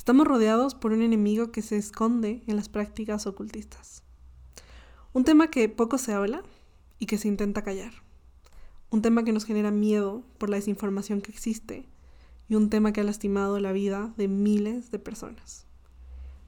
Estamos 0.00 0.26
rodeados 0.26 0.74
por 0.74 0.92
un 0.92 1.02
enemigo 1.02 1.52
que 1.52 1.60
se 1.60 1.76
esconde 1.76 2.42
en 2.46 2.56
las 2.56 2.70
prácticas 2.70 3.26
ocultistas. 3.26 4.02
Un 5.12 5.24
tema 5.24 5.50
que 5.50 5.68
poco 5.68 5.98
se 5.98 6.14
habla 6.14 6.42
y 6.98 7.04
que 7.04 7.18
se 7.18 7.28
intenta 7.28 7.62
callar. 7.62 7.92
Un 8.88 9.02
tema 9.02 9.24
que 9.24 9.34
nos 9.34 9.44
genera 9.44 9.70
miedo 9.70 10.22
por 10.38 10.48
la 10.48 10.56
desinformación 10.56 11.20
que 11.20 11.30
existe 11.30 11.86
y 12.48 12.54
un 12.54 12.70
tema 12.70 12.94
que 12.94 13.02
ha 13.02 13.04
lastimado 13.04 13.60
la 13.60 13.72
vida 13.72 14.14
de 14.16 14.26
miles 14.26 14.90
de 14.90 14.98
personas. 14.98 15.66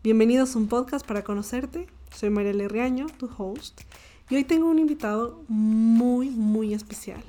Bienvenidos 0.03 0.57
a 0.57 0.59
un 0.59 0.69
podcast 0.69 1.07
para 1.07 1.23
conocerte. 1.23 1.89
Soy 2.11 2.31
María 2.31 2.55
Riaño, 2.67 3.05
tu 3.19 3.29
host, 3.37 3.83
y 4.31 4.37
hoy 4.37 4.45
tengo 4.45 4.71
un 4.71 4.79
invitado 4.79 5.45
muy, 5.47 6.31
muy 6.31 6.73
especial 6.73 7.23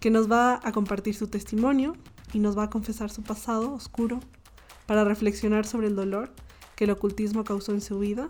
que 0.00 0.10
nos 0.10 0.28
va 0.28 0.60
a 0.64 0.72
compartir 0.72 1.14
su 1.14 1.28
testimonio 1.28 1.94
y 2.32 2.40
nos 2.40 2.58
va 2.58 2.64
a 2.64 2.70
confesar 2.70 3.08
su 3.08 3.22
pasado 3.22 3.72
oscuro 3.72 4.18
para 4.86 5.04
reflexionar 5.04 5.66
sobre 5.66 5.86
el 5.86 5.96
dolor 5.96 6.32
que 6.76 6.84
el 6.84 6.90
ocultismo 6.90 7.44
causó 7.44 7.72
en 7.72 7.80
su 7.80 7.98
vida 7.98 8.28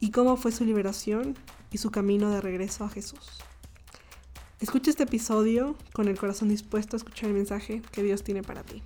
y 0.00 0.10
cómo 0.10 0.36
fue 0.36 0.52
su 0.52 0.64
liberación 0.64 1.34
y 1.70 1.78
su 1.78 1.90
camino 1.90 2.30
de 2.30 2.40
regreso 2.40 2.84
a 2.84 2.88
Jesús. 2.88 3.38
Escucha 4.60 4.90
este 4.90 5.02
episodio 5.02 5.76
con 5.92 6.08
el 6.08 6.18
corazón 6.18 6.48
dispuesto 6.48 6.96
a 6.96 6.98
escuchar 6.98 7.28
el 7.28 7.36
mensaje 7.36 7.82
que 7.92 8.02
Dios 8.02 8.22
tiene 8.22 8.42
para 8.42 8.62
ti. 8.62 8.82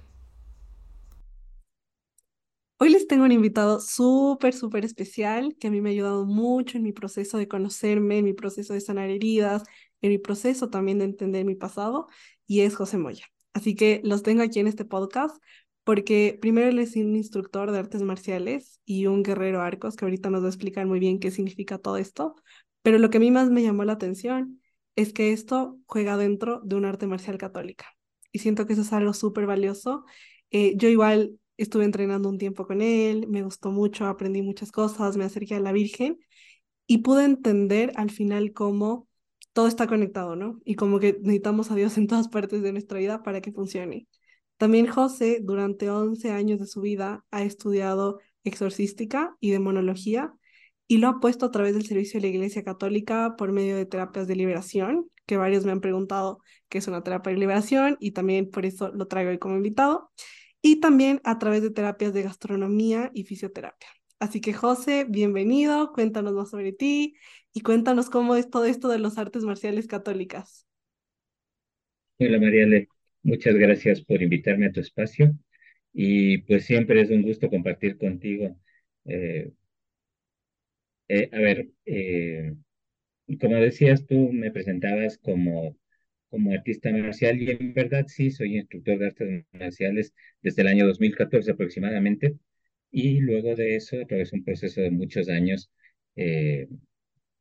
Hoy 2.82 2.88
les 2.88 3.06
tengo 3.06 3.24
un 3.24 3.32
invitado 3.32 3.78
súper, 3.78 4.54
súper 4.54 4.84
especial 4.86 5.54
que 5.60 5.68
a 5.68 5.70
mí 5.70 5.80
me 5.80 5.90
ha 5.90 5.92
ayudado 5.92 6.24
mucho 6.24 6.78
en 6.78 6.82
mi 6.82 6.92
proceso 6.92 7.36
de 7.36 7.46
conocerme, 7.46 8.18
en 8.18 8.24
mi 8.24 8.32
proceso 8.32 8.72
de 8.72 8.80
sanar 8.80 9.10
heridas, 9.10 9.64
en 10.00 10.10
mi 10.10 10.18
proceso 10.18 10.70
también 10.70 10.98
de 10.98 11.04
entender 11.04 11.44
mi 11.44 11.54
pasado, 11.54 12.06
y 12.46 12.60
es 12.60 12.74
José 12.74 12.96
Moya. 12.96 13.26
Así 13.52 13.74
que 13.74 14.00
los 14.02 14.22
tengo 14.22 14.42
aquí 14.42 14.60
en 14.60 14.66
este 14.66 14.84
podcast 14.86 15.36
porque 15.90 16.38
primero 16.40 16.68
él 16.68 16.78
es 16.78 16.94
un 16.94 17.16
instructor 17.16 17.72
de 17.72 17.80
artes 17.80 18.02
marciales 18.02 18.80
y 18.84 19.06
un 19.06 19.24
guerrero 19.24 19.60
arcos, 19.60 19.96
que 19.96 20.04
ahorita 20.04 20.30
nos 20.30 20.42
va 20.42 20.46
a 20.46 20.50
explicar 20.50 20.86
muy 20.86 21.00
bien 21.00 21.18
qué 21.18 21.32
significa 21.32 21.78
todo 21.78 21.96
esto, 21.96 22.36
pero 22.82 22.98
lo 22.98 23.10
que 23.10 23.16
a 23.16 23.20
mí 23.20 23.32
más 23.32 23.50
me 23.50 23.64
llamó 23.64 23.82
la 23.82 23.94
atención 23.94 24.60
es 24.94 25.12
que 25.12 25.32
esto 25.32 25.80
juega 25.86 26.16
dentro 26.16 26.60
de 26.60 26.76
un 26.76 26.84
arte 26.84 27.08
marcial 27.08 27.38
católica. 27.38 27.86
Y 28.30 28.38
siento 28.38 28.68
que 28.68 28.74
eso 28.74 28.82
es 28.82 28.92
algo 28.92 29.12
súper 29.14 29.46
valioso. 29.46 30.04
Eh, 30.52 30.74
yo 30.76 30.88
igual 30.88 31.40
estuve 31.56 31.86
entrenando 31.86 32.28
un 32.28 32.38
tiempo 32.38 32.68
con 32.68 32.82
él, 32.82 33.26
me 33.26 33.42
gustó 33.42 33.72
mucho, 33.72 34.06
aprendí 34.06 34.42
muchas 34.42 34.70
cosas, 34.70 35.16
me 35.16 35.24
acerqué 35.24 35.56
a 35.56 35.60
la 35.60 35.72
Virgen 35.72 36.20
y 36.86 36.98
pude 36.98 37.24
entender 37.24 37.90
al 37.96 38.12
final 38.12 38.52
cómo 38.52 39.08
todo 39.52 39.66
está 39.66 39.88
conectado, 39.88 40.36
¿no? 40.36 40.60
Y 40.64 40.76
como 40.76 41.00
que 41.00 41.14
necesitamos 41.14 41.72
a 41.72 41.74
Dios 41.74 41.98
en 41.98 42.06
todas 42.06 42.28
partes 42.28 42.62
de 42.62 42.70
nuestra 42.70 43.00
vida 43.00 43.24
para 43.24 43.40
que 43.40 43.50
funcione. 43.50 44.06
También 44.60 44.86
José, 44.88 45.40
durante 45.42 45.88
11 45.88 46.32
años 46.32 46.60
de 46.60 46.66
su 46.66 46.82
vida, 46.82 47.24
ha 47.30 47.42
estudiado 47.42 48.20
exorcística 48.44 49.34
y 49.40 49.52
demonología 49.52 50.34
y 50.86 50.98
lo 50.98 51.08
ha 51.08 51.18
puesto 51.18 51.46
a 51.46 51.50
través 51.50 51.72
del 51.72 51.86
servicio 51.86 52.20
de 52.20 52.26
la 52.26 52.34
Iglesia 52.34 52.62
Católica 52.62 53.36
por 53.38 53.52
medio 53.52 53.74
de 53.74 53.86
terapias 53.86 54.28
de 54.28 54.36
liberación, 54.36 55.10
que 55.24 55.38
varios 55.38 55.64
me 55.64 55.72
han 55.72 55.80
preguntado 55.80 56.40
qué 56.68 56.76
es 56.76 56.88
una 56.88 57.02
terapia 57.02 57.32
de 57.32 57.38
liberación 57.38 57.96
y 58.00 58.10
también 58.10 58.50
por 58.50 58.66
eso 58.66 58.90
lo 58.92 59.06
traigo 59.06 59.30
hoy 59.30 59.38
como 59.38 59.56
invitado, 59.56 60.12
y 60.60 60.80
también 60.80 61.22
a 61.24 61.38
través 61.38 61.62
de 61.62 61.70
terapias 61.70 62.12
de 62.12 62.24
gastronomía 62.24 63.10
y 63.14 63.24
fisioterapia. 63.24 63.88
Así 64.18 64.42
que 64.42 64.52
José, 64.52 65.06
bienvenido, 65.08 65.90
cuéntanos 65.94 66.34
más 66.34 66.50
sobre 66.50 66.74
ti 66.74 67.14
y 67.54 67.62
cuéntanos 67.62 68.10
cómo 68.10 68.36
es 68.36 68.50
todo 68.50 68.66
esto 68.66 68.88
de 68.88 68.98
las 68.98 69.16
artes 69.16 69.42
marciales 69.42 69.86
católicas. 69.86 70.66
Hola 72.18 72.38
Mariale, 72.38 72.90
muchas 73.22 73.54
gracias 73.56 74.02
por 74.02 74.22
invitarme 74.22 74.66
a 74.66 74.72
tu 74.72 74.80
espacio 74.80 75.34
y 75.92 76.38
pues 76.38 76.64
siempre 76.66 77.00
es 77.02 77.10
un 77.10 77.22
gusto 77.22 77.50
compartir 77.50 77.98
contigo. 77.98 78.56
Eh, 79.04 79.52
eh, 81.08 81.28
a 81.32 81.38
ver, 81.38 81.68
eh, 81.86 82.54
como 83.40 83.56
decías 83.56 84.06
tú, 84.06 84.32
me 84.32 84.50
presentabas 84.52 85.18
como, 85.18 85.76
como 86.30 86.52
artista 86.52 86.90
marcial 86.92 87.40
y 87.42 87.50
en 87.50 87.74
verdad 87.74 88.06
sí, 88.08 88.30
soy 88.30 88.56
instructor 88.58 88.98
de 88.98 89.06
artes 89.06 89.44
marciales 89.52 90.14
desde 90.42 90.62
el 90.62 90.68
año 90.68 90.86
2014 90.86 91.52
aproximadamente 91.52 92.38
y 92.90 93.20
luego 93.20 93.54
de 93.56 93.76
eso, 93.76 94.00
a 94.00 94.06
través 94.06 94.30
de 94.32 94.38
un 94.38 94.44
proceso 94.44 94.80
de 94.80 94.90
muchos 94.90 95.28
años, 95.28 95.70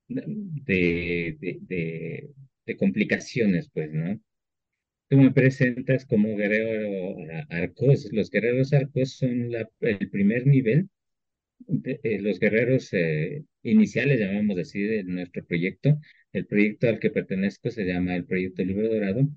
de, 0.08 1.38
de, 1.40 2.34
de, 2.66 2.78
complicaciones, 2.78 3.70
pues, 3.74 3.92
¿no? 3.92 4.20
Tú 5.10 5.18
me 5.18 5.32
presentas 5.32 6.06
como 6.06 6.36
guerrero 6.38 7.18
arcos. 7.50 8.08
Los 8.12 8.30
guerreros 8.30 8.74
arcos 8.74 9.18
son 9.18 9.52
la, 9.52 9.68
el 9.82 10.10
primer 10.10 10.46
nivel. 10.48 10.90
De, 11.68 12.00
eh, 12.04 12.20
los 12.22 12.40
guerreros 12.40 12.90
eh, 12.94 13.46
iniciales, 13.64 14.20
llamamos 14.20 14.58
así, 14.60 14.82
de 14.84 15.04
nuestro 15.04 15.46
proyecto. 15.46 16.00
El 16.34 16.46
proyecto 16.48 16.88
al 16.90 17.00
que 17.00 17.10
pertenezco 17.12 17.72
se 17.72 17.86
llama 17.86 18.16
el 18.16 18.26
Proyecto 18.26 18.64
Libro 18.64 18.90
Dorado. 18.90 19.28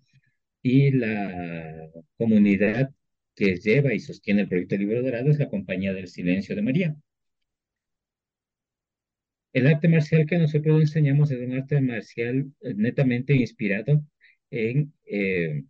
Y 0.62 0.92
la 0.92 1.90
comunidad 2.18 2.90
que 3.34 3.56
lleva 3.56 3.94
y 3.94 4.00
sostiene 4.00 4.42
el 4.42 4.48
Proyecto 4.48 4.76
Libro 4.76 5.02
Dorado 5.02 5.30
es 5.30 5.38
la 5.38 5.48
Compañía 5.50 5.94
del 5.94 6.08
Silencio 6.08 6.54
de 6.56 6.62
María. 6.62 6.96
El 9.54 9.66
arte 9.66 9.88
marcial 9.88 10.26
que 10.26 10.36
nosotros 10.38 10.80
enseñamos 10.80 11.30
es 11.30 11.40
un 11.40 11.54
arte 11.54 11.80
marcial 11.80 12.52
eh, 12.60 12.74
netamente 12.74 13.34
inspirado 13.34 14.04
en 14.52 14.94
eh, 15.06 15.64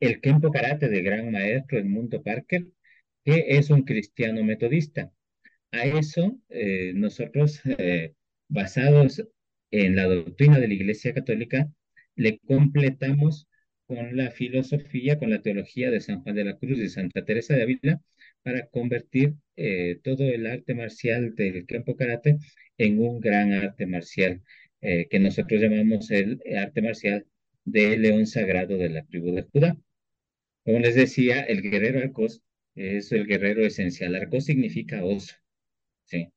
el 0.00 0.20
Kempo 0.20 0.50
Karate 0.50 0.88
del 0.88 1.02
gran 1.04 1.30
maestro 1.32 1.78
Edmundo 1.78 2.22
Parker, 2.22 2.66
que 3.24 3.44
es 3.48 3.70
un 3.70 3.82
cristiano 3.84 4.44
metodista. 4.44 5.12
A 5.72 5.84
eso 5.86 6.38
eh, 6.48 6.92
nosotros, 6.94 7.60
basados 8.48 9.22
en 9.70 9.96
la 9.96 10.04
doctrina 10.04 10.58
de 10.58 10.68
la 10.68 10.74
Iglesia 10.74 11.14
Católica, 11.14 11.70
le 12.16 12.38
completamos 12.40 13.48
con 13.86 14.16
la 14.16 14.30
filosofía, 14.30 15.18
con 15.18 15.30
la 15.30 15.42
teología 15.42 15.90
de 15.90 16.00
San 16.00 16.22
Juan 16.22 16.36
de 16.36 16.44
la 16.44 16.56
Cruz 16.58 16.78
y 16.78 16.88
Santa 16.88 17.24
Teresa 17.24 17.54
de 17.56 17.62
Ávila, 17.64 18.00
para 18.42 18.66
convertir 18.68 19.34
eh, 19.56 19.98
todo 20.04 20.24
el 20.24 20.46
arte 20.46 20.74
marcial 20.74 21.34
del 21.34 21.66
campo 21.66 21.96
karate 21.96 22.38
en 22.78 23.00
un 23.00 23.20
gran 23.20 23.52
arte 23.52 23.86
marcial 23.86 24.42
eh, 24.82 25.06
que 25.08 25.18
nosotros 25.18 25.60
llamamos 25.60 26.10
el 26.10 26.40
arte 26.56 26.82
marcial 26.82 27.26
del 27.64 28.02
león 28.02 28.26
sagrado 28.26 28.76
de 28.78 28.90
la 28.90 29.04
tribu 29.04 29.32
de 29.32 29.42
Judá. 29.42 29.76
Como 30.64 30.78
les 30.80 30.94
decía, 30.94 31.42
el 31.42 31.62
guerrero 31.62 32.00
arcos 32.00 32.42
es 32.74 33.12
el 33.12 33.26
guerrero 33.26 33.64
esencial. 33.64 34.14
Arcos 34.14 34.44
significa 34.46 35.04
oso, 35.04 35.34
¿sí? 36.04 36.28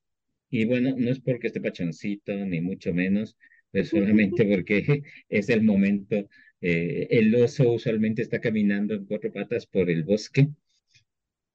Y 0.49 0.65
bueno, 0.65 0.95
no 0.97 1.11
es 1.11 1.19
porque 1.19 1.47
esté 1.47 1.61
pachoncito, 1.61 2.33
ni 2.33 2.61
mucho 2.61 2.93
menos, 2.93 3.37
es 3.73 3.89
solamente 3.89 4.45
porque 4.51 5.03
es 5.29 5.49
el 5.49 5.63
momento. 5.63 6.29
Eh, 6.61 7.07
el 7.11 7.35
oso 7.35 7.73
usualmente 7.73 8.21
está 8.21 8.39
caminando 8.39 8.93
en 8.95 9.05
cuatro 9.05 9.31
patas 9.33 9.65
por 9.67 9.89
el 9.89 10.03
bosque 10.03 10.49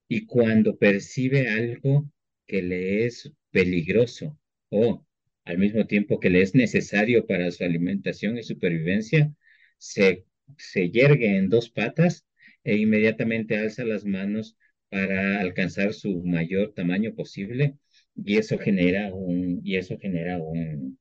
y 0.09 0.27
cuando 0.27 0.77
percibe 0.77 1.49
algo 1.49 2.11
que 2.47 2.63
le 2.63 3.07
es 3.07 3.31
peligroso 3.51 4.39
o 4.71 5.07
al 5.49 5.59
mismo 5.59 5.87
tiempo 5.87 6.21
que 6.21 6.31
le 6.31 6.43
es 6.43 6.55
necesario 6.55 7.27
para 7.27 7.51
su 7.51 7.65
alimentación 7.65 8.39
y 8.39 8.43
supervivencia, 8.45 9.35
se, 9.79 10.27
se 10.59 10.91
yergue 10.91 11.37
en 11.37 11.49
dos 11.49 11.71
patas 11.71 12.27
e 12.65 12.77
inmediatamente 12.77 13.59
alza 13.59 13.85
las 13.85 14.05
manos 14.05 14.57
para 14.91 15.41
alcanzar 15.41 15.93
su 15.95 16.23
mayor 16.25 16.73
tamaño 16.75 17.15
posible 17.15 17.77
y 18.17 18.37
eso 18.39 18.59
genera 18.59 19.13
un, 19.15 19.61
y 19.65 19.77
eso 19.77 19.99
genera 19.99 20.39
un, 20.39 20.99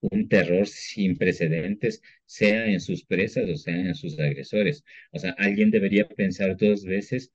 un 0.00 0.28
terror 0.28 0.66
sin 0.66 1.16
precedentes, 1.18 2.02
sea 2.26 2.66
en 2.66 2.80
sus 2.80 3.04
presas 3.04 3.48
o 3.50 3.56
sea 3.56 3.74
en 3.76 3.94
sus 3.94 4.18
agresores. 4.18 4.84
O 5.12 5.18
sea, 5.18 5.32
alguien 5.38 5.70
debería 5.70 6.08
pensar 6.08 6.56
dos 6.56 6.84
veces 6.84 7.32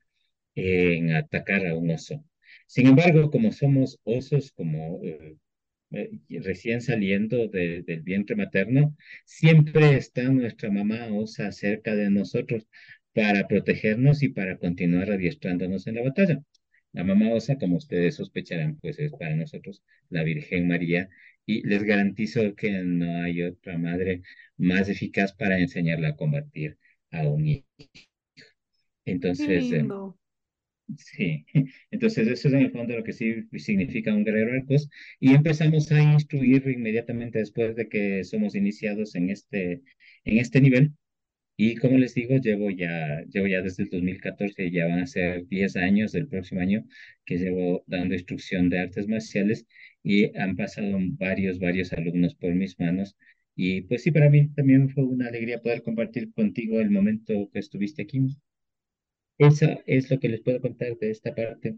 en 0.56 1.14
atacar 1.16 1.66
a 1.68 1.76
un 1.76 1.92
oso. 1.92 2.24
Sin 2.68 2.88
embargo, 2.88 3.32
como 3.32 3.52
somos 3.52 4.00
osos, 4.04 4.52
como 4.52 5.02
eh, 5.04 5.38
recién 6.30 6.82
saliendo 6.82 7.48
del 7.48 8.02
vientre 8.04 8.36
materno, 8.36 8.96
siempre 9.26 9.96
está 9.96 10.24
nuestra 10.24 10.72
mamá 10.72 11.08
osa 11.12 11.52
cerca 11.52 11.96
de 11.96 12.10
nosotros 12.10 12.68
para 13.14 13.48
protegernos 13.48 14.24
y 14.24 14.30
para 14.30 14.58
continuar 14.58 15.12
adiestrándonos 15.12 15.88
en 15.88 15.96
la 15.96 16.04
batalla. 16.04 16.44
La 16.94 17.04
mamá 17.04 17.32
osa, 17.32 17.58
como 17.58 17.78
ustedes 17.78 18.16
sospecharán, 18.16 18.78
pues 18.80 19.00
es 19.00 19.12
para 19.14 19.36
nosotros 19.36 19.84
la 20.10 20.24
Virgen 20.24 20.68
María 20.68 21.10
y 21.46 21.66
les 21.68 21.84
garantizo 21.84 22.56
que 22.56 22.72
no 22.84 23.24
hay 23.24 23.44
otra 23.44 23.78
madre 23.78 24.22
más 24.58 24.90
eficaz 24.90 25.34
para 25.34 25.60
enseñarla 25.60 26.10
a 26.10 26.16
combatir 26.16 26.78
a 27.12 27.28
un 27.28 27.48
hijo. 27.48 27.66
Entonces, 29.06 29.72
eh, 29.72 29.88
Sí, 30.98 31.46
entonces 31.92 32.28
eso 32.28 32.48
es 32.50 32.54
en 32.54 32.62
el 32.62 32.72
fondo 32.72 32.96
lo 32.96 33.04
que 33.04 33.14
sí 33.14 33.36
significa 33.58 34.14
un 34.14 34.24
guerrero 34.26 34.54
arcos 34.54 34.90
y 35.20 35.34
empezamos 35.34 35.92
a 35.92 36.02
instruir 36.02 36.68
inmediatamente 36.68 37.40
después 37.40 37.76
de 37.76 37.88
que 37.90 38.24
somos 38.24 38.54
iniciados 38.56 39.16
en 39.16 39.30
este, 39.30 39.82
en 40.26 40.38
este 40.40 40.62
nivel. 40.62 40.94
Y 41.58 41.76
como 41.78 41.98
les 41.98 42.16
digo, 42.16 42.38
llevo 42.38 42.72
ya, 42.72 43.24
llevo 43.32 43.48
ya 43.48 43.62
desde 43.62 43.84
el 43.84 43.90
2014, 43.90 44.72
ya 44.72 44.88
van 44.88 45.00
a 45.02 45.08
ser 45.08 45.48
10 45.48 45.76
años 45.78 46.12
del 46.14 46.28
próximo 46.28 46.62
año 46.62 46.86
que 47.26 47.38
llevo 47.40 47.84
dando 47.88 48.16
instrucción 48.16 48.70
de 48.70 48.80
artes 48.80 49.08
marciales 49.08 49.68
y 50.04 50.36
han 50.38 50.56
pasado 50.58 50.98
varios, 51.20 51.60
varios 51.60 51.94
alumnos 51.94 52.36
por 52.36 52.56
mis 52.56 52.80
manos. 52.80 53.18
Y 53.56 53.82
pues 53.84 54.04
sí, 54.04 54.12
para 54.12 54.30
mí 54.30 54.50
también 54.56 54.90
fue 54.90 55.06
una 55.06 55.28
alegría 55.30 55.62
poder 55.62 55.84
compartir 55.84 56.34
contigo 56.34 56.82
el 56.82 56.92
momento 56.92 57.50
que 57.54 57.60
estuviste 57.60 58.04
aquí. 58.04 58.20
Eso 59.44 59.66
es 59.86 60.10
lo 60.10 60.20
que 60.20 60.30
les 60.30 60.42
puedo 60.42 60.62
contar 60.62 60.98
de 60.98 61.12
esta 61.12 61.36
parte. 61.36 61.76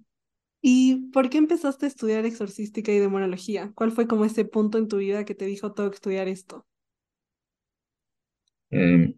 ¿Y 0.61 1.09
por 1.11 1.29
qué 1.29 1.37
empezaste 1.37 1.85
a 1.85 1.89
estudiar 1.89 2.25
exorcística 2.25 2.91
y 2.91 2.99
demonología? 2.99 3.71
¿Cuál 3.75 3.91
fue 3.91 4.07
como 4.07 4.25
ese 4.25 4.45
punto 4.45 4.77
en 4.77 4.87
tu 4.87 4.97
vida 4.97 5.25
que 5.25 5.35
te 5.35 5.45
dijo 5.45 5.73
tengo 5.73 5.89
que 5.89 5.95
estudiar 5.95 6.27
esto? 6.27 6.65
Em, 8.71 9.15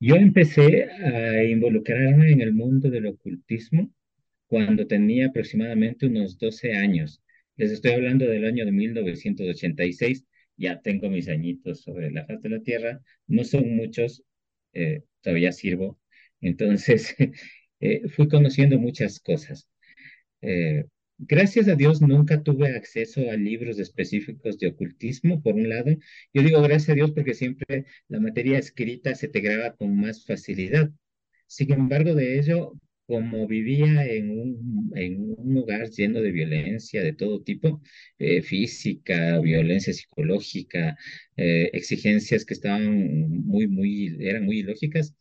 yo 0.00 0.16
empecé 0.16 0.84
a 0.84 1.44
involucrarme 1.44 2.32
en 2.32 2.40
el 2.40 2.52
mundo 2.52 2.90
del 2.90 3.06
ocultismo 3.06 3.90
cuando 4.46 4.86
tenía 4.86 5.28
aproximadamente 5.28 6.06
unos 6.06 6.38
12 6.38 6.72
años. 6.74 7.22
Les 7.56 7.70
estoy 7.70 7.92
hablando 7.92 8.26
del 8.26 8.44
año 8.44 8.64
de 8.64 8.72
1986. 8.72 10.24
Ya 10.56 10.80
tengo 10.82 11.08
mis 11.08 11.28
añitos 11.28 11.82
sobre 11.82 12.10
la 12.10 12.26
faz 12.26 12.42
de 12.42 12.48
la 12.48 12.60
Tierra. 12.60 13.00
No 13.26 13.44
son 13.44 13.76
muchos, 13.76 14.22
eh, 14.74 15.02
todavía 15.22 15.52
sirvo. 15.52 16.00
Entonces, 16.40 17.14
eh, 17.80 18.08
fui 18.08 18.28
conociendo 18.28 18.78
muchas 18.78 19.20
cosas. 19.20 19.68
Eh, 20.42 20.84
gracias 21.18 21.68
a 21.68 21.74
Dios 21.76 22.00
nunca 22.02 22.42
tuve 22.42 22.76
acceso 22.76 23.30
a 23.30 23.36
libros 23.36 23.78
específicos 23.78 24.58
de 24.58 24.68
ocultismo, 24.68 25.42
por 25.42 25.54
un 25.54 25.68
lado. 25.68 25.90
Yo 26.32 26.42
digo 26.42 26.60
gracias 26.62 26.90
a 26.90 26.94
Dios 26.94 27.12
porque 27.12 27.34
siempre 27.34 27.86
la 28.08 28.20
materia 28.20 28.58
escrita 28.58 29.14
se 29.14 29.28
te 29.28 29.40
graba 29.40 29.74
con 29.76 29.96
más 29.96 30.24
facilidad. 30.26 30.90
Sin 31.46 31.72
embargo, 31.72 32.14
de 32.14 32.38
ello, 32.38 32.74
como 33.06 33.46
vivía 33.46 34.06
en 34.06 34.30
un, 34.30 34.92
en 34.96 35.34
un 35.36 35.54
lugar 35.54 35.90
lleno 35.90 36.20
de 36.20 36.30
violencia 36.32 37.02
de 37.02 37.12
todo 37.12 37.42
tipo, 37.42 37.82
eh, 38.18 38.42
física, 38.42 39.38
violencia 39.40 39.92
psicológica, 39.92 40.96
eh, 41.36 41.70
exigencias 41.74 42.44
que 42.44 42.54
estaban 42.54 43.28
muy, 43.44 43.66
muy, 43.68 44.16
eran 44.20 44.44
muy 44.44 44.60
ilógicas, 44.60 45.14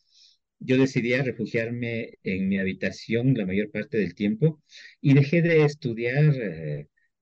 yo 0.60 0.78
decidí 0.78 1.14
refugiarme 1.16 2.20
en 2.24 2.48
mi 2.48 2.58
habitación 2.58 3.34
la 3.36 3.46
mayor 3.46 3.70
parte 3.72 3.98
del 3.98 4.16
tiempo 4.16 4.62
y 5.02 5.14
dejé 5.14 5.42
de 5.42 5.66
estudiar 5.66 6.34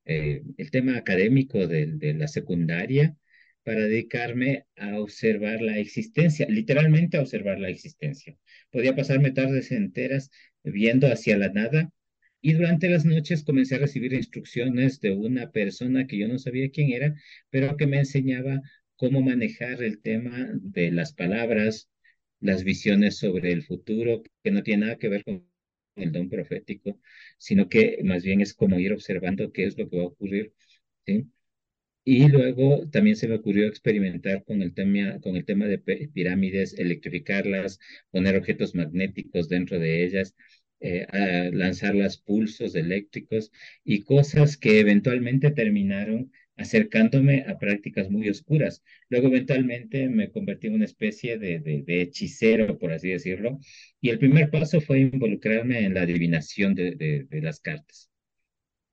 eh, 0.06 0.44
el 0.58 0.72
tema 0.72 0.98
académico 0.98 1.68
de 1.68 2.14
la 2.18 2.28
secundaria 2.28 3.16
para 3.64 3.82
dedicarme 3.82 4.66
a 4.76 5.00
observar 5.00 5.62
la 5.62 5.78
existencia, 5.78 6.48
literalmente 6.50 7.18
a 7.18 7.22
observar 7.22 7.60
la 7.60 7.70
existencia. 7.70 8.36
Podía 8.72 8.96
pasarme 8.96 9.32
tardes 9.32 9.72
enteras 9.72 10.32
viendo 10.64 11.08
hacia 11.08 11.38
la 11.38 11.50
nada 11.50 11.92
y 12.42 12.54
durante 12.54 12.90
las 12.90 13.06
noches 13.06 13.44
comencé 13.44 13.76
a 13.76 13.80
recibir 13.80 14.14
instrucciones 14.14 15.00
de 15.00 15.12
una 15.12 15.52
persona 15.52 16.08
que 16.08 16.18
yo 16.18 16.28
no 16.28 16.40
sabía 16.40 16.72
quién 16.72 16.92
era, 16.92 17.16
pero 17.50 17.78
que 17.78 17.88
me 17.88 18.00
enseñaba 18.00 18.62
cómo 18.96 19.22
manejar 19.22 19.84
el 19.84 20.02
tema 20.02 20.50
de 20.54 20.92
las 20.92 21.14
palabras, 21.14 21.90
las 22.40 22.64
visiones 22.64 23.18
sobre 23.18 23.52
el 23.52 23.64
futuro, 23.64 24.24
que 24.44 24.52
no 24.52 24.64
tiene 24.64 24.86
nada 24.86 24.98
que 24.98 25.10
ver 25.10 25.24
con 25.24 25.48
el 25.96 26.12
don 26.12 26.30
profético, 26.30 27.00
sino 27.38 27.70
que 27.70 28.00
más 28.04 28.24
bien 28.24 28.42
es 28.42 28.54
como 28.54 28.80
ir 28.80 28.94
observando 28.94 29.52
qué 29.52 29.66
es 29.66 29.78
lo 29.78 29.90
que 29.90 29.98
va 29.98 30.04
a 30.04 30.08
ocurrir, 30.08 30.54
¿sí? 31.06 31.28
Y 32.04 32.28
luego 32.28 32.88
también 32.90 33.16
se 33.16 33.28
me 33.28 33.36
ocurrió 33.36 33.68
experimentar 33.68 34.44
con 34.44 34.62
el 34.62 34.74
tema, 34.74 35.20
con 35.22 35.36
el 35.36 35.46
tema 35.46 35.66
de 35.68 35.78
pirámides, 35.78 36.74
electrificarlas, 36.74 37.80
poner 38.10 38.36
objetos 38.38 38.74
magnéticos 38.74 39.48
dentro 39.50 39.78
de 39.80 40.04
ellas, 40.04 40.36
eh, 40.80 41.52
lanzarlas 41.54 42.18
pulsos 42.18 42.74
eléctricos 42.74 43.52
y 43.84 44.02
cosas 44.02 44.58
que 44.58 44.80
eventualmente 44.80 45.52
terminaron 45.52 46.32
acercándome 46.56 47.46
a 47.48 47.60
prácticas 47.60 48.10
muy 48.10 48.30
oscuras. 48.30 48.84
Luego 49.10 49.28
eventualmente 49.28 50.10
me 50.10 50.32
convertí 50.32 50.68
en 50.68 50.76
una 50.76 50.86
especie 50.86 51.38
de, 51.38 51.60
de, 51.60 52.02
hechicero, 52.02 52.80
por 52.80 52.94
así 52.94 53.10
decirlo, 53.10 53.60
y 54.00 54.10
el 54.10 54.18
primer 54.18 54.50
paso 54.50 54.82
fue 54.82 55.00
involucrarme 55.02 55.86
en 55.86 55.94
la 55.94 56.02
adivinación 56.02 56.74
de, 56.74 56.96
de 57.30 57.42
las 57.42 57.60
cartas. 57.60 58.10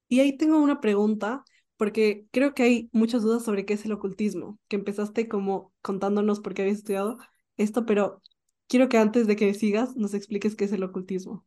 Y 0.08 0.20
ahí 0.20 0.36
tengo 0.36 0.62
una 0.62 0.80
pregunta, 0.80 1.44
porque 1.78 2.26
creo 2.32 2.54
que 2.54 2.64
hay 2.64 2.90
muchas 2.92 3.22
dudas 3.22 3.44
sobre 3.44 3.64
qué 3.64 3.74
es 3.74 3.84
el 3.86 3.92
ocultismo, 3.92 4.58
que 4.68 4.76
empezaste 4.76 5.28
como 5.28 5.72
contándonos 5.80 6.40
por 6.40 6.52
qué 6.52 6.62
habías 6.62 6.78
estudiado 6.78 7.18
esto, 7.56 7.86
pero 7.86 8.20
quiero 8.66 8.88
que 8.88 8.98
antes 8.98 9.26
de 9.26 9.36
que 9.36 9.54
sigas 9.54 9.96
nos 9.96 10.12
expliques 10.12 10.56
qué 10.56 10.64
es 10.66 10.72
el 10.72 10.82
ocultismo. 10.82 11.46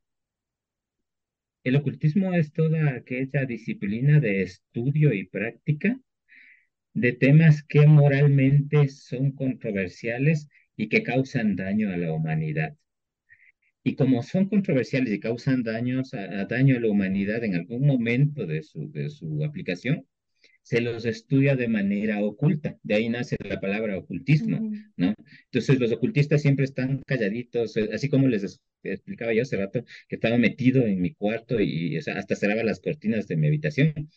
El 1.63 1.75
ocultismo 1.75 2.33
es 2.33 2.51
toda 2.53 2.95
aquella 2.95 3.45
disciplina 3.45 4.19
de 4.19 4.41
estudio 4.41 5.13
y 5.13 5.27
práctica 5.27 5.99
de 6.93 7.11
temas 7.13 7.63
que 7.63 7.85
moralmente 7.85 8.87
son 8.89 9.33
controversiales 9.33 10.47
y 10.75 10.89
que 10.89 11.03
causan 11.03 11.55
daño 11.55 11.91
a 11.91 11.97
la 11.97 12.13
humanidad. 12.13 12.75
Y 13.83 13.95
como 13.95 14.23
son 14.23 14.47
controversiales 14.47 15.13
y 15.13 15.19
causan 15.19 15.63
daños 15.63 16.13
a, 16.13 16.45
daño 16.45 16.77
a 16.77 16.79
la 16.79 16.89
humanidad 16.89 17.43
en 17.43 17.55
algún 17.55 17.85
momento 17.85 18.45
de 18.45 18.63
su, 18.63 18.91
de 18.91 19.09
su 19.09 19.43
aplicación, 19.43 20.05
se 20.71 20.79
los 20.79 21.03
estudia 21.03 21.57
de 21.57 21.67
manera 21.67 22.23
oculta. 22.23 22.77
De 22.81 22.95
ahí 22.95 23.09
nace 23.09 23.35
la 23.43 23.59
palabra 23.59 23.97
ocultismo, 23.97 24.71
¿no? 24.95 25.13
Entonces 25.45 25.77
los 25.81 25.91
ocultistas 25.91 26.41
siempre 26.41 26.63
están 26.63 27.01
calladitos, 27.05 27.75
eh, 27.75 27.89
así 27.93 28.07
como 28.07 28.29
les 28.29 28.61
explicaba 28.81 29.33
yo 29.33 29.41
hace 29.41 29.57
rato, 29.57 29.83
que 30.07 30.15
estaba 30.15 30.37
metido 30.37 30.85
en 30.85 31.01
mi 31.01 31.13
cuarto 31.13 31.59
y 31.59 31.97
hasta 31.97 32.35
cerraba 32.37 32.63
las 32.63 32.79
cortinas 32.79 33.27
de 33.27 33.35
mi 33.35 33.47
habitación. 33.47 34.09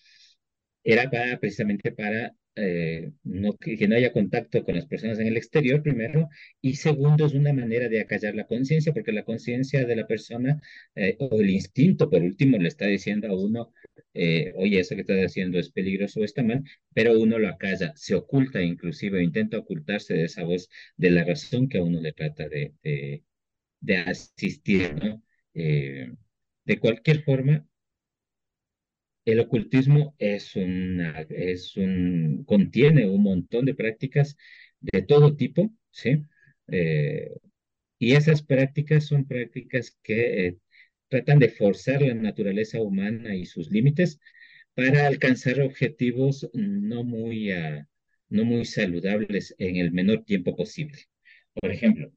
Era 0.84 1.10
para, 1.10 1.40
precisamente 1.40 1.90
para 1.90 2.36
eh, 2.56 3.10
no, 3.24 3.56
que, 3.56 3.88
no 3.88 3.96
haya 3.96 4.12
contacto 4.12 4.64
con 4.64 4.76
las 4.76 4.86
personas 4.86 5.18
en 5.18 5.26
el 5.26 5.36
exterior, 5.36 5.82
primero, 5.82 6.28
y 6.60 6.74
segundo, 6.76 7.26
es 7.26 7.34
una 7.34 7.52
manera 7.52 7.88
de 7.88 8.00
acallar 8.00 8.36
la 8.36 8.46
conciencia, 8.46 8.92
porque 8.92 9.10
la 9.12 9.24
conciencia 9.24 9.84
de 9.84 9.96
la 9.96 10.06
persona 10.06 10.60
eh, 10.94 11.16
o 11.18 11.40
el 11.40 11.50
instinto, 11.50 12.08
por 12.10 12.22
último, 12.22 12.58
le 12.58 12.68
está 12.68 12.86
diciendo 12.86 13.28
a 13.28 13.34
uno, 13.34 13.72
eh, 14.14 14.52
oye, 14.56 14.80
eso 14.80 14.94
que 14.94 15.02
estás 15.02 15.18
haciendo 15.18 15.58
es 15.58 15.70
peligroso 15.70 16.20
o 16.20 16.24
está 16.24 16.42
mal, 16.42 16.62
pero 16.94 17.18
uno 17.20 17.38
lo 17.38 17.48
acalla, 17.48 17.92
se 17.96 18.14
oculta 18.14 18.62
inclusive, 18.62 19.22
intenta 19.22 19.58
ocultarse 19.58 20.14
de 20.14 20.24
esa 20.24 20.44
voz 20.44 20.68
de 20.96 21.10
la 21.10 21.24
razón 21.24 21.68
que 21.68 21.78
a 21.78 21.82
uno 21.84 22.00
le 22.00 22.12
trata 22.12 22.48
de, 22.48 22.74
de, 22.82 23.24
de 23.80 23.96
asistir, 23.98 24.94
¿no? 24.96 25.22
de 26.66 26.78
cualquier 26.78 27.22
forma, 27.24 27.66
el 29.24 29.40
ocultismo 29.40 30.14
es 30.18 30.54
una, 30.56 31.20
es 31.30 31.76
un, 31.76 32.44
contiene 32.46 33.08
un 33.08 33.22
montón 33.22 33.64
de 33.64 33.74
prácticas 33.74 34.36
de 34.80 35.02
todo 35.02 35.34
tipo, 35.36 35.70
¿sí? 35.90 36.22
Eh, 36.68 37.30
y 37.98 38.14
esas 38.14 38.42
prácticas 38.42 39.06
son 39.06 39.26
prácticas 39.26 39.98
que 40.02 40.48
eh, 40.48 40.58
tratan 41.08 41.38
de 41.38 41.48
forzar 41.48 42.02
la 42.02 42.14
naturaleza 42.14 42.80
humana 42.80 43.34
y 43.34 43.46
sus 43.46 43.70
límites 43.70 44.20
para 44.74 45.06
alcanzar 45.06 45.60
objetivos 45.60 46.48
no 46.54 47.04
muy, 47.04 47.52
uh, 47.52 47.84
no 48.28 48.44
muy 48.44 48.64
saludables 48.64 49.54
en 49.58 49.76
el 49.76 49.92
menor 49.92 50.24
tiempo 50.24 50.56
posible. 50.56 50.98
Por 51.54 51.70
ejemplo, 51.70 52.12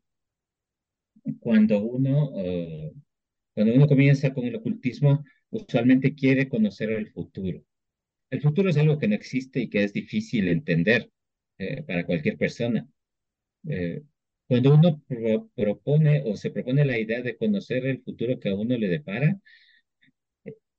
cuando 1.40 1.80
uno, 1.80 2.30
uh, 2.32 2.94
cuando 3.54 3.74
uno 3.74 3.88
comienza 3.88 4.34
con 4.34 4.46
el 4.46 4.56
ocultismo, 4.56 5.24
usualmente 5.50 6.16
quiere 6.16 6.50
conocer 6.50 6.92
el 6.92 7.08
futuro. 7.12 7.64
El 8.30 8.42
futuro 8.42 8.70
es 8.70 8.78
algo 8.78 8.98
que 9.00 9.08
no 9.08 9.16
existe 9.16 9.62
y 9.62 9.70
que 9.70 9.84
es 9.84 9.94
difícil 9.94 10.48
entender 10.50 11.10
eh, 11.58 11.84
para 11.84 12.06
cualquier 12.06 12.38
persona. 12.38 12.88
Eh, 13.68 14.04
cuando 14.48 14.74
uno 14.74 15.04
propone 15.56 16.24
o 16.26 16.36
se 16.38 16.52
propone 16.52 16.86
la 16.86 17.00
idea 17.00 17.22
de 17.22 17.38
conocer 17.38 17.86
el 17.86 18.02
futuro 18.02 18.40
que 18.40 18.50
a 18.50 18.56
uno 18.56 18.78
le 18.78 18.88
depara, 18.88 19.40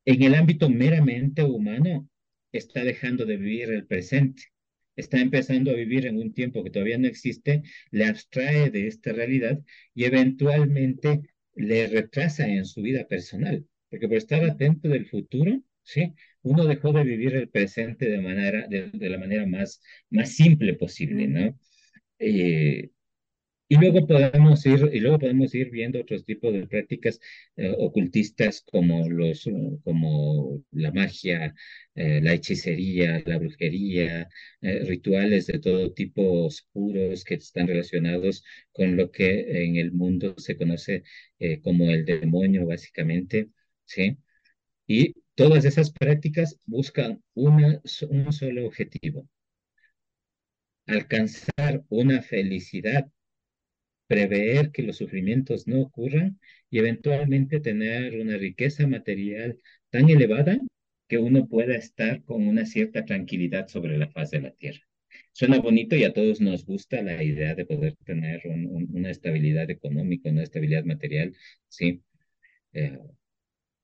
en 0.05 0.23
el 0.23 0.35
ámbito 0.35 0.71
meramente 0.71 1.43
humano, 1.43 2.09
está 2.53 2.83
dejando 2.83 3.27
de 3.27 3.37
vivir 3.37 3.71
el 3.71 3.87
presente. 3.87 4.45
Está 4.97 5.21
empezando 5.21 5.71
a 5.71 5.75
vivir 5.75 6.07
en 6.07 6.17
un 6.19 6.33
tiempo 6.33 6.65
que 6.65 6.71
todavía 6.71 6.99
no 6.99 7.07
existe, 7.07 7.63
le 7.91 8.07
abstrae 8.07 8.71
de 8.71 8.87
esta 8.89 9.13
realidad 9.13 9.61
y 9.95 10.05
eventualmente 10.05 11.21
le 11.55 11.87
retrasa 11.89 12.49
en 12.49 12.65
su 12.65 12.83
vida 12.83 13.07
personal. 13.07 13.67
Porque 13.91 14.09
por 14.09 14.17
estar 14.17 14.43
atento 14.45 14.89
del 14.89 15.07
futuro, 15.07 15.63
¿sí? 15.83 16.15
Uno 16.43 16.65
dejó 16.65 16.93
de 16.93 17.05
vivir 17.05 17.35
el 17.35 17.49
presente 17.49 18.09
de, 18.09 18.21
manera, 18.21 18.67
de, 18.69 18.91
la 19.09 19.19
manera 19.19 19.47
más, 19.47 19.83
más 20.11 20.35
simple 20.35 20.75
posible, 20.75 21.29
¿no? 21.29 21.59
Eh, 22.19 22.91
Y 23.71 23.77
luego 23.77 24.07
podemos 24.07 24.65
ir, 24.67 24.89
y 24.95 25.01
luego 25.01 25.19
podemos 25.19 25.55
ir 25.55 25.71
viendo 25.71 26.01
otros 26.01 26.25
tipos 26.25 26.53
de 26.55 26.67
prácticas 26.67 27.21
eh, 27.57 27.75
ocultistas 27.79 28.63
como 28.63 29.09
los, 29.09 29.47
eh, 29.47 29.53
como 29.85 30.63
la 30.73 30.91
magia, 30.93 31.55
eh, 31.95 32.21
la 32.23 32.33
hechicería, 32.35 33.23
la 33.27 33.39
brujería, 33.39 34.29
rituales 34.63 35.47
de 35.47 35.59
todo 35.59 35.93
tipo 35.93 36.45
oscuros 36.47 37.25
que 37.25 37.35
están 37.35 37.67
relacionados 37.69 38.43
con 38.73 38.97
lo 38.97 39.11
que 39.13 39.65
en 39.67 39.77
el 39.77 39.93
mundo 39.93 40.35
se 40.39 40.57
conoce 40.57 41.03
como 41.63 41.91
el 41.91 42.05
demonio, 42.05 42.67
básicamente, 42.67 43.51
¿sí? 43.85 44.17
Y 44.89 45.15
todas 45.37 45.65
esas 45.65 45.91
prácticas 45.93 46.59
buscan 46.67 47.23
una, 47.35 47.81
un 48.11 48.33
solo 48.33 48.67
objetivo, 48.67 49.29
alcanzar 50.87 51.85
una 51.89 52.21
felicidad 52.21 53.09
prever 54.09 54.73
que 54.73 54.83
los 54.83 54.97
sufrimientos 54.97 55.69
no 55.69 55.81
ocurran 55.83 56.41
y 56.71 56.79
eventualmente 56.81 57.61
tener 57.61 58.21
una 58.21 58.37
riqueza 58.39 58.87
material 58.89 59.59
tan 59.91 60.11
elevada 60.11 60.59
que 61.09 61.19
uno 61.19 61.49
pueda 61.49 61.77
estar 61.77 62.25
con 62.25 62.47
una 62.49 62.67
cierta 62.67 63.05
tranquilidad 63.05 63.69
sobre 63.69 63.99
la 63.99 64.09
faz 64.11 64.31
de 64.33 64.41
la 64.43 64.51
tierra. 64.53 64.81
Suena 65.33 65.61
bonito 65.61 65.97
y 65.97 66.05
a 66.05 66.13
todos 66.13 66.41
nos 66.41 66.65
gusta 66.67 67.03
la 67.03 67.23
idea 67.23 67.55
de 67.55 67.65
poder 67.65 67.97
tener 68.05 68.43
una 68.47 69.11
estabilidad 69.11 69.71
económica, 69.71 70.31
una 70.31 70.43
estabilidad 70.43 70.85
material, 70.85 71.35
sí. 71.69 72.03
Eh, 72.73 72.99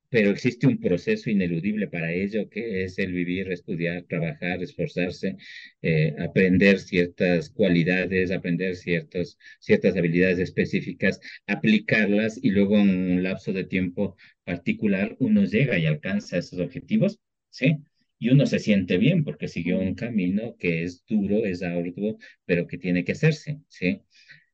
pero 0.09 0.29
existe 0.31 0.67
un 0.67 0.79
proceso 0.79 1.29
ineludible 1.29 1.87
para 1.87 2.11
ello, 2.13 2.49
que 2.49 2.83
es 2.83 2.97
el 2.99 3.11
vivir, 3.13 3.51
estudiar, 3.51 4.03
trabajar, 4.03 4.61
esforzarse, 4.63 5.37
eh, 5.81 6.15
aprender 6.19 6.79
ciertas 6.79 7.49
cualidades, 7.49 8.31
aprender 8.31 8.75
ciertas, 8.75 9.37
ciertas 9.59 9.95
habilidades 9.97 10.39
específicas, 10.39 11.19
aplicarlas 11.47 12.39
y 12.41 12.51
luego 12.51 12.77
en 12.77 12.89
un 12.89 13.23
lapso 13.23 13.53
de 13.53 13.65
tiempo 13.65 14.15
particular 14.43 15.15
uno 15.19 15.43
llega 15.45 15.77
y 15.77 15.85
alcanza 15.85 16.37
esos 16.37 16.59
objetivos, 16.59 17.19
¿sí? 17.49 17.77
Y 18.19 18.29
uno 18.29 18.45
se 18.45 18.59
siente 18.59 18.97
bien 18.97 19.23
porque 19.23 19.47
siguió 19.47 19.79
un 19.79 19.95
camino 19.95 20.55
que 20.57 20.83
es 20.83 21.05
duro, 21.05 21.45
es 21.45 21.61
arduo, 21.63 22.17
pero 22.45 22.67
que 22.67 22.77
tiene 22.77 23.03
que 23.03 23.11
hacerse, 23.13 23.59
¿sí? 23.67 24.01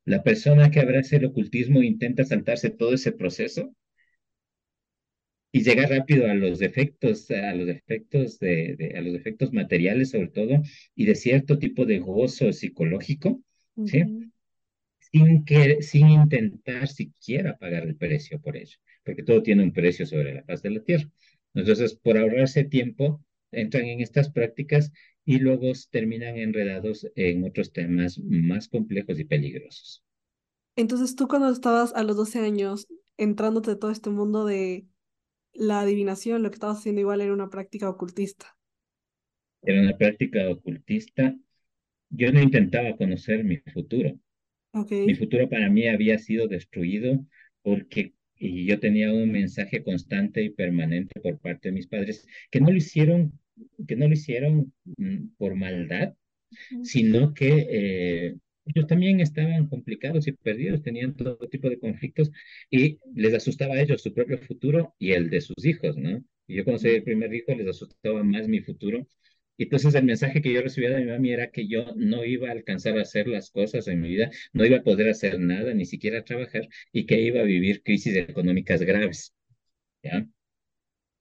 La 0.06 0.24
persona 0.24 0.72
que 0.72 0.80
abraza 0.80 1.18
el 1.18 1.26
ocultismo 1.26 1.84
intenta 1.84 2.24
saltarse 2.24 2.70
todo 2.72 2.94
ese 2.94 3.12
proceso 3.12 3.76
y 5.52 5.64
llega 5.64 5.86
rápido 5.88 6.30
a 6.30 6.34
los 6.34 6.60
defectos, 6.60 7.30
a 7.32 7.54
los 7.54 7.68
defectos 7.68 8.40
de, 8.40 8.94
a 8.96 9.02
los 9.02 9.14
defectos 9.14 9.52
materiales 9.52 10.12
sobre 10.12 10.30
todo, 10.30 10.62
y 10.96 11.06
de 11.06 11.16
cierto 11.16 11.60
tipo 11.60 11.86
de 11.86 12.00
gozo 12.00 12.54
psicológico, 12.54 13.42
¿sí? 13.86 14.04
Sin, 15.00 15.44
que, 15.44 15.82
sin 15.82 16.10
intentar 16.10 16.88
siquiera 16.88 17.58
pagar 17.58 17.84
el 17.84 17.98
precio 17.98 18.40
por 18.40 18.56
ello, 18.56 18.78
porque 19.04 19.24
todo 19.24 19.44
tiene 19.44 19.64
un 19.64 19.74
precio 19.74 20.06
sobre 20.06 20.34
la 20.34 20.44
faz 20.44 20.62
de 20.62 20.70
la 20.70 20.84
tierra. 20.84 21.10
Entonces, 21.54 21.96
por 21.96 22.18
ahorrarse 22.18 22.64
tiempo, 22.64 23.22
entran 23.52 23.86
en 23.86 24.00
estas 24.00 24.32
prácticas 24.32 24.92
y 25.26 25.40
luego 25.40 25.72
terminan 25.90 26.38
enredados 26.38 27.08
en 27.16 27.44
otros 27.44 27.74
temas 27.74 28.20
más 28.20 28.70
complejos 28.70 29.20
y 29.20 29.26
peligrosos. 29.26 30.04
Entonces, 30.78 31.16
tú 31.16 31.28
cuando 31.28 31.50
estabas 31.50 31.94
a 31.94 32.04
los 32.04 32.16
12 32.16 32.40
años 32.40 32.88
entrándote 33.18 33.72
de 33.72 33.76
todo 33.76 33.92
este 33.92 34.10
mundo 34.10 34.46
de 34.46 34.86
la 35.54 35.82
adivinación, 35.82 36.44
lo 36.44 36.50
que 36.50 36.56
estabas 36.56 36.80
haciendo 36.80 37.02
igual 37.02 37.22
era 37.22 37.34
una 37.34 37.50
práctica 37.50 37.90
ocultista. 37.90 38.56
Era 39.64 39.82
una 39.82 39.98
práctica 39.98 40.50
ocultista. 40.50 41.36
Yo 42.10 42.32
no 42.32 42.42
intentaba 42.42 42.98
conocer 42.98 43.44
mi 43.44 43.58
futuro. 43.58 44.18
Mi 44.74 45.16
futuro 45.16 45.50
para 45.50 45.70
mí 45.70 45.88
había 45.88 46.18
sido 46.18 46.48
destruido 46.48 47.26
porque 47.62 48.14
y 48.44 48.66
yo 48.66 48.80
tenía 48.80 49.14
un 49.14 49.32
mensaje 49.32 49.84
constante 49.84 50.42
y 50.42 50.50
permanente 50.50 51.20
por 51.22 51.40
parte 51.40 51.70
de 51.70 51.74
mis 51.74 51.86
padres 51.86 52.28
que 52.50 52.60
no 52.60 52.72
lo 52.72 52.78
hicieron, 52.78 53.40
que 53.88 53.96
no 53.96 54.08
lo 54.08 54.14
hicieron 54.14 54.74
mm, 54.98 55.36
por 55.38 55.54
maldad, 55.54 56.16
sino 56.82 57.36
que 57.36 57.68
eh, 57.70 58.36
ellos 58.66 58.88
también 58.88 59.20
estaban 59.20 59.68
complicados 59.68 60.28
y 60.28 60.34
perdidos, 60.34 60.82
tenían 60.84 61.16
todo 61.16 61.38
tipo 61.50 61.70
de 61.70 61.80
conflictos 61.80 62.32
y 62.70 63.00
les 63.16 63.34
asustaba 63.34 63.76
a 63.76 63.82
ellos 63.82 64.02
su 64.02 64.14
propio 64.14 64.38
futuro 64.38 64.96
y 65.00 65.12
el 65.14 65.30
de 65.30 65.42
sus 65.42 65.66
hijos, 65.66 65.98
¿no? 65.98 66.24
Y 66.48 66.56
yo 66.56 66.66
conocí 66.66 66.90
el 66.90 67.04
primer 67.04 67.34
hijo, 67.34 67.54
les 67.56 67.68
asustaba 67.68 68.24
más 68.24 68.48
mi 68.48 68.60
futuro. 68.62 69.08
Y 69.58 69.64
entonces 69.64 69.94
el 69.96 70.06
mensaje 70.06 70.42
que 70.42 70.54
yo 70.54 70.62
recibía 70.62 70.90
de 70.90 71.02
mi 71.06 71.12
mami 71.12 71.32
era 71.32 71.52
que 71.52 71.68
yo 71.68 71.94
no 71.96 72.26
iba 72.26 72.50
a 72.50 72.52
alcanzar 72.52 72.98
a 72.98 73.02
hacer 73.04 73.28
las 73.28 73.52
cosas 73.52 73.88
en 73.88 74.02
mi 74.02 74.10
vida, 74.10 74.32
no 74.54 74.66
iba 74.66 74.78
a 74.78 74.84
poder 74.84 75.10
hacer 75.10 75.40
nada, 75.40 75.74
ni 75.74 75.86
siquiera 75.86 76.24
trabajar, 76.24 76.68
y 76.92 77.06
que 77.06 77.22
iba 77.22 77.42
a 77.42 77.44
vivir 77.44 77.84
crisis 77.84 78.16
económicas 78.16 78.82
graves. 78.82 79.34
¿ya? 80.04 80.28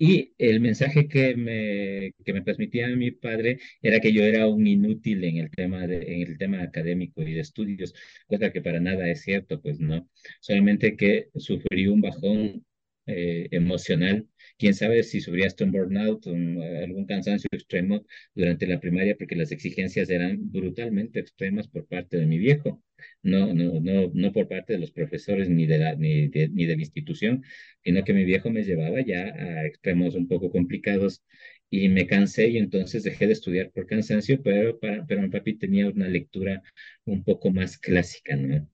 Y 0.03 0.33
el 0.39 0.61
mensaje 0.61 1.09
que 1.09 1.37
me, 1.37 2.15
que 2.25 2.33
me 2.33 2.41
transmitía 2.41 2.89
mi 2.97 3.11
padre 3.11 3.59
era 3.83 4.01
que 4.01 4.13
yo 4.15 4.23
era 4.23 4.47
un 4.47 4.67
inútil 4.67 5.23
en 5.25 5.37
el 5.37 5.51
tema, 5.51 5.87
de, 5.87 6.15
en 6.15 6.23
el 6.27 6.39
tema 6.39 6.63
académico 6.63 7.21
y 7.23 7.35
de 7.35 7.41
estudios, 7.41 7.95
cosa 8.27 8.51
que 8.51 8.63
para 8.63 8.81
nada 8.81 9.09
es 9.11 9.21
cierto, 9.23 9.61
pues 9.61 9.79
no. 9.79 10.09
Solamente 10.41 10.97
que 10.97 11.29
sufrí 11.37 11.87
un 11.87 12.01
bajón 12.01 12.65
eh, 13.11 13.49
emocional. 13.53 14.27
Quién 14.59 14.75
sabe 14.75 15.03
si 15.03 15.21
sufrías 15.21 15.57
un 15.61 15.73
burnout, 15.73 16.27
un, 16.27 16.63
algún 16.63 17.07
cansancio 17.07 17.49
extremo 17.53 18.05
durante 18.35 18.67
la 18.67 18.81
primaria, 18.81 19.17
porque 19.17 19.37
las 19.37 19.53
exigencias 19.53 20.11
eran 20.11 20.51
brutalmente 20.51 21.21
extremas 21.21 21.69
por 21.69 21.87
parte 21.87 22.17
de 22.19 22.27
mi 22.27 22.39
viejo 22.39 22.83
no, 23.23 23.53
no, 23.55 23.81
no, 23.81 24.11
no 24.15 24.33
por 24.33 24.49
parte 24.49 24.75
de 24.75 24.79
los 24.79 24.93
profesores 24.93 25.49
ni 25.49 25.67
de, 25.67 25.79
la, 25.79 25.95
ni, 25.95 26.29
de, 26.29 26.49
ni 26.49 26.67
de 26.67 26.77
la 26.77 26.83
institución, 26.83 27.45
sino 27.85 28.05
que 28.05 28.13
mi 28.13 28.25
viejo 28.25 28.51
me 28.51 28.65
llevaba 28.65 29.01
ya 29.01 29.25
a 29.25 29.67
extremos 29.67 30.15
un 30.15 30.29
poco 30.29 30.51
complicados 30.51 31.23
y 31.71 31.89
me 31.89 32.07
cansé 32.07 32.49
y 32.49 32.59
entonces 32.59 33.05
dejé 33.05 33.27
de 33.27 33.33
estudiar 33.35 33.71
por 33.71 33.87
cansancio, 33.87 34.43
pero, 34.43 34.79
para, 34.79 35.07
pero 35.07 35.23
mi 35.23 35.29
papi 35.29 35.55
tenía 35.55 35.89
una 35.89 36.09
lectura 36.09 36.63
un 37.05 37.23
poco 37.25 37.51
más 37.51 37.79
clásica, 37.79 38.37
¿no? 38.37 38.69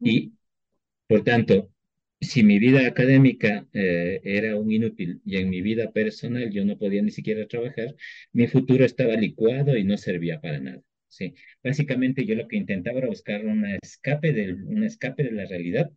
Y 0.00 0.34
por 1.08 1.24
tanto, 1.24 1.70
si 2.24 2.42
mi 2.42 2.58
vida 2.58 2.86
académica 2.86 3.66
eh, 3.72 4.20
era 4.24 4.56
un 4.56 4.70
inútil 4.72 5.20
y 5.24 5.36
en 5.36 5.50
mi 5.50 5.62
vida 5.62 5.92
personal 5.92 6.50
yo 6.50 6.64
no 6.64 6.78
podía 6.78 7.02
ni 7.02 7.10
siquiera 7.10 7.46
trabajar, 7.46 7.94
mi 8.32 8.46
futuro 8.48 8.84
estaba 8.84 9.14
licuado 9.16 9.76
y 9.76 9.84
no 9.84 9.96
servía 9.96 10.40
para 10.40 10.60
nada. 10.60 10.82
Sí, 11.08 11.34
básicamente 11.62 12.26
yo 12.26 12.34
lo 12.34 12.48
que 12.48 12.56
intentaba 12.56 12.98
era 12.98 13.08
buscar 13.08 13.44
un 13.46 13.64
escape 13.82 14.32
de, 14.32 14.54
un 14.54 14.82
escape 14.84 15.22
de 15.24 15.32
la 15.32 15.46
realidad 15.46 15.90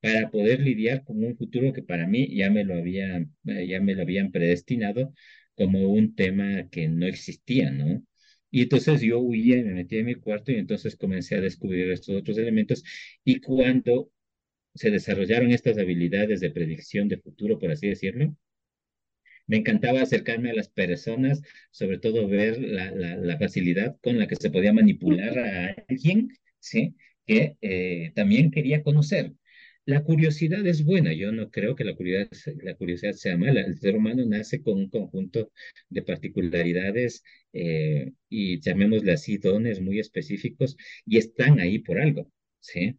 para 0.00 0.30
poder 0.30 0.60
lidiar 0.60 1.04
con 1.04 1.24
un 1.24 1.36
futuro 1.36 1.72
que 1.72 1.82
para 1.82 2.06
mí 2.06 2.34
ya 2.36 2.50
me 2.50 2.64
lo 2.64 2.74
habían, 2.74 3.34
eh, 3.46 3.66
ya 3.66 3.80
me 3.80 3.94
lo 3.94 4.02
habían 4.02 4.30
predestinado 4.32 5.14
como 5.54 5.88
un 5.88 6.14
tema 6.14 6.68
que 6.70 6.88
no 6.88 7.06
existía, 7.06 7.70
¿no? 7.70 8.04
Y 8.50 8.62
entonces 8.62 9.00
yo 9.02 9.18
huía 9.20 9.56
me 9.64 9.74
metí 9.74 9.98
en 9.98 10.06
mi 10.06 10.14
cuarto 10.14 10.52
y 10.52 10.56
entonces 10.56 10.96
comencé 10.96 11.36
a 11.36 11.40
descubrir 11.40 11.90
estos 11.90 12.14
otros 12.16 12.38
elementos 12.38 12.84
y 13.24 13.40
cuando 13.40 14.10
se 14.74 14.90
desarrollaron 14.90 15.50
estas 15.52 15.78
habilidades 15.78 16.40
de 16.40 16.50
predicción 16.50 17.08
de 17.08 17.18
futuro, 17.18 17.58
por 17.58 17.70
así 17.70 17.88
decirlo, 17.88 18.36
me 19.46 19.58
encantaba 19.58 20.02
acercarme 20.02 20.50
a 20.50 20.54
las 20.54 20.68
personas, 20.68 21.42
sobre 21.70 21.98
todo 21.98 22.28
ver 22.28 22.58
la, 22.60 23.38
facilidad 23.38 23.96
con 24.02 24.18
la 24.18 24.26
que 24.26 24.36
se 24.36 24.50
podía 24.50 24.72
manipular 24.72 25.38
a 25.38 25.76
alguien, 25.88 26.30
¿sí? 26.60 26.94
Que 27.26 27.56
eh, 27.60 28.12
también 28.14 28.50
quería 28.50 28.82
conocer. 28.82 29.32
La 29.86 30.02
curiosidad 30.02 30.66
es 30.66 30.84
buena, 30.84 31.12
yo 31.12 31.30
no 31.32 31.50
creo 31.50 31.76
que 31.76 31.84
la 31.84 31.94
curiosidad, 31.94 32.54
la 32.62 32.74
curiosidad 32.74 33.12
sea 33.12 33.36
mala. 33.36 33.60
El 33.60 33.78
ser 33.78 33.96
humano 33.96 34.24
nace 34.26 34.62
con 34.62 34.78
un 34.78 34.88
conjunto 34.90 35.52
de 35.90 36.02
particularidades 36.02 37.22
eh, 37.52 38.12
y 38.28 38.60
llamémosle 38.60 39.12
así 39.12 39.38
dones 39.38 39.80
muy 39.80 39.98
específicos 40.00 40.76
y 41.06 41.18
están 41.18 41.60
ahí 41.60 41.80
por 41.80 42.00
algo, 42.00 42.30
¿sí? 42.60 42.96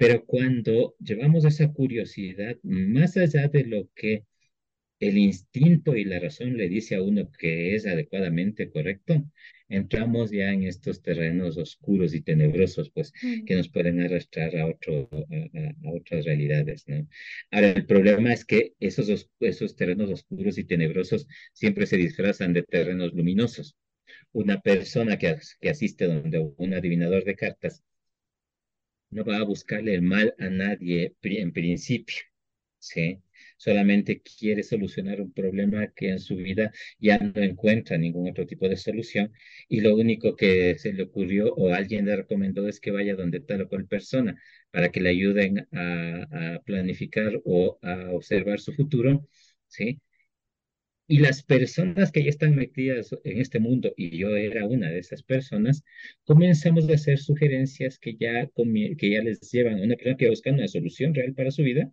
Pero 0.00 0.24
cuando 0.24 0.96
llevamos 0.98 1.44
esa 1.44 1.70
curiosidad 1.74 2.56
más 2.62 3.18
allá 3.18 3.48
de 3.48 3.64
lo 3.64 3.90
que 3.94 4.24
el 4.98 5.18
instinto 5.18 5.94
y 5.94 6.04
la 6.04 6.18
razón 6.18 6.56
le 6.56 6.70
dice 6.70 6.94
a 6.94 7.02
uno 7.02 7.30
que 7.38 7.74
es 7.74 7.84
adecuadamente 7.86 8.70
correcto, 8.70 9.22
entramos 9.68 10.30
ya 10.30 10.52
en 10.52 10.62
estos 10.62 11.02
terrenos 11.02 11.58
oscuros 11.58 12.14
y 12.14 12.22
tenebrosos, 12.22 12.90
pues, 12.90 13.12
mm. 13.22 13.44
que 13.44 13.56
nos 13.56 13.68
pueden 13.68 14.00
arrastrar 14.00 14.56
a, 14.56 14.66
otro, 14.68 15.10
a, 15.12 15.90
otras 15.90 16.24
realidades, 16.24 16.88
¿no? 16.88 17.06
Ahora, 17.50 17.72
el 17.72 17.84
problema 17.84 18.32
es 18.32 18.46
que 18.46 18.72
esos, 18.80 19.28
esos 19.40 19.76
terrenos 19.76 20.08
oscuros 20.08 20.56
y 20.56 20.64
tenebrosos 20.64 21.26
siempre 21.52 21.84
se 21.84 21.98
disfrazan 21.98 22.54
de 22.54 22.62
terrenos 22.62 23.12
luminosos. 23.12 23.76
Una 24.32 24.62
persona 24.62 25.18
que, 25.18 25.36
que 25.60 25.68
asiste 25.68 26.06
donde 26.06 26.38
un 26.56 26.72
adivinador 26.72 27.24
de 27.24 27.36
cartas 27.36 27.84
no 29.10 29.24
va 29.24 29.38
a 29.38 29.44
buscarle 29.44 29.94
el 29.94 30.02
mal 30.02 30.34
a 30.38 30.48
nadie 30.50 31.14
en 31.22 31.52
principio, 31.52 32.16
¿sí? 32.78 33.18
solamente 33.56 34.22
quiere 34.22 34.62
solucionar 34.62 35.20
un 35.20 35.32
problema 35.32 35.88
que 35.94 36.10
en 36.10 36.18
su 36.20 36.36
vida 36.36 36.72
ya 36.98 37.18
no 37.18 37.42
encuentra 37.42 37.98
ningún 37.98 38.28
otro 38.30 38.46
tipo 38.46 38.68
de 38.68 38.76
solución 38.76 39.32
y 39.68 39.80
lo 39.80 39.96
único 39.96 40.36
que 40.36 40.78
se 40.78 40.92
le 40.92 41.02
ocurrió 41.04 41.52
o 41.54 41.72
alguien 41.74 42.06
le 42.06 42.16
recomendó 42.16 42.66
es 42.68 42.80
que 42.80 42.90
vaya 42.90 43.14
donde 43.16 43.40
tal 43.40 43.62
o 43.62 43.68
cual 43.68 43.86
persona 43.86 44.40
para 44.70 44.90
que 44.90 45.00
le 45.00 45.10
ayuden 45.10 45.68
a, 45.72 46.54
a 46.56 46.62
planificar 46.62 47.40
o 47.44 47.78
a 47.82 48.10
observar 48.12 48.60
su 48.60 48.72
futuro, 48.74 49.26
¿sí? 49.68 50.00
Y 51.10 51.18
las 51.18 51.42
personas 51.42 52.12
que 52.12 52.22
ya 52.22 52.30
están 52.30 52.54
metidas 52.54 53.10
en 53.24 53.40
este 53.40 53.58
mundo, 53.58 53.92
y 53.96 54.16
yo 54.16 54.36
era 54.36 54.64
una 54.66 54.88
de 54.90 55.00
esas 55.00 55.24
personas, 55.24 55.82
comenzamos 56.24 56.88
a 56.88 56.94
hacer 56.94 57.18
sugerencias 57.18 57.98
que 57.98 58.16
ya, 58.16 58.48
que 58.96 59.10
ya 59.10 59.20
les 59.20 59.40
llevan 59.50 59.80
a 59.80 59.82
una 59.82 59.96
persona 59.96 60.16
que 60.16 60.28
busca 60.30 60.50
una 60.52 60.68
solución 60.68 61.12
real 61.12 61.34
para 61.34 61.50
su 61.50 61.64
vida, 61.64 61.92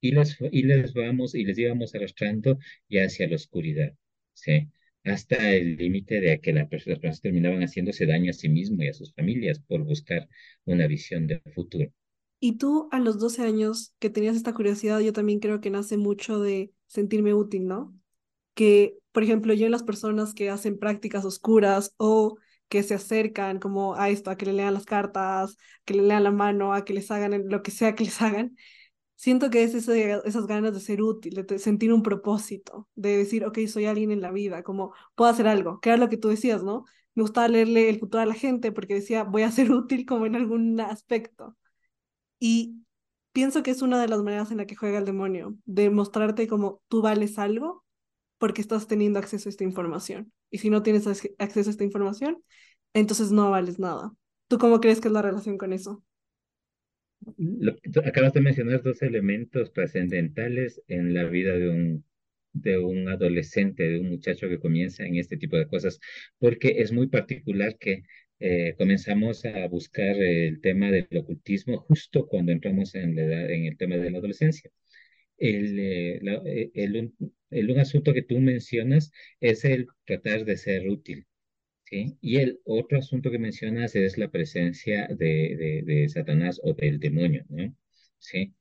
y 0.00 0.12
les, 0.12 0.38
y 0.52 0.62
les 0.62 0.94
vamos 0.94 1.34
y 1.34 1.44
les 1.44 1.58
íbamos 1.58 1.94
arrastrando 1.94 2.58
ya 2.88 3.04
hacia 3.04 3.28
la 3.28 3.36
oscuridad, 3.36 3.94
¿sí? 4.34 4.68
Hasta 5.04 5.52
el 5.52 5.76
límite 5.76 6.20
de 6.20 6.40
que 6.40 6.52
las 6.54 6.68
personas 6.68 7.20
terminaban 7.20 7.60
haciéndose 7.62 8.06
daño 8.06 8.30
a 8.30 8.34
sí 8.34 8.48
mismos 8.48 8.84
y 8.84 8.88
a 8.88 8.94
sus 8.94 9.12
familias 9.14 9.60
por 9.60 9.84
buscar 9.84 10.28
una 10.64 10.86
visión 10.86 11.26
de 11.26 11.40
futuro. 11.54 11.92
Y 12.40 12.58
tú 12.58 12.88
a 12.92 13.00
los 13.00 13.18
12 13.18 13.42
años 13.42 13.94
que 13.98 14.10
tenías 14.10 14.36
esta 14.36 14.54
curiosidad, 14.54 15.00
yo 15.00 15.12
también 15.12 15.40
creo 15.40 15.60
que 15.60 15.70
nace 15.70 15.96
mucho 15.96 16.40
de 16.40 16.72
sentirme 16.86 17.34
útil, 17.34 17.66
¿no? 17.66 17.97
Que, 18.58 18.98
por 19.12 19.22
ejemplo, 19.22 19.54
yo 19.54 19.66
en 19.66 19.72
las 19.72 19.84
personas 19.84 20.34
que 20.34 20.50
hacen 20.50 20.80
prácticas 20.80 21.24
oscuras 21.24 21.94
o 21.96 22.38
que 22.68 22.82
se 22.82 22.94
acercan 22.94 23.60
como 23.60 23.94
a 23.94 24.10
esto, 24.10 24.30
a 24.30 24.36
que 24.36 24.46
le 24.46 24.52
lean 24.52 24.74
las 24.74 24.84
cartas, 24.84 25.56
que 25.84 25.94
le 25.94 26.02
lean 26.02 26.24
la 26.24 26.32
mano, 26.32 26.74
a 26.74 26.84
que 26.84 26.92
les 26.92 27.08
hagan 27.12 27.48
lo 27.48 27.62
que 27.62 27.70
sea 27.70 27.94
que 27.94 28.02
les 28.02 28.20
hagan, 28.20 28.56
siento 29.14 29.48
que 29.50 29.62
es 29.62 29.74
esas 29.74 30.46
ganas 30.48 30.74
de 30.74 30.80
ser 30.80 31.02
útil, 31.02 31.34
de 31.46 31.58
sentir 31.60 31.92
un 31.92 32.02
propósito, 32.02 32.88
de 32.96 33.16
decir, 33.18 33.44
ok, 33.46 33.60
soy 33.68 33.84
alguien 33.86 34.10
en 34.10 34.22
la 34.22 34.32
vida, 34.32 34.64
como 34.64 34.92
puedo 35.14 35.30
hacer 35.30 35.46
algo, 35.46 35.78
que 35.80 35.90
era 35.90 35.98
lo 35.98 36.08
que 36.08 36.16
tú 36.16 36.28
decías, 36.28 36.64
¿no? 36.64 36.84
Me 37.14 37.22
gustaba 37.22 37.46
leerle 37.46 37.88
el 37.88 38.00
futuro 38.00 38.22
a 38.24 38.26
la 38.26 38.34
gente 38.34 38.72
porque 38.72 38.94
decía, 38.94 39.22
voy 39.22 39.42
a 39.42 39.52
ser 39.52 39.70
útil 39.72 40.04
como 40.04 40.26
en 40.26 40.34
algún 40.34 40.80
aspecto. 40.80 41.56
Y 42.40 42.84
pienso 43.32 43.62
que 43.62 43.70
es 43.72 43.82
una 43.82 44.00
de 44.02 44.08
las 44.08 44.22
maneras 44.22 44.50
en 44.50 44.58
la 44.58 44.66
que 44.66 44.76
juega 44.76 44.98
el 44.98 45.04
demonio, 45.04 45.56
de 45.64 45.90
mostrarte 45.90 46.48
como 46.48 46.82
tú 46.88 47.02
vales 47.02 47.38
algo 47.38 47.84
porque 48.38 48.60
estás 48.60 48.86
teniendo 48.86 49.18
acceso 49.18 49.48
a 49.48 49.50
esta 49.50 49.64
información. 49.64 50.32
Y 50.50 50.58
si 50.58 50.70
no 50.70 50.82
tienes 50.82 51.06
acceso 51.06 51.70
a 51.70 51.72
esta 51.72 51.84
información, 51.84 52.42
entonces 52.94 53.30
no 53.32 53.50
vales 53.50 53.78
nada. 53.78 54.12
¿Tú 54.48 54.58
cómo 54.58 54.80
crees 54.80 55.00
que 55.00 55.08
es 55.08 55.14
la 55.14 55.22
relación 55.22 55.58
con 55.58 55.72
eso? 55.72 56.02
acabas 58.04 58.32
de 58.32 58.40
mencionar 58.40 58.82
dos 58.82 59.02
elementos 59.02 59.72
trascendentales 59.72 60.80
en 60.86 61.14
la 61.14 61.24
vida 61.24 61.52
de 61.54 61.68
un, 61.68 62.04
de 62.52 62.78
un 62.78 63.08
adolescente, 63.08 63.88
de 63.88 64.00
un 64.00 64.10
muchacho 64.10 64.48
que 64.48 64.60
comienza 64.60 65.04
en 65.04 65.16
este 65.16 65.36
tipo 65.36 65.56
de 65.56 65.66
cosas, 65.66 66.00
porque 66.38 66.76
es 66.78 66.92
muy 66.92 67.08
particular 67.08 67.76
que 67.78 68.04
eh, 68.40 68.74
comenzamos 68.78 69.44
a 69.44 69.66
buscar 69.66 70.16
el 70.16 70.60
tema 70.60 70.90
del 70.90 71.08
ocultismo 71.16 71.78
justo 71.78 72.26
cuando 72.26 72.52
entramos 72.52 72.94
en, 72.94 73.18
en 73.18 73.66
el 73.66 73.76
tema 73.76 73.96
de 73.96 74.10
la 74.10 74.18
adolescencia. 74.18 74.70
El, 75.38 75.78
eh, 75.78 76.20
eh, 76.46 76.70
el, 76.74 77.12
el, 77.50 77.70
un 77.70 77.78
asunto 77.80 78.12
que 78.14 78.22
tú 78.22 78.38
mencionas 78.40 79.12
es 79.40 79.64
el 79.64 79.86
tratar 80.04 80.44
de 80.44 80.56
ser 80.56 80.88
útil, 80.88 81.26
¿sí? 81.84 82.16
Y 82.20 82.38
el 82.38 82.60
otro 82.64 82.98
asunto 82.98 83.30
que 83.30 83.38
mencionas 83.38 83.94
es 83.96 84.18
la 84.18 84.30
presencia 84.30 85.08
de, 85.08 85.82
de, 85.84 86.08
Satanás 86.08 86.60
o 86.62 86.74
del 86.74 86.98
demonio, 87.00 87.44
¿no? 87.48 87.74
¿Sí? 88.18 88.54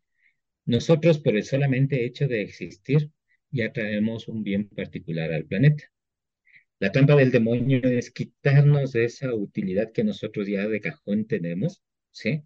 Nosotros, 0.66 1.20
por 1.20 1.36
el 1.36 1.44
solamente 1.44 2.06
hecho 2.06 2.28
de 2.28 2.42
existir, 2.42 3.12
ya 3.52 3.72
traemos 3.74 4.28
un 4.28 4.44
bien 4.44 4.70
particular 4.70 5.32
al 5.34 5.46
planeta. 5.46 5.86
La 6.80 6.92
trampa 6.92 7.16
del 7.16 7.32
demonio 7.32 7.82
es 7.84 8.12
quitarnos 8.12 8.96
esa 8.96 9.34
utilidad 9.34 9.92
que 9.94 10.04
nosotros 10.04 10.48
ya 10.48 10.68
de 10.68 10.82
cajón 10.82 11.26
tenemos, 11.28 11.82
¿sí? 12.12 12.44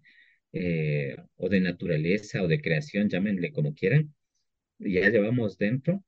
Eh, 0.52 1.16
o 1.36 1.48
de 1.48 1.60
naturaleza 1.60 2.42
o 2.42 2.48
de 2.48 2.60
creación, 2.60 3.08
llámenle 3.08 3.52
como 3.52 3.74
quieran, 3.74 4.14
ya 4.78 5.08
llevamos 5.10 5.58
dentro 5.58 6.04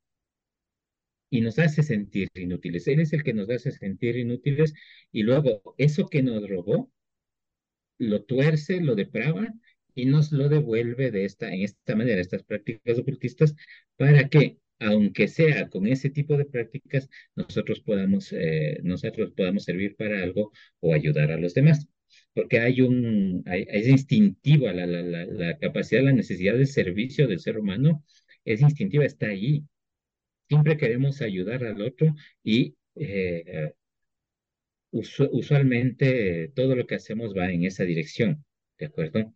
y 1.34 1.40
nos 1.40 1.58
hace 1.58 1.82
sentir 1.82 2.28
inútiles. 2.34 2.86
Él 2.86 3.00
es 3.00 3.12
el 3.12 3.24
que 3.24 3.34
nos 3.34 3.50
hace 3.50 3.72
sentir 3.72 4.16
inútiles 4.16 4.72
y 5.10 5.24
luego 5.24 5.74
eso 5.78 6.06
que 6.06 6.22
nos 6.22 6.48
robó 6.48 6.92
lo 7.98 8.22
tuerce, 8.22 8.80
lo 8.80 8.94
deprava 8.94 9.52
y 9.96 10.04
nos 10.06 10.30
lo 10.30 10.48
devuelve 10.48 11.10
de 11.10 11.24
esta, 11.24 11.52
en 11.52 11.62
esta 11.62 11.96
manera, 11.96 12.20
estas 12.20 12.44
prácticas 12.44 12.98
ocultistas, 12.98 13.54
para 13.96 14.28
que, 14.28 14.58
aunque 14.78 15.26
sea 15.28 15.68
con 15.70 15.86
ese 15.88 16.10
tipo 16.10 16.36
de 16.36 16.44
prácticas, 16.44 17.08
nosotros 17.34 17.80
podamos, 17.80 18.32
eh, 18.32 18.78
nosotros 18.84 19.32
podamos 19.36 19.64
servir 19.64 19.96
para 19.96 20.22
algo 20.22 20.52
o 20.80 20.94
ayudar 20.94 21.32
a 21.32 21.36
los 21.38 21.54
demás. 21.54 21.88
Porque 22.32 22.60
hay 22.60 22.80
un, 22.80 23.42
hay, 23.46 23.66
es 23.68 23.88
instintiva 23.88 24.72
la, 24.72 24.86
la, 24.86 25.02
la, 25.02 25.24
la 25.26 25.58
capacidad, 25.58 26.02
la 26.02 26.12
necesidad 26.12 26.54
de 26.56 26.66
servicio 26.66 27.26
del 27.26 27.40
ser 27.40 27.58
humano 27.58 28.04
es 28.44 28.60
instintiva, 28.60 29.04
está 29.04 29.26
ahí. 29.28 29.64
Siempre 30.48 30.76
queremos 30.76 31.20
ayudar 31.22 31.64
al 31.64 31.80
otro 31.80 32.14
y 32.42 32.74
eh, 32.96 33.72
usualmente 34.92 36.52
todo 36.54 36.76
lo 36.76 36.86
que 36.86 36.96
hacemos 36.96 37.34
va 37.36 37.50
en 37.50 37.64
esa 37.64 37.84
dirección, 37.84 38.44
¿de 38.78 38.86
acuerdo? 38.86 39.34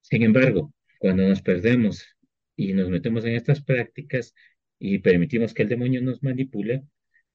Sin 0.00 0.22
embargo, 0.22 0.72
cuando 0.98 1.28
nos 1.28 1.42
perdemos 1.42 2.06
y 2.56 2.72
nos 2.72 2.88
metemos 2.88 3.24
en 3.24 3.34
estas 3.34 3.62
prácticas 3.62 4.34
y 4.78 4.98
permitimos 4.98 5.52
que 5.54 5.62
el 5.62 5.68
demonio 5.68 6.00
nos 6.00 6.22
manipule, 6.22 6.84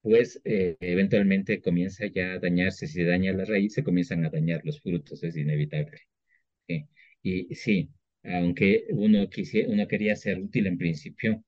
pues 0.02 0.42
eh, 0.44 0.76
eventualmente 0.82 1.62
comienza 1.62 2.06
ya 2.08 2.34
a 2.34 2.40
dañarse. 2.40 2.88
Si 2.88 3.04
daña 3.04 3.32
la 3.34 3.46
raíz, 3.46 3.74
se 3.74 3.84
comienzan 3.84 4.26
a 4.26 4.30
dañar 4.30 4.62
los 4.66 4.82
frutos, 4.82 5.24
es 5.24 5.38
inevitable. 5.38 6.00
Y 7.24 7.56
sí, 7.56 7.90
aunque 8.24 8.86
uno, 8.90 9.30
quisiera, 9.30 9.70
uno 9.70 9.88
quería 9.88 10.16
ser 10.16 10.40
útil 10.40 10.68
en 10.68 10.78
principio, 10.78 11.44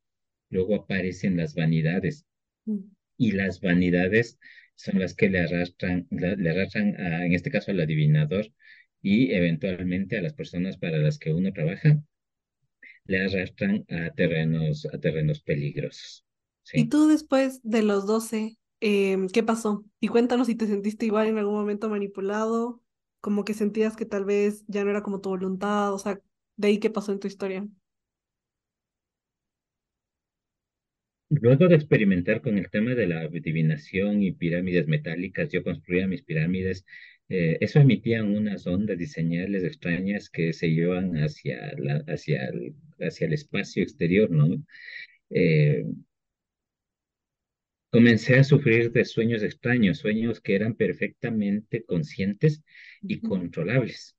luego 0.49 0.75
aparecen 0.75 1.37
las 1.37 1.55
vanidades. 1.55 2.25
Mm. 2.65 2.79
Y 3.17 3.31
las 3.31 3.61
vanidades 3.61 4.37
son 4.75 4.99
las 4.99 5.15
que 5.15 5.29
le 5.29 5.39
arrastran, 5.39 6.07
le 6.09 6.49
arrastran 6.49 6.99
a, 6.99 7.25
en 7.25 7.33
este 7.33 7.49
caso 7.49 7.71
al 7.71 7.79
adivinador 7.79 8.51
y 9.01 9.31
eventualmente 9.33 10.17
a 10.17 10.21
las 10.21 10.33
personas 10.33 10.77
para 10.77 10.97
las 10.97 11.17
que 11.17 11.33
uno 11.33 11.53
trabaja, 11.53 12.01
le 13.05 13.21
arrastran 13.21 13.85
a 13.89 14.11
terrenos, 14.11 14.85
a 14.91 14.99
terrenos 14.99 15.41
peligrosos. 15.41 16.25
¿Y 16.73 16.85
tú 16.85 17.07
después 17.07 17.59
de 17.63 17.83
los 17.83 18.05
12, 18.07 18.57
em, 18.79 19.27
qué 19.29 19.43
pasó? 19.43 19.85
Y 19.99 20.07
cuéntanos 20.07 20.47
si 20.47 20.55
te 20.55 20.67
sentiste 20.67 21.05
igual 21.05 21.27
en 21.27 21.37
algún 21.37 21.55
momento 21.55 21.89
manipulado, 21.89 22.81
como 23.21 23.45
que 23.45 23.53
sentías 23.53 23.95
que 23.95 24.05
tal 24.05 24.25
vez 24.25 24.63
ya 24.67 24.83
no 24.83 24.89
era 24.89 25.03
como 25.03 25.21
tu 25.21 25.29
voluntad, 25.29 25.93
o 25.93 25.99
sea, 25.99 26.19
de 26.57 26.67
ahí 26.67 26.79
qué 26.79 26.89
pasó 26.89 27.11
en 27.11 27.19
tu 27.19 27.27
historia. 27.27 27.67
Luego 31.29 31.67
de 31.67 31.75
experimentar 31.75 32.41
con 32.41 32.57
el 32.57 32.69
tema 32.69 32.93
de 32.95 33.07
la 33.07 33.21
adivinación 33.21 34.21
y 34.23 34.31
pirámides 34.31 34.87
metálicas, 34.87 35.49
yo 35.49 35.63
construía 35.63 36.07
mis 36.07 36.21
pirámides. 36.23 36.85
Eh, 37.29 37.57
eso 37.61 37.79
emitían 37.79 38.35
unas 38.35 38.67
ondas 38.67 38.99
y 39.01 39.07
señales 39.07 39.63
extrañas 39.63 40.29
que 40.29 40.53
se 40.53 40.69
llevan 40.69 41.15
hacia, 41.17 41.73
la, 41.77 42.03
hacia, 42.07 42.45
el, 42.47 42.75
hacia 42.99 43.27
el 43.27 43.33
espacio 43.33 43.81
exterior, 43.83 44.29
¿no? 44.29 44.63
Eh, 45.31 45.85
comencé 47.91 48.37
a 48.37 48.43
sufrir 48.43 48.91
de 48.91 49.05
sueños 49.05 49.41
extraños, 49.41 49.97
sueños 49.97 50.39
que 50.39 50.55
eran 50.55 50.75
perfectamente 50.75 51.83
conscientes 51.83 52.63
y 53.01 53.21
controlables. 53.21 54.15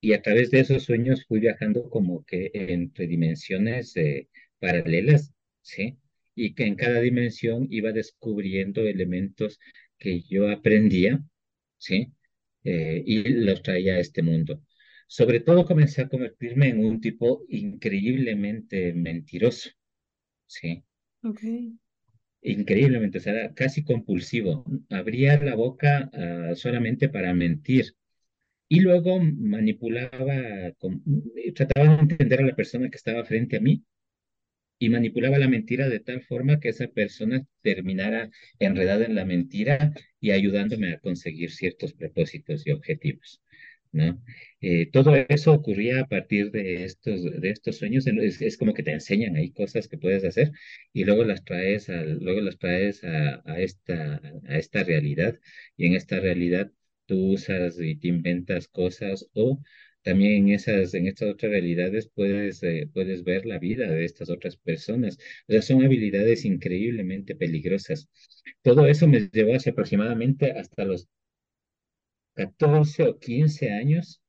Y 0.00 0.12
a 0.14 0.22
través 0.22 0.50
de 0.50 0.60
esos 0.60 0.84
sueños 0.84 1.24
fui 1.26 1.40
viajando 1.40 1.90
como 1.90 2.24
que 2.24 2.50
entre 2.54 3.06
dimensiones 3.06 3.96
eh, 3.96 4.28
paralelas, 4.58 5.34
¿sí? 5.66 5.98
Y 6.34 6.54
que 6.54 6.64
en 6.64 6.76
cada 6.76 7.00
dimensión 7.00 7.66
iba 7.70 7.92
descubriendo 7.92 8.82
elementos 8.82 9.58
que 9.98 10.22
yo 10.22 10.48
aprendía, 10.50 11.22
¿sí? 11.78 12.12
Eh, 12.64 13.02
y 13.04 13.28
los 13.28 13.62
traía 13.62 13.94
a 13.94 14.00
este 14.00 14.22
mundo. 14.22 14.62
Sobre 15.08 15.40
todo 15.40 15.64
comencé 15.66 16.02
a 16.02 16.08
convertirme 16.08 16.68
en 16.68 16.84
un 16.84 17.00
tipo 17.00 17.44
increíblemente 17.48 18.92
mentiroso, 18.94 19.70
¿sí? 20.46 20.84
Okay. 21.22 21.72
Increíblemente, 22.42 23.18
o 23.18 23.20
sea, 23.20 23.52
casi 23.54 23.82
compulsivo. 23.82 24.64
Abría 24.90 25.42
la 25.42 25.54
boca 25.56 26.10
ah, 26.12 26.52
solamente 26.54 27.08
para 27.08 27.34
mentir 27.34 27.96
y 28.68 28.80
luego 28.80 29.20
manipulaba, 29.20 30.72
trataba 31.54 31.96
de 31.96 32.02
entender 32.02 32.40
a 32.40 32.46
la 32.46 32.56
persona 32.56 32.88
que 32.90 32.96
estaba 32.96 33.24
frente 33.24 33.56
a 33.56 33.60
mí 33.60 33.84
y 34.78 34.88
manipulaba 34.90 35.38
la 35.38 35.48
mentira 35.48 35.88
de 35.88 36.00
tal 36.00 36.22
forma 36.22 36.60
que 36.60 36.68
esa 36.70 36.88
persona 36.88 37.46
terminara 37.62 38.30
enredada 38.58 39.04
en 39.06 39.14
la 39.14 39.24
mentira 39.24 39.92
y 40.20 40.30
ayudándome 40.32 40.92
a 40.92 40.98
conseguir 41.00 41.50
ciertos 41.52 41.92
propósitos 41.94 42.66
y 42.66 42.72
objetivos. 42.72 43.42
¿no? 43.92 44.22
Eh, 44.60 44.90
todo 44.92 45.14
eso 45.16 45.52
ocurría 45.52 46.00
a 46.02 46.06
partir 46.06 46.50
de 46.50 46.84
estos, 46.84 47.22
de 47.24 47.50
estos 47.50 47.76
sueños, 47.78 48.06
es, 48.06 48.42
es 48.42 48.56
como 48.58 48.74
que 48.74 48.82
te 48.82 48.92
enseñan 48.92 49.36
ahí 49.36 49.52
cosas 49.52 49.88
que 49.88 49.96
puedes 49.98 50.24
hacer 50.24 50.52
y 50.92 51.04
luego 51.04 51.24
las 51.24 51.44
traes, 51.44 51.88
al, 51.88 52.18
luego 52.18 52.40
las 52.40 52.58
traes 52.58 53.02
a, 53.04 53.42
a 53.46 53.60
esta, 53.60 54.20
a 54.48 54.58
esta 54.58 54.84
realidad 54.84 55.38
y 55.76 55.86
en 55.86 55.94
esta 55.94 56.20
realidad 56.20 56.70
tú 57.06 57.32
usas 57.32 57.78
y 57.80 57.96
te 57.96 58.08
inventas 58.08 58.68
cosas 58.68 59.26
o 59.34 59.62
también 60.06 60.46
en 60.46 60.54
esas, 60.54 60.94
en 60.94 61.08
estas 61.08 61.30
otras 61.30 61.50
realidades 61.50 62.08
puedes, 62.14 62.62
eh, 62.62 62.88
puedes 62.94 63.24
ver 63.24 63.44
la 63.44 63.58
vida 63.58 63.88
de 63.88 64.04
estas 64.04 64.30
otras 64.30 64.56
personas. 64.56 65.18
O 65.48 65.52
sea, 65.52 65.62
son 65.62 65.84
habilidades 65.84 66.44
increíblemente 66.44 67.34
peligrosas. 67.34 68.08
Todo 68.62 68.86
eso 68.86 69.08
me 69.08 69.28
llevó 69.32 69.54
hace 69.56 69.70
aproximadamente 69.70 70.52
hasta 70.52 70.84
los 70.84 71.08
14 72.34 73.02
o 73.02 73.18
15 73.18 73.72
años. 73.72 74.22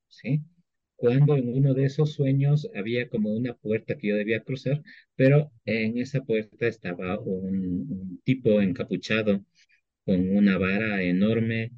Cuando 0.96 1.36
en 1.38 1.54
uno 1.54 1.76
de 1.76 1.86
esos 1.86 2.14
sueños 2.14 2.68
había 2.76 3.08
como 3.08 3.32
una 3.32 3.54
puerta 3.54 3.98
que 3.98 4.08
yo 4.08 4.16
debía 4.16 4.44
cruzar, 4.44 4.82
pero 5.16 5.52
en 5.66 6.00
esa 6.00 6.24
puerta 6.24 6.68
estaba 6.68 7.20
un 7.20 8.20
tipo 8.24 8.62
encapuchado 8.62 9.46
con 10.06 10.36
una 10.36 10.58
vara 10.58 11.04
enorme, 11.04 11.72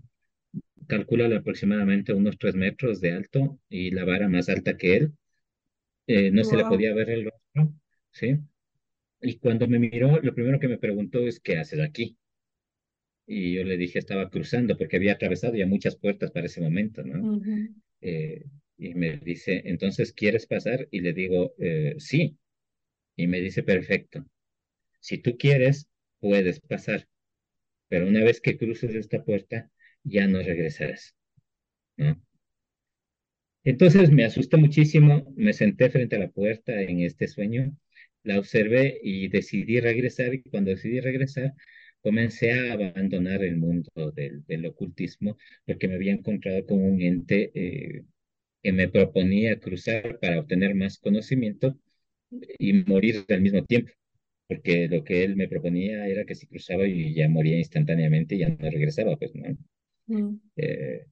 calcula 0.89 1.25
aproximadamente 1.37 2.13
unos 2.13 2.37
3 2.39 2.55
metros 2.55 3.01
de 3.01 3.13
alto 3.13 3.59
y 3.69 3.91
la 3.91 4.05
vara 4.05 4.29
más 4.29 4.49
alta 4.49 4.77
que 4.77 4.97
él. 4.97 5.13
Eh, 6.07 6.31
no 6.31 6.43
se 6.45 6.57
le 6.57 6.65
podía 6.65 6.93
ver 6.95 7.09
el 7.11 7.25
rostro, 7.25 7.73
¿sí? 8.11 8.37
Y 9.21 9.37
cuando 9.39 9.67
me 9.67 9.79
miró, 9.79 10.19
lo 10.21 10.35
primero 10.35 10.59
que 10.59 10.67
me 10.69 10.77
preguntó 10.79 11.19
es, 11.27 11.39
¿qué 11.41 11.57
haces 11.57 11.79
aquí? 11.81 12.17
Y 13.27 13.53
yo 13.55 13.63
le 13.63 13.77
dije, 13.77 13.99
estaba 13.99 14.29
cruzando 14.29 14.77
porque 14.77 14.97
había 14.97 15.13
atravesado 15.13 15.55
ya 15.55 15.67
muchas 15.67 15.95
puertas 15.95 16.31
para 16.31 16.47
ese 16.47 16.61
momento, 16.61 17.03
¿no? 17.03 17.29
Eh, 18.01 18.45
y 18.77 18.95
me 18.95 19.17
dice, 19.19 19.63
entonces, 19.65 20.13
¿quieres 20.13 20.47
pasar? 20.47 20.87
Y 20.91 21.01
le 21.01 21.13
digo, 21.13 21.53
"Eh, 21.59 21.95
sí. 21.99 22.37
Y 23.17 23.27
me 23.27 23.41
dice, 23.41 23.63
perfecto. 23.63 24.25
Si 25.01 25.19
tú 25.19 25.37
quieres, 25.37 25.89
puedes 26.19 26.59
pasar, 26.61 27.07
pero 27.89 28.07
una 28.07 28.23
vez 28.23 28.41
que 28.41 28.57
cruces 28.57 28.95
esta 28.95 29.23
puerta, 29.23 29.71
ya 30.03 30.27
no 30.27 30.39
regresarás, 30.41 31.15
¿no? 31.97 32.21
Entonces 33.63 34.11
me 34.11 34.25
asusté 34.25 34.57
muchísimo, 34.57 35.33
me 35.35 35.53
senté 35.53 35.89
frente 35.89 36.15
a 36.15 36.19
la 36.19 36.29
puerta 36.31 36.81
en 36.81 37.01
este 37.01 37.27
sueño, 37.27 37.75
la 38.23 38.39
observé 38.39 38.99
y 39.03 39.27
decidí 39.29 39.79
regresar 39.79 40.33
y 40.33 40.41
cuando 40.43 40.71
decidí 40.71 40.99
regresar 40.99 41.53
comencé 42.01 42.51
a 42.53 42.73
abandonar 42.73 43.43
el 43.43 43.57
mundo 43.57 43.89
del, 44.15 44.45
del 44.45 44.65
ocultismo 44.67 45.37
porque 45.65 45.87
me 45.87 45.95
había 45.95 46.13
encontrado 46.13 46.65
con 46.65 46.81
un 46.83 47.01
ente 47.01 47.51
eh, 47.53 48.03
que 48.63 48.73
me 48.73 48.89
proponía 48.89 49.59
cruzar 49.59 50.19
para 50.19 50.39
obtener 50.41 50.75
más 50.75 50.99
conocimiento 50.99 51.77
y 52.59 52.73
morir 52.85 53.25
al 53.29 53.41
mismo 53.41 53.63
tiempo, 53.65 53.91
porque 54.47 54.87
lo 54.89 55.03
que 55.03 55.23
él 55.25 55.35
me 55.37 55.47
proponía 55.49 56.07
era 56.07 56.25
que 56.25 56.35
si 56.35 56.47
cruzaba 56.47 56.87
y 56.87 57.13
ya 57.15 57.29
moría 57.29 57.57
instantáneamente 57.59 58.35
y 58.35 58.39
ya 58.39 58.49
no 58.49 58.69
regresaba, 58.71 59.17
pues 59.17 59.35
no. 59.35 59.45
Mm, 60.09 60.39
Eh, 60.55 61.07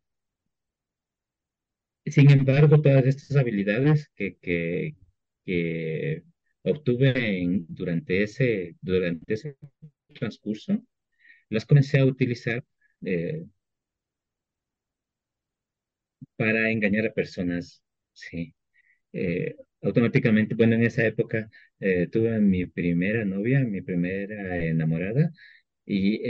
Sin 2.05 2.29
embargo, 2.31 2.81
todas 2.81 3.05
estas 3.05 3.35
habilidades 3.37 4.09
que, 4.15 4.37
que, 4.37 4.95
que 5.45 6.23
obtuve 6.63 7.65
durante 7.67 8.23
ese, 8.23 8.75
durante 8.81 9.33
ese 9.33 9.57
transcurso, 10.13 10.81
las 11.49 11.65
comencé 11.65 11.99
a 11.99 12.05
utilizar 12.05 12.63
eh, 13.05 13.45
para 16.35 16.71
engañar 16.71 17.05
a 17.07 17.13
personas. 17.13 17.83
Sí. 18.13 18.53
Eh, 19.13 19.55
automáticamente, 19.81 20.55
bueno, 20.55 20.75
en 20.75 20.83
esa 20.85 21.05
época 21.05 21.49
tuve 22.11 22.39
mi 22.41 22.65
primera 22.67 23.25
novia, 23.25 23.61
mi 23.61 23.81
primera 23.81 24.65
enamorada, 24.65 25.31
y 25.85 26.21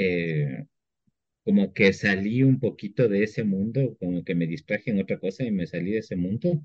como 1.48 1.74
que 1.74 1.94
salí 1.94 2.44
un 2.44 2.60
poquito 2.60 3.08
de 3.10 3.24
ese 3.24 3.44
mundo, 3.46 3.98
como 4.00 4.24
que 4.26 4.36
me 4.36 4.48
distraje 4.48 4.92
en 4.92 5.00
otra 5.02 5.20
cosa 5.20 5.44
y 5.46 5.52
me 5.52 5.68
salí 5.68 5.92
de 5.94 6.00
ese 6.00 6.16
mundo 6.18 6.62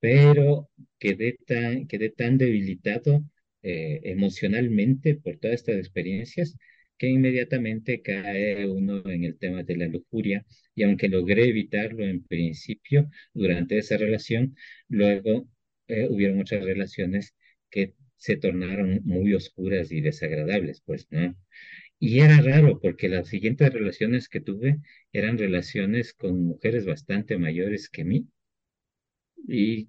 pero 0.00 0.70
quedé 0.98 1.38
tan, 1.46 1.86
quedé 1.88 2.10
tan 2.10 2.38
debilitado 2.38 3.24
eh, 3.62 4.00
emocionalmente 4.04 5.14
por 5.16 5.38
todas 5.38 5.56
estas 5.56 5.76
experiencias 5.78 6.56
que 6.98 7.08
inmediatamente 7.08 8.02
cae 8.02 8.66
uno 8.68 9.02
en 9.08 9.24
el 9.24 9.38
tema 9.38 9.62
de 9.62 9.76
la 9.76 9.86
lujuria 9.88 10.44
y 10.74 10.84
aunque 10.84 11.08
logré 11.08 11.48
evitarlo 11.48 12.04
en 12.04 12.22
principio 12.24 13.10
durante 13.34 13.78
esa 13.78 13.96
relación, 13.96 14.56
luego 14.88 15.48
eh, 15.88 16.06
hubieron 16.08 16.40
otras 16.40 16.64
relaciones 16.64 17.34
que 17.70 17.94
se 18.16 18.36
tornaron 18.36 19.00
muy 19.04 19.34
oscuras 19.34 19.90
y 19.90 20.00
desagradables, 20.00 20.80
pues, 20.86 21.08
¿no? 21.10 21.34
Y 22.02 22.20
era 22.20 22.42
raro 22.42 22.78
porque 22.80 23.08
las 23.08 23.28
siguientes 23.28 23.72
relaciones 23.72 24.28
que 24.28 24.42
tuve 24.42 24.80
eran 25.10 25.38
relaciones 25.38 26.12
con 26.12 26.44
mujeres 26.44 26.84
bastante 26.84 27.38
mayores 27.38 27.88
que 27.88 28.04
mí 28.04 28.28
y 29.48 29.88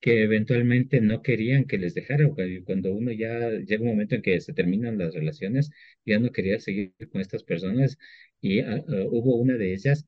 que 0.00 0.22
eventualmente 0.24 1.00
no 1.00 1.22
querían 1.22 1.64
que 1.66 1.78
les 1.78 1.94
dejara. 1.94 2.28
cu- 2.30 2.64
Cuando 2.66 2.92
uno 2.94 3.12
ya 3.12 3.50
llega 3.52 3.82
un 3.82 3.88
momento 3.90 4.14
en 4.16 4.22
que 4.22 4.40
se 4.40 4.52
terminan 4.54 4.98
las 4.98 5.14
relaciones, 5.14 5.70
ya 6.06 6.18
no 6.18 6.32
quería 6.32 6.58
seguir 6.60 6.94
con 7.12 7.20
estas 7.20 7.44
personas 7.44 7.98
y 8.40 8.60
ah, 8.60 8.84
ah, 8.88 9.04
hubo 9.10 9.36
una 9.36 9.56
de 9.56 9.74
ellas 9.74 10.06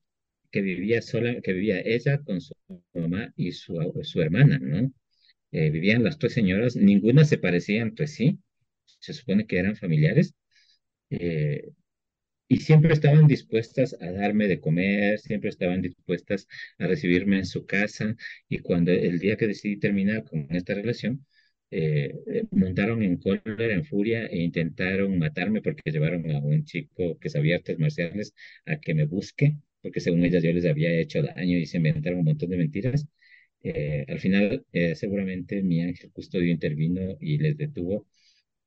que 0.51 0.63
vivía 0.63 1.03
sola, 1.03 1.41
que 1.43 1.53
vivía 1.55 1.81
ella 1.85 2.19
con 2.25 2.41
su 2.41 2.55
mamá 2.95 3.33
y 3.37 3.53
su, 3.53 3.75
su 4.03 4.21
hermana, 4.23 4.59
¿no? 4.61 4.93
Eh, 5.53 5.71
vivían 5.71 6.05
las 6.05 6.19
tres 6.19 6.35
señoras, 6.35 6.77
ninguna 6.77 7.25
se 7.25 7.39
parecía 7.39 7.83
entre 7.83 8.07
sí, 8.09 8.39
se 9.01 9.13
supone 9.15 9.47
que 9.47 9.59
eran 9.59 9.77
familiares. 9.77 10.35
Eh, 11.21 11.71
y 12.49 12.59
siempre 12.59 12.93
estaban 12.95 13.27
dispuestas 13.27 13.97
a 14.01 14.11
darme 14.13 14.49
de 14.49 14.61
comer, 14.61 15.19
siempre 15.21 15.51
estaban 15.51 15.83
dispuestas 15.83 16.49
a 16.79 16.87
recibirme 16.87 17.39
en 17.39 17.47
su 17.47 17.67
casa. 17.67 18.17
Y 18.49 18.59
cuando 18.61 18.93
el 18.93 19.19
día 19.19 19.37
que 19.37 19.47
decidí 19.49 19.79
terminar 19.79 20.25
con 20.25 20.47
esta 20.55 20.75
relación, 20.75 21.27
eh, 21.71 22.15
eh, 22.27 22.45
montaron 22.51 23.03
en 23.03 23.17
cólera, 23.19 23.73
en 23.75 23.85
furia 23.85 24.27
e 24.27 24.39
intentaron 24.43 25.19
matarme 25.19 25.63
porque 25.63 25.91
llevaron 25.91 26.31
a 26.31 26.39
un 26.41 26.65
chico 26.65 27.19
que 27.19 27.31
sabía 27.31 27.57
artes 27.57 27.79
marciales 27.79 28.35
a 28.67 28.79
que 28.79 28.95
me 28.95 29.07
busque, 29.07 29.57
porque 29.81 30.01
según 30.01 30.25
ellas 30.25 30.43
yo 30.43 30.53
les 30.53 30.67
había 30.67 30.93
hecho 30.93 31.23
daño 31.23 31.57
y 31.59 31.67
se 31.67 31.79
inventaron 31.79 32.21
un 32.21 32.27
montón 32.27 32.51
de 32.51 32.59
mentiras. 32.59 33.07
Al 34.09 34.19
final, 34.21 34.67
seguramente 34.95 35.63
mi 35.63 35.83
ángel 35.83 36.11
custodio 36.13 36.51
intervino 36.51 37.17
y 37.21 37.39
les 37.39 37.57
detuvo 37.57 38.07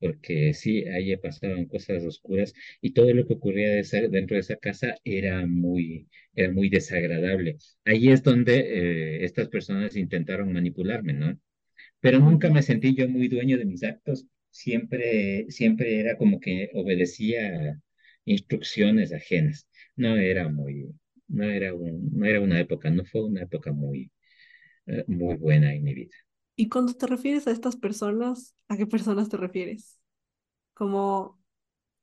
porque 0.08 0.54
sí, 0.54 0.86
ahí 0.88 1.15
pasaban 1.18 1.65
cosas 1.65 2.04
oscuras 2.06 2.54
y 2.82 2.91
todo 2.94 3.13
lo 3.13 3.26
que 3.28 3.34
ocurría 3.34 3.70
de 3.72 3.80
esa- 3.80 4.02
dentro 4.08 4.36
de 4.36 4.41
esa 4.41 4.56
casa 4.58 4.96
era 5.04 5.46
muy, 5.48 6.08
era 6.36 6.52
muy 6.52 6.70
desagradable. 6.70 7.58
Ahí 7.86 8.10
es 8.10 8.24
donde 8.24 8.60
eh, 9.22 9.26
estas 9.26 9.50
personas 9.50 9.96
intentaron 9.96 10.54
manipularme, 10.54 11.13
¿no? 11.13 11.39
Pero 12.02 12.20
nunca 12.20 12.50
me 12.50 12.62
sentí 12.63 12.96
yo 12.96 13.08
muy 13.10 13.28
dueño 13.28 13.58
de 13.58 13.65
mis 13.65 13.84
actos, 13.84 14.28
siempre, 14.52 15.46
siempre 15.50 16.00
era 16.00 16.18
como 16.18 16.39
que 16.39 16.70
obedecía 16.74 17.82
instrucciones 18.26 19.13
ajenas. 19.13 19.68
No 19.96 20.15
era 20.18 20.50
muy, 20.50 20.88
no 21.28 21.44
era 21.46 21.74
un, 21.74 22.10
no 22.13 22.26
era 22.26 22.41
una 22.41 22.60
época, 22.60 22.89
no 22.89 23.06
fue 23.06 23.24
una 23.26 23.44
época 23.44 23.72
muy, 23.74 24.12
eh, 24.88 25.06
muy 25.08 25.36
buena 25.38 25.74
en 25.76 25.84
mi 25.84 25.94
vida. 25.96 26.15
Y 26.56 26.70
cuando 26.70 26.94
te 26.94 27.08
refieres 27.08 27.48
a 27.48 27.52
estas 27.52 27.76
personas, 27.76 28.56
¿a 28.70 28.78
qué 28.78 28.88
personas 28.88 29.30
te 29.30 29.38
refieres? 29.38 30.00
Como 30.74 31.39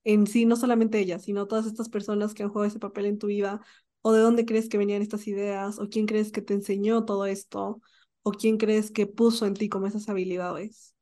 en 0.05 0.27
sí, 0.27 0.47
no 0.47 0.57
solamente 0.57 0.99
ellas, 1.01 1.25
sino 1.25 1.47
todas 1.49 1.67
estas 1.67 1.89
personas 1.91 2.35
que 2.35 2.43
han 2.45 2.51
jugado 2.51 2.69
ese 2.69 2.81
papel 2.81 3.07
en 3.07 3.19
tu 3.19 3.29
vida, 3.29 3.61
o 4.03 4.13
de 4.13 4.21
dónde 4.21 4.47
crees 4.47 4.69
que 4.69 4.79
venían 4.79 5.03
estas 5.03 5.29
ideas, 5.29 5.79
o 5.81 5.89
quién 5.91 6.07
crees 6.07 6.33
que 6.33 6.43
te 6.43 6.55
enseñó 6.55 7.05
todo 7.07 7.27
esto, 7.27 7.81
o 8.23 8.33
quién 8.33 8.59
crees 8.59 8.91
que 8.93 9.07
puso 9.07 9.47
en 9.47 9.55
ti 9.55 9.69
como 9.69 9.87
esas 9.89 10.09
habilidades. 10.09 10.95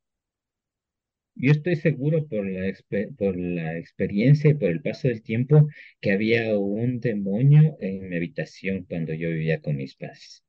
Yo 1.35 1.51
estoy 1.53 1.75
seguro 1.77 2.27
por 2.29 2.47
la, 2.49 2.73
por 3.19 3.37
la 3.37 3.77
experiencia 3.79 4.51
y 4.51 4.55
por 4.55 4.69
el 4.71 4.81
paso 4.83 5.09
del 5.09 5.23
tiempo 5.23 5.67
que 6.01 6.13
había 6.13 6.57
un 6.59 7.01
demonio 7.01 7.77
en 7.81 8.09
mi 8.09 8.17
habitación 8.17 8.85
cuando 8.85 9.13
yo 9.15 9.29
vivía 9.31 9.61
con 9.61 9.77
mis 9.77 9.97
padres. 9.97 10.45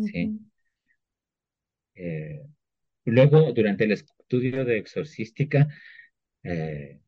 ¿sí? 0.00 0.34
Eh, 1.94 2.42
luego, 3.04 3.52
durante 3.52 3.84
el 3.84 3.92
estudio 3.92 4.64
de 4.64 4.78
exorcística, 4.78 5.68
eh, 6.42 7.00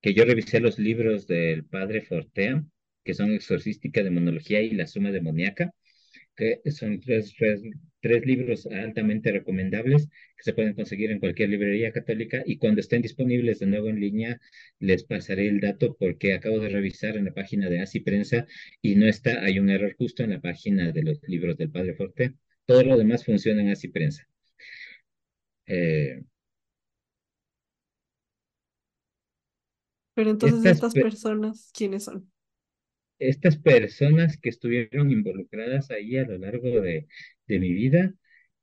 que 0.00 0.14
yo 0.14 0.24
revisé 0.24 0.60
los 0.60 0.78
libros 0.78 1.26
del 1.26 1.64
padre 1.64 2.02
Fortea, 2.02 2.64
que 3.04 3.14
son 3.14 3.32
Exorcística, 3.32 4.02
Demonología 4.02 4.62
y 4.62 4.70
la 4.72 4.86
Suma 4.86 5.10
Demoníaca, 5.12 5.72
que 6.36 6.60
son 6.70 7.00
tres, 7.00 7.34
libros 8.26 8.66
altamente 8.66 9.32
recomendables 9.32 10.08
que 10.36 10.42
se 10.42 10.52
pueden 10.52 10.74
conseguir 10.74 11.10
en 11.10 11.20
cualquier 11.20 11.48
librería 11.50 11.92
católica 11.92 12.42
y 12.44 12.58
cuando 12.58 12.80
estén 12.80 13.02
disponibles 13.02 13.60
de 13.60 13.66
nuevo 13.66 13.88
en 13.88 14.00
línea 14.00 14.40
les 14.78 15.04
pasaré 15.04 15.48
el 15.48 15.60
dato 15.60 15.96
porque 15.98 16.34
acabo 16.34 16.58
de 16.60 16.68
revisar 16.68 17.16
en 17.16 17.26
la 17.26 17.34
página 17.34 17.70
de 17.70 17.80
Así 17.80 18.00
Prensa 18.00 18.46
y 18.82 18.96
no 18.96 19.06
está, 19.06 19.42
hay 19.44 19.58
un 19.58 19.70
error 19.70 19.94
justo 19.96 20.22
en 20.22 20.30
la 20.30 20.40
página 20.40 20.92
de 20.92 21.02
los 21.02 21.20
libros 21.28 21.56
del 21.56 21.70
Padre 21.70 21.94
Forte. 21.94 22.34
Todo 22.66 22.82
lo 22.84 22.98
demás 22.98 23.24
funciona 23.24 23.62
en 23.62 23.70
Así 23.70 23.88
Prensa. 23.88 24.28
Eh, 25.66 26.24
Pero 30.14 30.30
entonces 30.30 30.64
estas, 30.64 30.76
estas 30.76 30.96
personas, 30.96 31.70
¿quiénes 31.72 32.04
son? 32.04 32.30
estas 33.18 33.56
personas 33.58 34.36
que 34.38 34.50
estuvieron 34.50 35.10
involucradas 35.10 35.90
ahí 35.90 36.16
a 36.16 36.24
lo 36.26 36.38
largo 36.38 36.80
de, 36.80 37.06
de 37.46 37.58
mi 37.58 37.72
vida, 37.72 38.14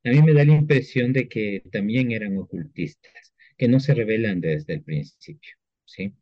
a 0.03 0.09
mí 0.09 0.21
me 0.21 0.33
da 0.33 0.43
la 0.45 0.53
impresión 0.53 1.13
de 1.13 1.27
que 1.29 1.63
también 1.71 2.11
eran 2.11 2.37
ocultistas, 2.37 3.33
que 3.57 3.67
no 3.67 3.79
se 3.79 3.93
revelan 3.93 4.41
desde 4.41 4.73
el 4.75 4.83
principio, 4.83 5.51
¿sí? 5.85 6.15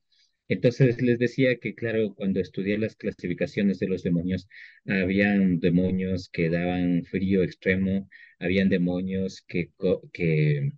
Entonces 0.49 1.01
les 1.01 1.19
decía 1.19 1.57
que, 1.59 1.75
claro, 1.75 2.13
cuando 2.15 2.39
estudié 2.41 2.77
las 2.77 2.95
clasificaciones 2.95 3.79
de 3.79 3.87
los 3.87 4.03
demonios, 4.03 4.47
habían 4.85 5.59
demonios 5.59 6.29
que 6.29 6.49
daban 6.49 7.05
frío 7.05 7.43
extremo, 7.43 8.09
habían 8.39 8.69
demonios 8.69 9.41
que, 9.47 9.71
que 10.13 10.71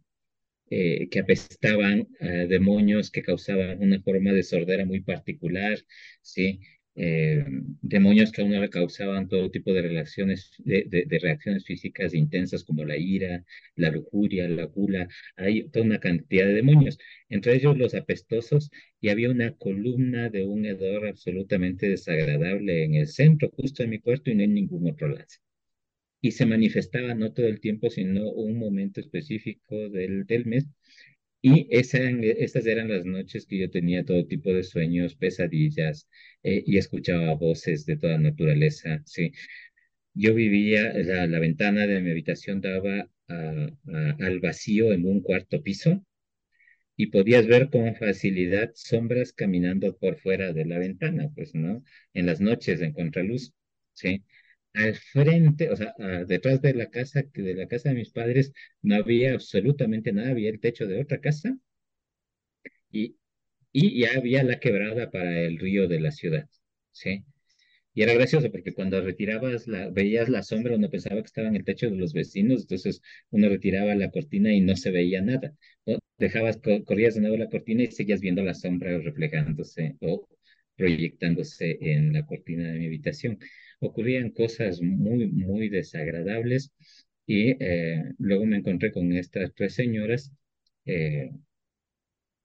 eh, 0.70 1.10
que 1.10 1.20
apestaban 1.20 2.08
demonios 2.48 3.12
que 3.12 3.24
causaban 3.24 3.80
una 3.82 4.02
forma 4.02 4.32
de 4.34 4.44
sordera 4.44 4.86
muy 4.86 5.02
particular, 5.02 5.78
¿sí? 6.22 6.62
Eh, 6.96 7.46
demonios 7.82 8.32
que 8.32 8.42
a 8.42 8.46
uno 8.46 8.60
le 8.60 8.70
causaban 8.70 9.28
todo 9.30 9.50
tipo 9.50 9.72
de, 9.74 9.82
reacciones 9.82 11.66
físicas 11.66 12.14
intensas 12.14 12.64
como 12.64 12.84
la 12.84 12.98
ira, 12.98 13.44
la 13.76 13.92
lujuria, 13.92 14.48
la 14.50 14.66
gula, 14.66 15.08
hay 15.38 15.70
toda 15.70 15.86
una 15.86 16.00
cantidad 16.00 16.46
de 16.46 16.54
demonios, 16.54 16.98
entre 17.30 17.56
ellos 17.56 17.78
los 17.78 17.96
apestosos, 17.96 18.70
y 19.00 19.10
había 19.10 19.30
una 19.32 19.54
columna 19.56 20.30
de 20.30 20.46
un 20.46 20.66
hedor 20.66 21.08
absolutamente 21.08 21.90
desagradable 21.90 22.84
en 22.84 22.96
el 22.96 23.08
centro, 23.08 23.50
justo 23.52 23.84
de 23.84 23.90
mi 23.90 24.00
cuarto 24.00 24.30
y 24.32 24.36
no 24.36 24.44
en 24.44 24.54
ningún 24.54 24.90
otro 24.90 25.08
lado 25.08 25.26
y 26.22 26.32
se 26.32 26.46
manifestaba 26.46 27.16
no 27.16 27.34
todo 27.34 27.48
el 27.48 27.60
tiempo, 27.60 27.90
sino 27.90 28.30
un 28.30 28.58
momento 28.58 29.00
específico 29.00 29.90
del 29.90 30.26
mes. 30.46 30.68
Y 31.44 31.68
esa, 31.72 32.00
esas 32.00 32.66
eran 32.68 32.90
las 32.90 33.06
noches 33.06 33.46
que 33.48 33.58
yo 33.60 33.70
tenía 33.72 34.06
todo 34.06 34.26
tipo 34.28 34.54
de 34.54 34.64
sueños, 34.64 35.16
pesadillas, 35.16 36.08
eh, 36.44 36.64
y 36.66 36.78
escuchaba 36.78 37.34
voces 37.36 37.86
de 37.86 37.98
toda 37.98 38.18
naturaleza, 38.20 39.02
sí. 39.06 39.32
Yo 40.14 40.34
vivía, 40.36 40.94
la, 40.94 41.28
la 41.28 41.40
ventana 41.40 41.88
de 41.88 42.02
mi 42.02 42.12
habitación 42.12 42.62
daba 42.62 43.10
al 44.20 44.40
vacío 44.42 44.94
en 44.94 45.06
un 45.06 45.22
cuarto 45.22 45.62
piso, 45.64 46.06
y 46.98 47.08
podías 47.08 47.48
ver 47.48 47.70
con 47.70 47.96
facilidad 47.96 48.72
sombras 48.76 49.34
caminando 49.34 49.98
por 49.98 50.18
fuera 50.18 50.54
de 50.54 50.66
la 50.66 50.78
ventana, 50.80 51.30
pues, 51.36 51.56
¿no? 51.56 51.84
En 52.14 52.26
las 52.28 52.42
noches 52.42 52.82
en 52.82 52.94
contraluz, 52.94 53.54
¿sí? 53.94 54.24
Al 54.74 54.96
frente, 54.96 55.70
o 55.72 55.76
sea, 55.76 55.94
detrás 56.28 56.62
de 56.62 56.74
la 56.74 56.90
casa, 56.90 57.24
de 57.34 57.56
la 57.56 57.68
casa 57.68 57.90
de 57.90 57.96
mis 57.96 58.12
padres, 58.12 58.54
no 58.82 58.96
había 58.96 59.34
absolutamente 59.34 60.12
nada, 60.14 60.32
había 60.32 60.50
el 60.50 60.60
techo 60.60 60.88
de 60.88 61.02
otra 61.02 61.20
casa 61.22 61.58
y, 62.92 63.18
y 63.72 64.02
ya 64.02 64.18
había 64.18 64.44
la 64.44 64.60
quebrada 64.60 65.12
para 65.12 65.42
el 65.42 65.60
río 65.60 65.88
de 65.88 66.00
la 66.00 66.12
ciudad, 66.12 66.50
¿sí? 66.92 67.26
Y 67.96 68.04
era 68.04 68.14
gracioso 68.14 68.52
porque 68.52 68.74
cuando 68.74 69.02
retirabas 69.02 69.68
la, 69.68 69.90
veías 69.90 70.30
la 70.30 70.44
sombra, 70.44 70.76
uno 70.78 70.90
pensaba 70.90 71.18
que 71.22 71.28
estaba 71.28 71.50
en 71.50 71.58
el 71.58 71.66
techo 71.66 71.90
de 71.90 71.98
los 71.98 72.14
vecinos, 72.14 72.62
entonces 72.64 73.02
uno 73.32 73.50
retiraba 73.50 73.96
la 73.96 74.12
cortina 74.12 74.54
y 74.54 74.62
no 74.62 74.76
se 74.78 74.92
veía 74.92 75.22
nada. 75.22 75.56
O 75.86 76.00
dejabas, 76.18 76.60
corrías 76.86 77.16
de 77.16 77.22
nuevo 77.22 77.38
la 77.38 77.50
cortina 77.50 77.84
y 77.84 77.92
seguías 77.92 78.22
viendo 78.22 78.44
la 78.44 78.54
sombra 78.56 78.98
reflejándose 79.00 79.98
o 80.02 80.28
proyectándose 80.78 81.78
en 81.82 82.14
la 82.14 82.26
cortina 82.28 82.72
de 82.72 82.80
mi 82.80 82.88
habitación 82.88 83.40
ocurrían 83.82 84.32
cosas 84.32 84.82
muy, 84.82 85.28
muy 85.28 85.70
desagradables 85.70 86.72
y 87.26 87.52
eh, 87.64 88.04
luego 88.20 88.46
me 88.46 88.58
encontré 88.58 88.92
con 88.92 89.12
estas 89.14 89.54
tres 89.56 89.76
señoras. 89.76 90.32
Eh, 90.86 91.32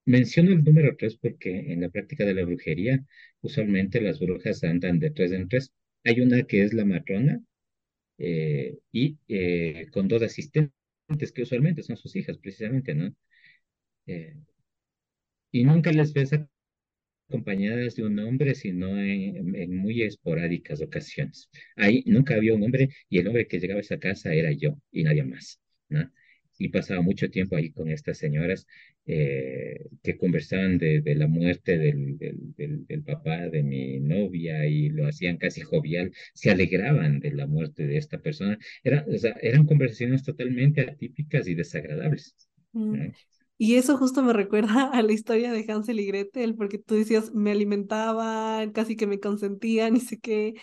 menciono 0.07 0.53
el 0.53 0.65
número 0.65 0.97
tres 0.97 1.17
porque 1.17 1.73
en 1.73 1.81
la 1.83 1.89
práctica 1.91 2.25
de 2.25 2.35
la 2.35 2.45
brujería 2.45 3.05
usualmente 3.43 4.01
las 4.01 4.19
brujas 4.21 4.63
andan 4.65 4.99
de 4.99 5.11
tres 5.11 5.33
en 5.33 5.49
tres. 5.49 5.73
Hay 6.05 6.21
una 6.21 6.43
que 6.45 6.63
es 6.63 6.73
la 6.73 6.85
matrona 6.85 7.41
eh, 8.19 8.79
y 8.93 9.17
con 9.91 10.09
dos 10.09 10.23
asistentes 10.23 10.73
que 11.35 11.43
usualmente 11.43 11.83
son 11.83 11.97
sus 11.97 12.17
hijas 12.17 12.39
precisamente, 12.39 12.95
¿no? 12.95 13.15
y 15.51 15.65
nunca 15.65 15.91
les 15.93 16.13
ves 16.13 16.31
acompañadas 17.29 17.97
de 17.97 18.05
un 18.05 18.19
hombre, 18.19 18.55
sino 18.55 18.99
en, 18.99 19.77
muy 19.77 20.03
esporádicas 20.03 20.81
ocasiones. 20.81 21.51
Ahí 21.77 22.03
nunca 22.07 22.35
había 22.35 22.55
un 22.55 22.63
hombre 22.63 22.91
y 23.09 23.19
el 23.19 23.27
hombre 23.29 23.47
que 23.47 23.59
llegaba 23.61 23.79
a 23.79 23.83
esa 23.83 23.99
casa 23.99 24.33
era 24.35 24.53
yo 24.53 24.79
y 24.93 25.05
nadie 25.05 25.25
más, 25.25 25.61
¿no? 25.89 26.11
Y 26.59 26.69
pasaba 26.69 27.03
mucho 27.03 27.29
tiempo 27.31 27.57
ahí 27.57 27.71
con 27.71 27.91
estas 27.91 28.17
señoras 28.19 28.67
eh, 29.07 29.79
que 30.03 30.17
conversaban 30.17 30.79
de, 30.79 31.03
de 31.03 31.15
la 31.15 31.27
muerte 31.27 31.77
del, 31.77 32.17
del, 32.17 32.87
del, 32.87 33.03
papá 33.03 33.49
de 33.49 33.63
mi 33.63 34.01
novia 34.01 34.67
y 34.67 34.89
lo 34.89 35.07
hacían 35.07 35.37
casi 35.37 35.61
jovial, 35.61 36.13
se 36.33 36.51
alegraban 36.51 37.21
de 37.21 37.33
la 37.33 37.47
muerte 37.47 37.87
de 37.87 37.99
esta 37.99 38.19
persona. 38.19 38.59
Era, 38.83 39.05
o 39.07 39.19
sea, 39.19 39.37
eran 39.43 39.67
conversaciones 39.67 40.23
totalmente 40.25 40.81
atípicas 40.81 41.47
y 41.47 41.55
desagradables. 41.55 42.35
Mm. 42.73 43.09
Y 43.59 43.77
eso 43.77 43.97
justo 43.97 44.23
me 44.23 44.33
recuerda 44.33 44.91
a 44.93 45.03
la 45.03 45.13
historia 45.13 45.53
de 45.53 45.65
Hansel 45.73 46.01
y 46.01 46.07
Gretel, 46.07 46.55
porque 46.57 46.79
tú 46.79 46.95
decías, 46.95 47.33
me 47.35 47.53
alimentaban, 47.53 48.71
casi 48.73 48.97
que 48.97 49.07
me 49.07 49.21
consentían, 49.21 49.95
ni 49.95 50.01
sé 50.01 50.19
qué. 50.21 50.55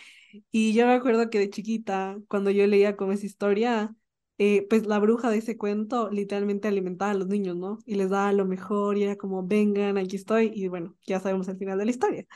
Y 0.50 0.74
yo 0.74 0.86
me 0.86 0.94
acuerdo 0.94 1.30
que 1.30 1.38
de 1.38 1.50
chiquita, 1.50 2.16
cuando 2.28 2.50
yo 2.50 2.66
leía 2.66 2.96
como 2.96 3.12
esa 3.12 3.26
historia, 3.26 3.94
eh, 4.38 4.66
pues 4.68 4.86
la 4.86 4.98
bruja 4.98 5.30
de 5.30 5.38
ese 5.38 5.56
cuento 5.56 6.10
literalmente 6.10 6.68
alimentaba 6.68 7.12
a 7.12 7.14
los 7.14 7.28
niños, 7.28 7.56
¿no? 7.56 7.78
Y 7.86 7.94
les 7.96 8.10
daba 8.10 8.32
lo 8.32 8.44
mejor 8.46 8.96
y 8.98 9.04
era 9.04 9.16
como, 9.16 9.46
vengan, 9.46 9.98
aquí 9.98 10.16
estoy. 10.16 10.50
Y 10.54 10.68
bueno, 10.68 10.96
ya 11.06 11.20
sabemos 11.20 11.48
el 11.48 11.56
final 11.58 11.78
de 11.78 11.84
la 11.86 11.90
historia. 11.92 12.26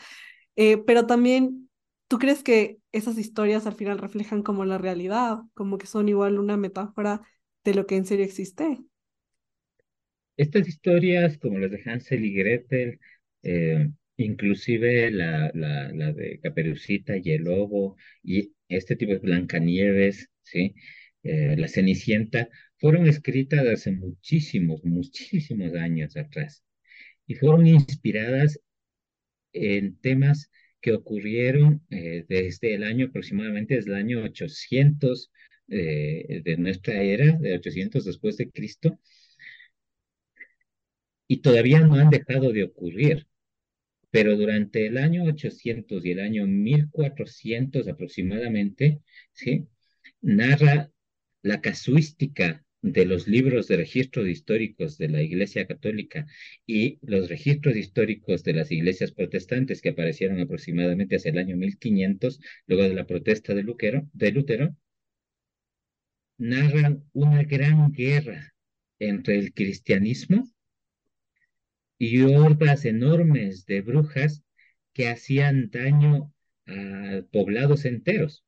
Eh, 0.56 0.78
pero 0.78 1.06
también, 1.06 1.70
¿tú 2.08 2.18
crees 2.18 2.42
que 2.42 2.78
esas 2.92 3.18
historias 3.18 3.66
al 3.66 3.74
final 3.74 3.98
reflejan 3.98 4.42
como 4.42 4.64
la 4.64 4.78
realidad, 4.78 5.38
como 5.54 5.78
que 5.78 5.86
son 5.86 6.08
igual 6.08 6.38
una 6.38 6.56
metáfora 6.56 7.22
de 7.64 7.74
lo 7.74 7.86
que 7.86 7.96
en 7.96 8.06
serio 8.06 8.24
existe? 8.24 8.78
Estas 10.38 10.68
historias, 10.68 11.36
como 11.38 11.58
las 11.58 11.70
de 11.70 11.82
Hansel 11.84 12.24
y 12.24 12.32
Gretel, 12.32 13.00
eh, 13.42 13.90
inclusive 14.16 15.10
la, 15.10 15.50
la, 15.54 15.92
la, 15.92 16.12
de 16.14 16.40
Caperucita 16.40 17.16
y 17.18 17.32
el 17.32 17.42
Lobo, 17.44 17.96
y 18.22 18.52
este 18.68 18.96
tipo 18.96 19.12
de 19.12 19.18
Blancanieves, 19.18 20.30
¿sí? 20.42 20.74
Eh, 21.24 21.56
la 21.58 21.68
Cenicienta, 21.68 22.48
fueron 22.78 23.06
escritas 23.08 23.66
hace 23.66 23.90
muchísimos, 23.92 24.84
muchísimos 24.84 25.74
años 25.74 26.16
atrás, 26.16 26.64
y 27.26 27.34
fueron 27.34 27.66
inspiradas 27.66 28.60
en 29.52 29.98
temas 30.00 30.50
que 30.80 30.92
ocurrieron 30.92 31.82
eh, 31.90 32.24
desde 32.28 32.74
el 32.74 32.84
año 32.84 33.06
aproximadamente, 33.08 33.76
desde 33.76 33.90
el 33.90 33.96
año 33.96 34.22
800 34.24 35.30
de 35.70 36.56
nuestra 36.58 37.02
era, 37.02 37.32
de 37.36 37.54
800 37.54 38.04
después 38.06 38.38
de 38.38 38.50
Cristo, 38.50 38.98
y 41.28 41.38
todavía 41.38 41.80
no 41.80 41.94
han 41.94 42.10
dejado 42.10 42.52
de 42.52 42.64
ocurrir. 42.64 43.28
Pero 44.10 44.36
durante 44.36 44.86
el 44.86 44.96
año 44.96 45.24
800 45.24 46.04
y 46.04 46.10
el 46.12 46.20
año 46.20 46.46
1400 46.46 47.86
aproximadamente, 47.88 49.02
¿sí? 49.32 49.68
narra 50.22 50.90
la 51.42 51.60
casuística 51.60 52.64
de 52.80 53.04
los 53.04 53.28
libros 53.28 53.68
de 53.68 53.76
registros 53.76 54.28
históricos 54.28 54.98
de 54.98 55.08
la 55.08 55.22
Iglesia 55.22 55.66
Católica 55.66 56.26
y 56.66 56.98
los 57.02 57.28
registros 57.28 57.76
históricos 57.76 58.44
de 58.44 58.54
las 58.54 58.70
iglesias 58.72 59.12
protestantes 59.12 59.82
que 59.82 59.90
aparecieron 59.90 60.40
aproximadamente 60.40 61.16
hacia 61.16 61.32
el 61.32 61.38
año 61.38 61.56
1500, 61.56 62.40
luego 62.66 62.84
de 62.84 62.94
la 62.94 63.06
protesta 63.06 63.54
de 63.54 63.64
de 64.12 64.32
Lutero 64.32 64.76
narran 66.38 67.04
una 67.12 67.42
gran 67.42 67.92
guerra 67.92 68.54
entre 68.98 69.38
el 69.38 69.52
cristianismo 69.52 70.48
y 71.98 72.22
hordas 72.22 72.84
enormes 72.84 73.66
de 73.66 73.80
brujas 73.82 74.42
que 74.92 75.08
hacían 75.08 75.70
daño 75.70 76.32
a 76.66 77.22
poblados 77.32 77.84
enteros. 77.84 78.44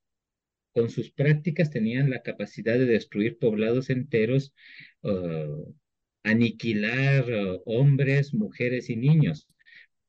Con 0.72 0.90
sus 0.90 1.10
prácticas 1.10 1.70
tenían 1.70 2.10
la 2.10 2.22
capacidad 2.22 2.78
de 2.78 2.86
destruir 2.86 3.38
poblados 3.38 3.90
enteros, 3.90 4.54
uh, 5.02 5.74
aniquilar 6.22 7.24
uh, 7.30 7.62
hombres, 7.66 8.34
mujeres 8.34 8.88
y 8.90 8.96
niños. 8.96 9.48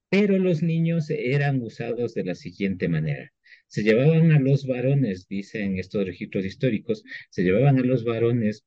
Pero 0.10 0.38
los 0.38 0.62
niños 0.62 1.10
eran 1.10 1.62
usados 1.62 2.14
de 2.14 2.26
la 2.26 2.36
siguiente 2.36 2.88
manera. 2.90 3.32
se 3.68 3.84
llevaban 3.84 4.32
a 4.32 4.40
los 4.40 4.68
varones, 4.68 5.28
dicen 5.28 5.80
estos 5.80 6.06
registros 6.06 6.46
históricos, 6.46 7.04
se 7.30 7.44
llevaban 7.44 7.80
a 7.80 7.84
los 7.84 8.04
varones 8.04 8.66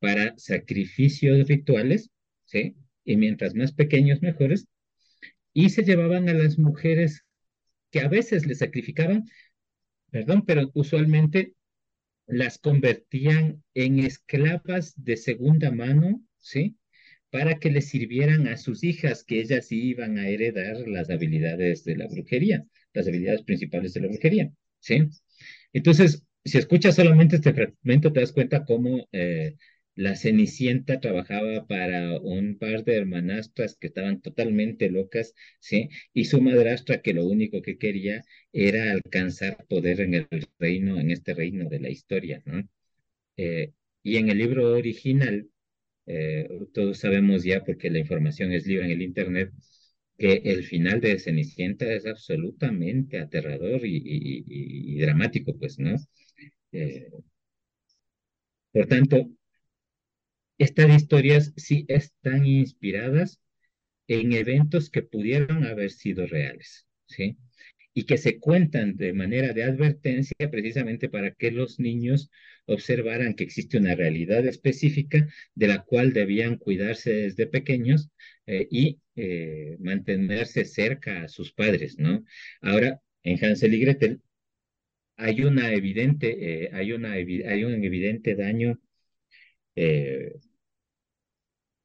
para 0.00 0.34
sacrificios 0.38 1.48
rituales, 1.48 2.10
¿sí? 2.46 2.76
Y 3.06 3.16
mientras 3.16 3.54
más 3.54 3.72
pequeños, 3.72 4.20
mejores, 4.20 4.66
y 5.54 5.70
se 5.70 5.84
llevaban 5.84 6.28
a 6.28 6.34
las 6.34 6.58
mujeres 6.58 7.24
que 7.90 8.00
a 8.00 8.08
veces 8.08 8.44
les 8.44 8.58
sacrificaban, 8.58 9.24
perdón, 10.10 10.44
pero 10.44 10.70
usualmente 10.74 11.54
las 12.26 12.58
convertían 12.58 13.62
en 13.72 14.00
esclavas 14.00 14.92
de 14.96 15.16
segunda 15.16 15.70
mano, 15.70 16.22
¿sí? 16.36 16.76
Para 17.30 17.58
que 17.58 17.70
les 17.70 17.88
sirvieran 17.88 18.48
a 18.48 18.56
sus 18.56 18.84
hijas, 18.84 19.24
que 19.24 19.40
ellas 19.40 19.70
iban 19.70 20.18
a 20.18 20.28
heredar 20.28 20.86
las 20.88 21.08
habilidades 21.08 21.84
de 21.84 21.96
la 21.96 22.06
brujería, 22.06 22.66
las 22.92 23.06
habilidades 23.06 23.42
principales 23.42 23.94
de 23.94 24.00
la 24.00 24.08
brujería, 24.08 24.52
¿sí? 24.80 25.08
Entonces, 25.72 26.22
si 26.44 26.58
escuchas 26.58 26.96
solamente 26.96 27.36
este 27.36 27.52
fragmento, 27.52 28.12
te 28.12 28.20
das 28.20 28.32
cuenta 28.32 28.64
cómo 28.64 29.08
eh, 29.12 29.56
la 29.96 30.14
Cenicienta 30.16 31.00
trabajaba 31.00 31.66
para 31.66 32.20
un 32.20 32.58
par 32.58 32.84
de 32.84 32.96
hermanastras 32.96 33.76
que 33.76 33.88
estaban 33.88 34.20
totalmente 34.22 34.90
locas, 34.90 35.34
¿sí? 35.60 35.88
Y 36.14 36.26
su 36.26 36.40
madrastra 36.40 37.02
que 37.02 37.14
lo 37.14 37.26
único 37.26 37.62
que 37.62 37.78
quería 37.78 38.22
era 38.52 38.92
alcanzar 38.92 39.66
poder 39.68 40.00
en 40.02 40.14
el 40.14 40.28
reino, 40.58 41.00
en 41.00 41.10
este 41.10 41.34
reino 41.34 41.68
de 41.68 41.80
la 41.80 41.90
historia, 41.90 42.42
¿no? 42.46 42.68
Eh, 43.36 43.72
y 44.02 44.16
en 44.18 44.30
el 44.30 44.38
libro 44.38 44.72
original, 44.72 45.48
eh, 46.06 46.48
todos 46.74 46.98
sabemos 46.98 47.44
ya, 47.44 47.64
porque 47.64 47.90
la 47.90 47.98
información 47.98 48.52
es 48.52 48.66
libre 48.66 48.86
en 48.86 48.92
el 48.92 49.02
Internet, 49.02 49.52
que 50.18 50.42
el 50.44 50.64
final 50.64 51.00
de 51.00 51.18
Cenicienta 51.18 51.92
es 51.92 52.06
absolutamente 52.06 53.18
aterrador 53.18 53.80
y, 53.84 54.98
dramático, 55.00 55.56
pues, 55.58 55.78
¿no? 55.78 55.96
Eh, 56.72 57.10
por 58.72 58.86
tanto, 58.86 59.28
estas 60.58 60.94
historias 60.94 61.52
sí 61.56 61.84
están 61.88 62.46
inspiradas 62.46 63.40
en 64.08 64.32
eventos 64.32 64.90
que 64.90 65.02
pudieron 65.02 65.64
haber 65.64 65.90
sido 65.90 66.26
reales, 66.26 66.86
¿sí? 67.06 67.36
Y 67.94 68.04
que 68.04 68.18
se 68.18 68.38
cuentan 68.38 68.96
de 68.96 69.12
manera 69.12 69.52
de 69.52 69.64
advertencia 69.64 70.50
precisamente 70.50 71.08
para 71.08 71.32
que 71.32 71.50
los 71.50 71.80
niños 71.80 72.30
observaran 72.66 73.34
que 73.34 73.44
existe 73.44 73.78
una 73.78 73.94
realidad 73.94 74.46
específica 74.46 75.26
de 75.54 75.68
la 75.68 75.82
cual 75.84 76.12
debían 76.12 76.56
cuidarse 76.58 77.12
desde 77.12 77.46
pequeños 77.46 78.10
eh, 78.46 78.68
y 78.70 79.00
eh, 79.16 79.76
mantenerse 79.80 80.64
cerca 80.64 81.22
a 81.24 81.28
sus 81.28 81.52
padres, 81.52 81.98
¿no? 81.98 82.24
Ahora, 82.60 83.00
en 83.22 83.42
Hansel 83.44 83.74
y 83.74 83.80
Gretel 83.80 84.20
hay 85.16 85.42
una 85.42 85.72
evidente, 85.72 86.64
eh, 86.64 86.70
hay, 86.72 86.92
una, 86.92 87.12
hay 87.12 87.64
un 87.64 87.84
evidente 87.84 88.34
daño 88.34 88.80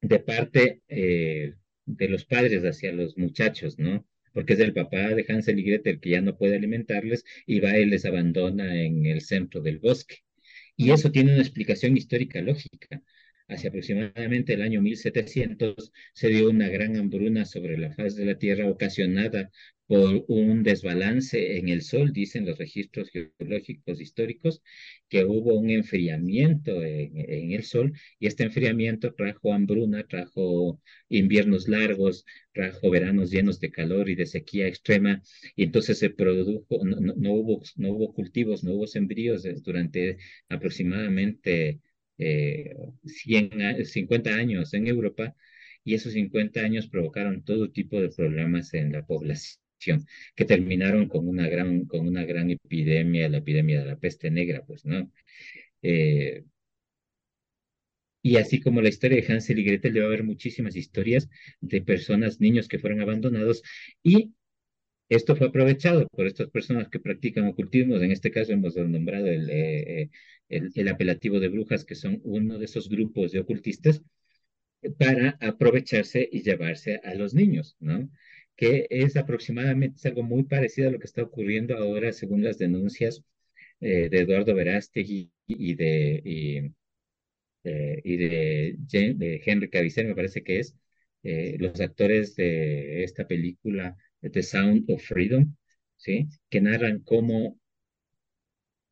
de 0.02 0.18
parte 0.20 0.82
eh, 0.88 1.54
de 1.86 2.08
los 2.08 2.24
padres 2.24 2.62
hacia 2.64 2.92
los 2.92 3.16
muchachos, 3.16 3.78
¿no? 3.78 4.06
Porque 4.32 4.54
es 4.54 4.60
el 4.60 4.72
papá 4.74 5.14
de 5.14 5.24
Hansel 5.28 5.58
y 5.58 5.64
Gretel 5.64 6.00
que 6.00 6.10
ya 6.10 6.20
no 6.20 6.36
puede 6.36 6.56
alimentarles 6.56 7.24
y 7.46 7.60
va 7.60 7.78
y 7.78 7.86
les 7.86 8.04
abandona 8.04 8.82
en 8.82 9.06
el 9.06 9.20
centro 9.20 9.60
del 9.60 9.78
bosque. 9.78 10.18
Y 10.76 10.90
eso 10.90 11.10
tiene 11.12 11.32
una 11.32 11.42
explicación 11.42 11.96
histórica 11.96 12.40
lógica. 12.40 13.02
Hacia 13.52 13.68
aproximadamente 13.68 14.54
el 14.54 14.62
año 14.62 14.80
1700 14.80 15.92
se 16.14 16.28
dio 16.28 16.48
una 16.48 16.68
gran 16.68 16.96
hambruna 16.96 17.44
sobre 17.44 17.76
la 17.76 17.92
faz 17.92 18.16
de 18.16 18.24
la 18.24 18.38
Tierra 18.38 18.66
ocasionada 18.66 19.50
por 19.86 20.24
un 20.28 20.62
desbalance 20.62 21.58
en 21.58 21.68
el 21.68 21.82
sol, 21.82 22.14
dicen 22.14 22.46
los 22.46 22.56
registros 22.56 23.10
geológicos 23.10 24.00
históricos, 24.00 24.62
que 25.10 25.24
hubo 25.24 25.58
un 25.58 25.68
enfriamiento 25.68 26.82
en, 26.82 27.52
el 27.52 27.62
sol 27.64 27.92
y 28.18 28.26
este 28.26 28.44
enfriamiento 28.44 29.12
trajo 29.12 29.52
hambruna, 29.52 30.06
trajo 30.06 30.80
inviernos 31.10 31.68
largos, 31.68 32.24
trajo 32.54 32.88
veranos 32.88 33.30
llenos 33.30 33.60
de 33.60 33.70
calor 33.70 34.08
y 34.08 34.14
de 34.14 34.24
sequía 34.24 34.66
extrema 34.66 35.22
y 35.56 35.64
entonces 35.64 35.98
se 35.98 36.08
produjo, 36.08 36.80
no, 36.84 37.32
hubo, 37.32 37.62
no 37.76 37.90
hubo 37.90 38.14
cultivos, 38.14 38.64
no 38.64 38.72
hubo 38.72 38.86
sembríos 38.86 39.42
durante 39.62 40.16
aproximadamente 40.48 41.80
100, 42.18 43.60
eh, 43.60 43.84
50 43.84 44.34
años 44.34 44.74
en 44.74 44.86
Europa 44.86 45.34
y 45.84 45.94
esos 45.94 46.12
50 46.12 46.60
años 46.60 46.88
provocaron 46.88 47.44
todo 47.44 47.70
tipo 47.70 48.00
de 48.00 48.10
problemas 48.10 48.74
en 48.74 48.92
la 48.92 49.04
población 49.06 50.06
que 50.36 50.44
terminaron 50.44 51.08
con 51.08 51.28
una 51.28 51.48
gran, 51.48 51.86
con 51.86 52.06
una 52.06 52.24
gran 52.24 52.50
epidemia, 52.50 53.28
la 53.28 53.38
epidemia 53.38 53.80
de 53.80 53.86
la 53.86 53.98
peste 53.98 54.30
negra, 54.30 54.64
pues, 54.64 54.84
¿no? 54.84 55.10
Eh, 55.82 56.44
y 58.22 58.36
así 58.36 58.60
como 58.60 58.80
la 58.80 58.88
historia 58.88 59.20
de 59.20 59.32
Hansel 59.32 59.58
y 59.58 59.64
Gretel, 59.64 59.94
debe 59.94 60.06
haber 60.06 60.24
muchísimas 60.24 60.76
historias 60.76 61.28
de 61.60 61.82
personas, 61.82 62.40
niños 62.40 62.68
que 62.68 62.78
fueron 62.78 63.00
abandonados 63.00 63.62
y 64.02 64.32
esto 65.08 65.36
fue 65.36 65.48
aprovechado 65.48 66.08
por 66.08 66.26
estas 66.26 66.50
personas 66.50 66.88
que 66.88 67.00
practican 67.00 67.46
ocultismo. 67.46 67.96
En 67.96 68.12
este 68.12 68.30
caso 68.30 68.52
hemos 68.52 68.76
nombrado 68.76 69.26
el, 69.28 69.50
eh, 69.50 70.10
el, 70.52 70.70
el, 70.74 70.88
apelativo 70.88 71.40
de 71.40 71.48
brujas, 71.48 71.84
que 71.84 71.94
son 71.94 72.20
uno 72.24 72.58
de 72.58 72.66
esos 72.66 72.88
grupos 72.88 73.32
de 73.32 73.40
ocultistas, 73.40 74.02
para 74.98 75.38
aprovecharse 75.40 76.28
y 76.30 76.42
llevarse 76.42 77.00
a 77.04 77.14
los 77.14 77.34
niños, 77.34 77.76
¿no? 77.80 78.08
que 78.56 78.86
es 78.90 79.16
aproximadamente 79.16 80.08
algo 80.08 80.22
muy 80.22 80.44
parecido 80.44 80.88
a 80.88 80.92
lo 80.92 80.98
que 80.98 81.06
está 81.06 81.22
ocurriendo 81.22 81.76
ahora 81.76 82.12
según 82.12 82.44
las 82.44 82.58
denuncias 82.58 83.22
eh, 83.80 84.08
de 84.08 84.18
Eduardo 84.20 84.54
Verástegui 84.54 85.30
y 85.46 85.74
de, 85.74 86.22
y, 86.24 86.58
eh, 87.64 88.74
de, 88.76 89.42
Henry 89.44 89.70
Cavill, 89.70 90.06
me 90.06 90.14
parece 90.14 90.42
que 90.42 90.60
es, 90.60 90.76
eh, 91.22 91.56
los 91.58 91.80
actores 91.80 92.36
de 92.36 93.04
esta 93.04 93.26
película 93.26 93.96
The 94.20 94.42
Sound 94.42 94.90
of 94.90 95.02
Freedom, 95.02 95.54
¿sí? 95.96 96.28
que 96.50 96.60
narran 96.60 97.00
cómo 97.00 97.58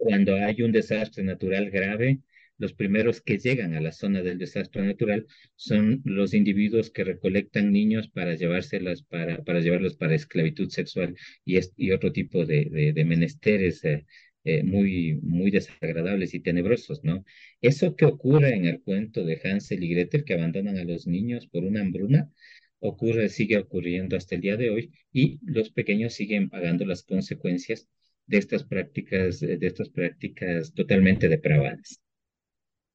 cuando 0.00 0.34
hay 0.36 0.62
un 0.62 0.72
desastre 0.72 1.22
natural 1.22 1.70
grave, 1.70 2.20
los 2.56 2.72
primeros 2.72 3.20
que 3.20 3.36
llegan 3.38 3.74
a 3.74 3.82
la 3.82 3.92
zona 3.92 4.22
del 4.22 4.38
desastre 4.38 4.82
natural 4.82 5.26
son 5.56 6.00
los 6.04 6.32
individuos 6.32 6.90
que 6.90 7.04
recolectan 7.04 7.70
niños 7.70 8.08
para 8.08 8.34
llevárselas, 8.34 9.02
para, 9.02 9.44
para 9.44 9.60
llevarlos 9.60 9.96
para 9.96 10.14
esclavitud 10.14 10.70
sexual 10.70 11.14
y, 11.44 11.58
y 11.76 11.90
otro 11.92 12.12
tipo 12.12 12.46
de, 12.46 12.92
de, 12.94 13.04
menesteres 13.04 13.84
eh, 13.84 14.06
eh, 14.44 14.62
muy, 14.62 15.20
muy 15.22 15.50
desagradables 15.50 16.32
y 16.32 16.40
tenebrosos, 16.40 17.04
¿no? 17.04 17.22
Eso 17.60 17.94
que 17.94 18.06
ocurre 18.06 18.54
en 18.54 18.64
el 18.64 18.80
cuento 18.80 19.22
de 19.22 19.38
Hansel 19.44 19.84
y 19.84 19.90
Gretel, 19.90 20.24
que 20.24 20.32
abandonan 20.34 20.78
a 20.78 20.84
los 20.84 21.06
niños 21.06 21.46
por 21.46 21.64
una 21.64 21.82
hambruna, 21.82 22.30
ocurre, 22.78 23.28
sigue 23.28 23.58
ocurriendo 23.58 24.16
hasta 24.16 24.34
el 24.34 24.40
día 24.40 24.56
de 24.56 24.70
hoy 24.70 24.92
y 25.12 25.38
los 25.44 25.70
pequeños 25.70 26.14
siguen 26.14 26.48
pagando 26.48 26.86
las 26.86 27.02
consecuencias 27.02 27.86
de 28.30 28.38
estas 28.38 28.62
prácticas, 28.64 29.40
de 29.40 29.58
estas 29.60 29.88
prácticas 29.88 30.72
totalmente 30.72 31.28
depravadas. 31.28 32.00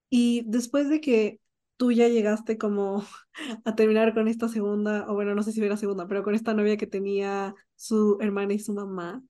Y 0.09 0.43
después 0.47 0.89
de 0.89 1.01
que 1.01 1.41
tú 1.77 1.91
ya 1.91 2.07
llegaste 2.07 2.57
como 2.57 3.05
a 3.65 3.75
terminar 3.75 4.13
con 4.13 4.27
esta 4.27 4.47
segunda, 4.47 5.05
o 5.09 5.13
bueno, 5.13 5.35
no 5.35 5.43
sé 5.43 5.51
si 5.51 5.61
era 5.61 5.77
segunda, 5.77 6.07
pero 6.07 6.23
con 6.23 6.35
esta 6.35 6.53
novia 6.53 6.77
que 6.77 6.87
tenía 6.87 7.53
su 7.75 8.17
hermana 8.21 8.53
y 8.53 8.59
su 8.59 8.73
mamá, 8.73 9.21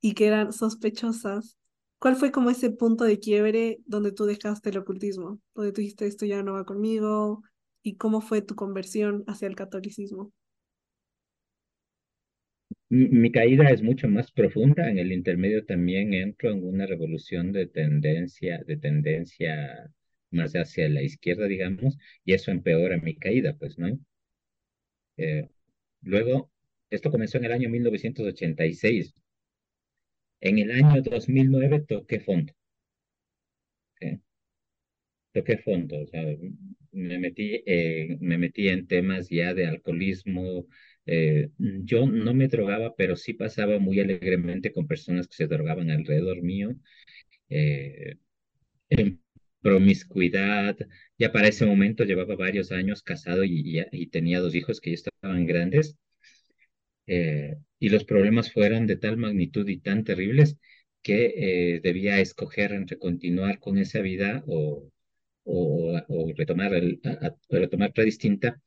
y 0.00 0.12
que 0.12 0.26
eran 0.26 0.52
sospechosas, 0.52 1.56
¿cuál 1.98 2.16
fue 2.16 2.30
como 2.30 2.50
ese 2.50 2.70
punto 2.70 3.04
de 3.04 3.18
quiebre 3.18 3.78
donde 3.86 4.12
tú 4.12 4.26
dejaste 4.26 4.68
el 4.70 4.78
ocultismo? 4.78 5.40
Donde 5.54 5.72
tú 5.72 5.80
dijiste, 5.80 6.06
esto 6.06 6.26
ya 6.26 6.42
no 6.42 6.52
va 6.52 6.66
conmigo, 6.66 7.42
y 7.82 7.96
cómo 7.96 8.20
fue 8.20 8.42
tu 8.42 8.56
conversión 8.56 9.24
hacia 9.26 9.48
el 9.48 9.56
catolicismo? 9.56 10.32
Mi, 12.88 13.30
caída 13.32 13.70
es 13.70 13.82
mucho 13.82 14.08
más 14.08 14.30
profunda. 14.32 14.88
En 14.90 14.98
el 14.98 15.12
intermedio 15.12 15.64
también 15.64 16.14
entro 16.14 16.50
en 16.52 16.64
una 16.64 16.86
revolución 16.86 17.52
de 17.52 17.66
tendencia, 17.66 18.62
de 18.66 18.76
tendencia 18.76 19.90
más 20.30 20.52
hacia 20.54 20.88
la 20.88 21.02
izquierda, 21.02 21.46
digamos, 21.46 21.98
y 22.24 22.32
eso 22.34 22.50
empeora 22.50 22.96
mi 22.98 23.16
caída, 23.16 23.56
pues, 23.58 23.78
¿no? 23.78 23.98
Eh, 25.18 25.48
luego, 26.02 26.50
esto 26.90 27.10
comenzó 27.10 27.38
en 27.38 27.44
el 27.46 27.52
año 27.52 27.68
1986. 27.70 29.14
En 30.40 30.58
el 30.58 30.70
año 30.70 31.02
2009 31.02 31.80
toqué 31.86 32.20
fondo. 32.20 32.54
Toqué 35.32 35.58
fondo, 35.58 36.00
o 36.00 36.06
sea, 36.06 36.22
me 36.92 37.18
metí, 37.18 37.62
eh, 37.66 38.16
me 38.20 38.38
metí 38.38 38.68
en 38.68 38.86
temas 38.86 39.28
ya 39.28 39.52
de 39.54 39.66
alcoholismo. 39.66 40.66
Eh, 41.06 41.50
yo 41.58 42.06
no 42.06 42.34
me 42.34 42.48
drogaba, 42.48 42.94
pero 42.96 43.16
sí 43.16 43.32
pasaba 43.34 43.78
muy 43.78 44.00
alegremente 44.00 44.72
con 44.72 44.86
personas 44.88 45.28
que 45.28 45.36
se 45.36 45.46
drogaban 45.46 45.90
alrededor 45.90 46.42
mío. 46.42 46.74
Eh, 47.50 48.16
promiscuidad. 49.60 50.76
Ya 51.18 51.32
para 51.32 51.48
ese 51.48 51.66
momento 51.66 52.04
llevaba 52.04 52.36
varios 52.36 52.72
años 52.72 53.02
casado 53.02 53.44
y, 53.44 53.80
y, 53.92 54.06
tenía 54.08 54.40
dos 54.40 54.54
hijos 54.54 54.80
que 54.80 54.90
ya 54.90 54.94
estaban 54.94 55.46
grandes. 55.46 55.96
Eh, 57.06 57.56
y 57.78 57.88
los 57.88 58.04
problemas 58.04 58.52
fueron 58.52 58.86
de 58.86 58.96
tal 58.96 59.16
magnitud 59.16 59.68
y 59.68 59.78
tan 59.78 60.04
terribles 60.04 60.56
que 61.02 61.74
eh, 61.76 61.80
debía 61.82 62.20
escoger 62.20 62.72
entre 62.72 62.98
continuar 62.98 63.60
con 63.60 63.78
esa 63.78 64.00
vida 64.00 64.42
o, 64.46 64.90
o, 65.44 66.00
o 66.08 66.32
retomar, 66.36 66.74
el, 66.74 67.00
a, 67.04 67.26
a, 67.26 67.36
retomar 67.50 67.90
otra 67.90 68.04
distinta. 68.04 68.60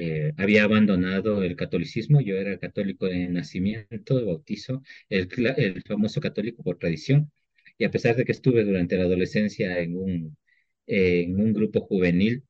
Eh, 0.00 0.32
había 0.36 0.62
abandonado 0.64 1.42
el 1.42 1.56
catolicismo, 1.56 2.20
yo 2.20 2.36
era 2.36 2.58
católico 2.58 3.06
de 3.06 3.28
nacimiento, 3.28 4.16
de 4.18 4.24
bautizo, 4.24 4.82
el, 5.08 5.28
el 5.56 5.82
famoso 5.82 6.20
católico 6.20 6.62
por 6.62 6.78
tradición, 6.78 7.32
y 7.78 7.84
a 7.84 7.90
pesar 7.90 8.14
de 8.16 8.24
que 8.24 8.32
estuve 8.32 8.64
durante 8.64 8.96
la 8.96 9.04
adolescencia 9.04 9.78
en 9.80 9.96
un, 9.96 10.36
eh, 10.86 11.22
en 11.22 11.40
un 11.40 11.52
grupo 11.52 11.80
juvenil, 11.80 12.44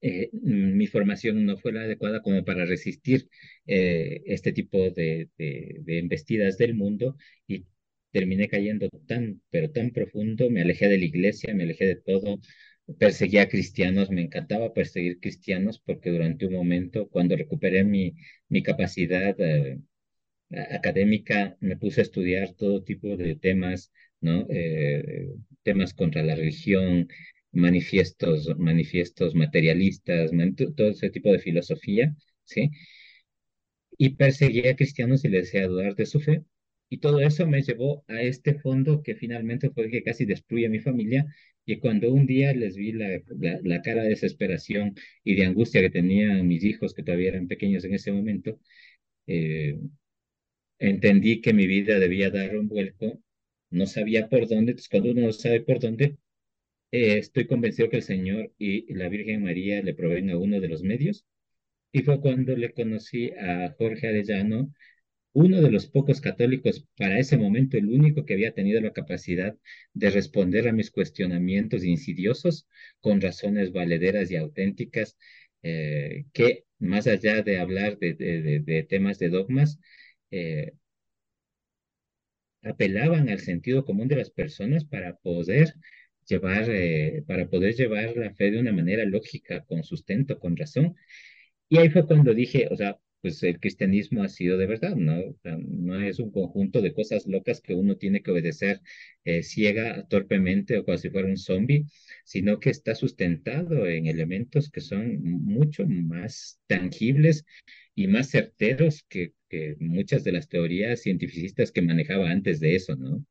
eh, 0.00 0.30
mi 0.32 0.86
formación 0.86 1.44
no 1.46 1.56
fue 1.58 1.72
la 1.72 1.82
adecuada 1.82 2.22
como 2.22 2.44
para 2.44 2.64
resistir 2.64 3.28
eh, 3.66 4.22
este 4.26 4.52
tipo 4.52 4.78
de, 4.90 5.30
de, 5.38 5.76
de, 5.80 5.98
embestidas 5.98 6.58
del 6.58 6.74
mundo. 6.74 7.16
Y 7.46 7.66
terminé 8.12 8.48
cayendo 8.48 8.88
tan, 9.06 9.42
pero 9.50 9.70
tan 9.70 9.90
profundo, 9.90 10.48
me 10.50 10.62
alejé 10.62 10.88
de 10.88 10.98
la 10.98 11.04
iglesia, 11.04 11.54
me 11.54 11.64
alejé 11.64 11.86
de 11.86 11.96
todo, 11.96 12.40
perseguía 12.98 13.42
a 13.42 13.48
cristianos, 13.48 14.10
me 14.10 14.22
encantaba 14.22 14.72
perseguir 14.72 15.20
cristianos 15.20 15.80
porque 15.84 16.10
durante 16.10 16.46
un 16.46 16.54
momento, 16.54 17.08
cuando 17.08 17.36
recuperé 17.36 17.84
mi, 17.84 18.14
mi 18.48 18.62
capacidad 18.62 19.34
eh, 19.40 19.78
académica, 20.72 21.56
me 21.60 21.76
puse 21.76 22.00
a 22.00 22.04
estudiar 22.04 22.54
todo 22.54 22.82
tipo 22.84 23.16
de 23.16 23.36
temas, 23.36 23.92
¿no? 24.20 24.46
Eh, 24.50 25.28
temas 25.62 25.94
contra 25.94 26.22
la 26.22 26.34
religión, 26.36 27.08
manifiestos, 27.52 28.56
manifiestos 28.58 29.34
materialistas, 29.34 30.30
todo 30.76 30.90
ese 30.90 31.10
tipo 31.10 31.32
de 31.32 31.38
filosofía, 31.40 32.14
¿sí? 32.44 32.70
Y 33.98 34.10
perseguía 34.10 34.70
a 34.72 34.76
cristianos 34.76 35.24
y 35.24 35.28
les 35.28 35.44
decía 35.46 35.66
dudar 35.68 35.94
de 35.94 36.06
su 36.06 36.20
fe. 36.20 36.44
Y 36.88 36.98
todo 36.98 37.20
eso 37.20 37.46
me 37.46 37.62
llevó 37.62 38.04
a 38.08 38.20
este 38.22 38.54
fondo 38.54 39.02
que 39.02 39.14
finalmente 39.16 39.70
fue 39.70 39.84
el 39.86 39.90
que 39.90 40.02
casi 40.02 40.24
destruye 40.24 40.66
a 40.66 40.70
mi 40.70 40.78
familia. 40.80 41.26
Y 41.66 41.78
cuando 41.78 42.12
un 42.12 42.26
día 42.26 42.52
les 42.54 42.76
vi 42.76 42.92
la, 42.92 43.20
la, 43.62 43.82
cara 43.82 44.02
de 44.04 44.10
desesperación 44.10 44.94
y 45.24 45.34
de 45.34 45.46
angustia 45.46 45.80
que 45.80 45.90
tenían 45.90 46.46
mis 46.46 46.64
hijos, 46.64 46.94
que 46.94 47.02
todavía 47.02 47.30
eran 47.30 47.48
pequeños 47.48 47.84
en 47.84 47.94
ese 47.94 48.12
momento, 48.12 48.60
eh, 49.26 49.78
entendí 50.78 51.40
que 51.40 51.52
mi 51.52 51.66
vida 51.66 51.98
debía 51.98 52.30
dar 52.30 52.56
un 52.56 52.68
vuelco. 52.68 53.20
No 53.70 53.86
sabía 53.86 54.28
por 54.28 54.48
dónde, 54.48 54.72
entonces 54.72 54.88
cuando 54.88 55.10
uno 55.12 55.22
no 55.22 55.32
sabe 55.32 55.60
por 55.60 55.80
dónde, 55.80 56.16
eh, 56.92 57.18
estoy 57.18 57.46
convencido 57.46 57.90
que 57.90 57.96
el 57.98 58.02
Señor 58.02 58.52
y 58.58 58.92
la 58.94 59.08
Virgen 59.08 59.42
María 59.44 59.82
le 59.82 59.94
proveen 59.94 60.30
a 60.30 60.38
uno 60.38 60.60
de 60.60 60.68
los 60.68 60.82
medios. 60.82 61.26
Y 61.92 62.02
fue 62.02 62.20
cuando 62.20 62.56
le 62.56 62.72
conocí 62.72 63.32
a 63.32 63.74
Jorge 63.78 64.08
Arellano, 64.08 64.72
uno 65.36 65.60
de 65.60 65.70
los 65.70 65.86
pocos 65.86 66.22
católicos, 66.22 66.86
para 66.96 67.18
ese 67.18 67.36
momento 67.36 67.76
el 67.76 67.90
único 67.90 68.24
que 68.24 68.32
había 68.34 68.54
tenido 68.54 68.80
la 68.80 68.94
capacidad 68.94 69.54
de 69.92 70.10
responder 70.10 70.66
a 70.66 70.72
mis 70.72 70.90
cuestionamientos 70.90 71.84
insidiosos 71.84 72.66
con 73.02 73.20
razones 73.20 73.70
valederas 73.72 74.30
y 74.30 74.36
auténticas, 74.36 75.18
eh, 75.62 76.24
que 76.32 76.64
más 76.78 77.06
allá 77.06 77.42
de 77.42 77.58
hablar 77.58 77.98
de, 77.98 78.86
temas 78.88 79.18
de 79.18 79.28
dogmas, 79.28 79.78
eh, 80.30 80.72
apelaban 82.62 83.28
al 83.28 83.40
sentido 83.40 83.84
común 83.84 84.08
de 84.08 84.16
las 84.16 84.30
personas 84.30 84.84
para 84.86 85.16
poder 85.16 85.74
llevar, 86.26 86.64
eh, 86.70 87.22
para 87.26 87.48
poder 87.48 87.74
llevar 87.74 88.16
la 88.16 88.34
fe 88.34 88.50
de 88.50 88.58
una 88.60 88.72
manera 88.72 89.04
lógica, 89.04 89.64
con 89.66 89.82
sustento, 89.84 90.38
con 90.38 90.56
razón. 90.56 90.96
Y 91.68 91.78
ahí 91.78 91.90
fue 91.90 92.06
cuando 92.06 92.34
dije, 92.34 92.68
o 92.70 92.76
sea, 92.76 92.98
pues 93.22 93.42
el 93.42 93.58
cristianismo 93.60 94.22
ha 94.22 94.28
sido 94.28 94.58
de 94.58 94.66
verdad, 94.66 94.94
¿no? 94.96 95.16
No 95.44 96.00
es 96.00 96.18
un 96.20 96.30
conjunto 96.30 96.80
de 96.80 96.92
cosas 96.94 97.26
locas 97.26 97.60
que 97.60 97.74
uno 97.74 97.96
tiene 97.96 98.22
que 98.22 98.30
obedecer 98.30 98.80
eh, 99.24 99.42
ciega, 99.42 100.06
torpemente 100.08 100.78
o 100.78 100.84
como 100.84 100.98
si 100.98 101.10
fuera 101.10 101.28
un 101.28 101.36
zombie, 101.36 101.86
sino 102.24 102.60
que 102.60 102.70
está 102.70 102.94
sustentado 102.94 103.86
en 103.88 104.06
elementos 104.06 104.70
que 104.70 104.80
son 104.80 105.22
mucho 105.22 105.86
más 105.86 106.60
tangibles 106.66 107.44
y 107.94 108.06
más 108.08 108.30
certeros 108.30 109.04
que, 109.08 109.32
que 109.48 109.76
muchas 109.80 110.24
de 110.24 110.32
las 110.32 110.48
teorías 110.48 111.02
cientificistas 111.02 111.72
que 111.72 111.82
manejaba 111.82 112.30
antes 112.30 112.60
de 112.60 112.76
eso, 112.76 112.96
¿no? 112.96 113.24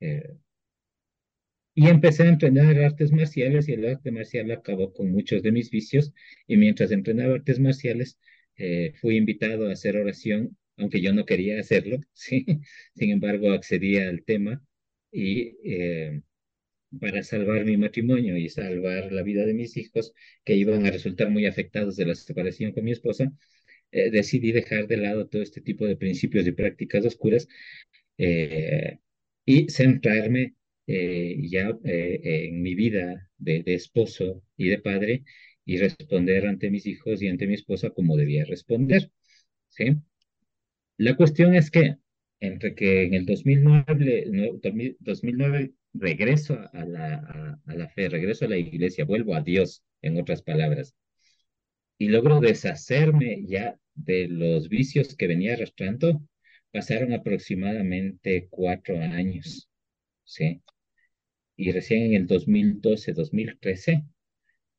Eh, 0.00 0.22
y 1.74 1.88
empecé 1.88 2.22
a 2.24 2.28
entrenar 2.28 2.78
artes 2.78 3.12
marciales 3.12 3.68
y 3.68 3.72
el 3.72 3.86
arte 3.86 4.10
marcial 4.12 4.50
acabó 4.52 4.92
con 4.92 5.10
muchos 5.10 5.42
de 5.42 5.52
mis 5.52 5.70
vicios 5.70 6.12
y 6.46 6.56
mientras 6.56 6.90
entrenaba 6.92 7.34
artes 7.34 7.58
marciales 7.60 8.18
eh, 8.56 8.92
fui 9.00 9.16
invitado 9.16 9.68
a 9.68 9.72
hacer 9.72 9.96
oración, 9.96 10.56
aunque 10.76 11.00
yo 11.00 11.12
no 11.12 11.24
quería 11.26 11.60
hacerlo, 11.60 11.98
¿sí? 12.12 12.46
sin 12.94 13.10
embargo 13.10 13.52
accedí 13.52 13.96
al 13.96 14.24
tema 14.24 14.62
y 15.12 15.56
eh, 15.64 16.22
para 17.00 17.22
salvar 17.22 17.64
mi 17.64 17.76
matrimonio 17.76 18.36
y 18.36 18.48
salvar 18.48 19.12
la 19.12 19.22
vida 19.22 19.46
de 19.46 19.54
mis 19.54 19.76
hijos 19.76 20.12
que 20.44 20.54
iban 20.56 20.86
a 20.86 20.90
resultar 20.90 21.30
muy 21.30 21.46
afectados 21.46 21.96
de 21.96 22.06
la 22.06 22.14
separación 22.14 22.72
con 22.72 22.84
mi 22.84 22.92
esposa, 22.92 23.32
eh, 23.92 24.10
decidí 24.10 24.52
dejar 24.52 24.86
de 24.88 24.98
lado 24.98 25.28
todo 25.28 25.42
este 25.42 25.60
tipo 25.60 25.86
de 25.86 25.96
principios 25.96 26.46
y 26.46 26.52
prácticas 26.52 27.04
oscuras 27.06 27.48
y 29.46 29.68
centrarme 29.68 30.54
ya 30.86 31.76
en 31.84 32.62
mi 32.62 32.74
vida 32.74 33.28
de, 33.38 33.62
esposo 33.66 34.42
y 34.56 34.68
de 34.68 34.78
padre 34.78 35.24
y 35.64 35.78
responder 35.78 36.46
ante 36.46 36.70
mis 36.70 36.86
hijos 36.86 37.22
y 37.22 37.28
ante 37.28 37.46
mi 37.46 37.54
esposa 37.54 37.90
como 37.90 38.16
debía 38.16 38.44
responder. 38.44 39.10
¿sí? 39.68 39.96
La 40.96 41.16
cuestión 41.16 41.54
es 41.54 41.70
que 41.70 41.98
entre 42.40 42.74
que 42.74 43.04
en 43.04 43.14
el 43.14 43.26
2009, 43.26 44.96
2009 44.98 45.72
regreso 45.92 46.58
a 46.72 46.84
la, 46.84 47.14
a, 47.14 47.60
a 47.64 47.74
la 47.76 47.88
fe, 47.90 48.08
regreso 48.08 48.44
a 48.44 48.48
la 48.48 48.56
iglesia, 48.58 49.04
vuelvo 49.04 49.34
a 49.36 49.40
Dios, 49.40 49.84
en 50.02 50.18
otras 50.18 50.42
palabras, 50.42 50.94
y 51.98 52.08
logro 52.08 52.40
deshacerme 52.40 53.44
ya 53.46 53.78
de 53.94 54.28
los 54.28 54.68
vicios 54.68 55.14
que 55.16 55.26
venía 55.26 55.54
arrastrando, 55.54 56.22
pasaron 56.72 57.12
aproximadamente 57.12 58.48
cuatro 58.50 58.98
años, 59.00 59.68
¿sí? 60.24 60.62
Y 61.56 61.72
recién 61.72 62.04
en 62.04 62.14
el 62.14 62.26
2012-2013, 62.28 64.06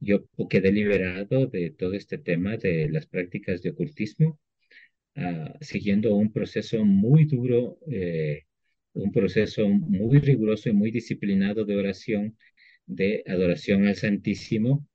yo 0.05 0.25
quedé 0.49 0.71
liberado 0.71 1.47
de 1.47 1.71
todo 1.71 1.93
este 1.93 2.17
tema 2.17 2.57
de 2.57 2.89
las 2.89 3.07
prácticas 3.07 3.61
de 3.61 3.71
ocultismo, 3.71 4.39
uh, 5.17 5.53
siguiendo 5.61 6.15
un 6.15 6.31
proceso 6.31 6.85
muy 6.85 7.25
duro, 7.25 7.79
eh, 7.91 8.43
un 8.93 9.11
proceso 9.11 9.67
muy 9.69 10.19
riguroso 10.19 10.69
y 10.69 10.73
muy 10.73 10.91
disciplinado 10.91 11.65
de 11.65 11.75
oración, 11.77 12.37
de 12.85 13.23
adoración 13.27 13.87
al 13.87 13.95
Santísimo, 13.95 14.87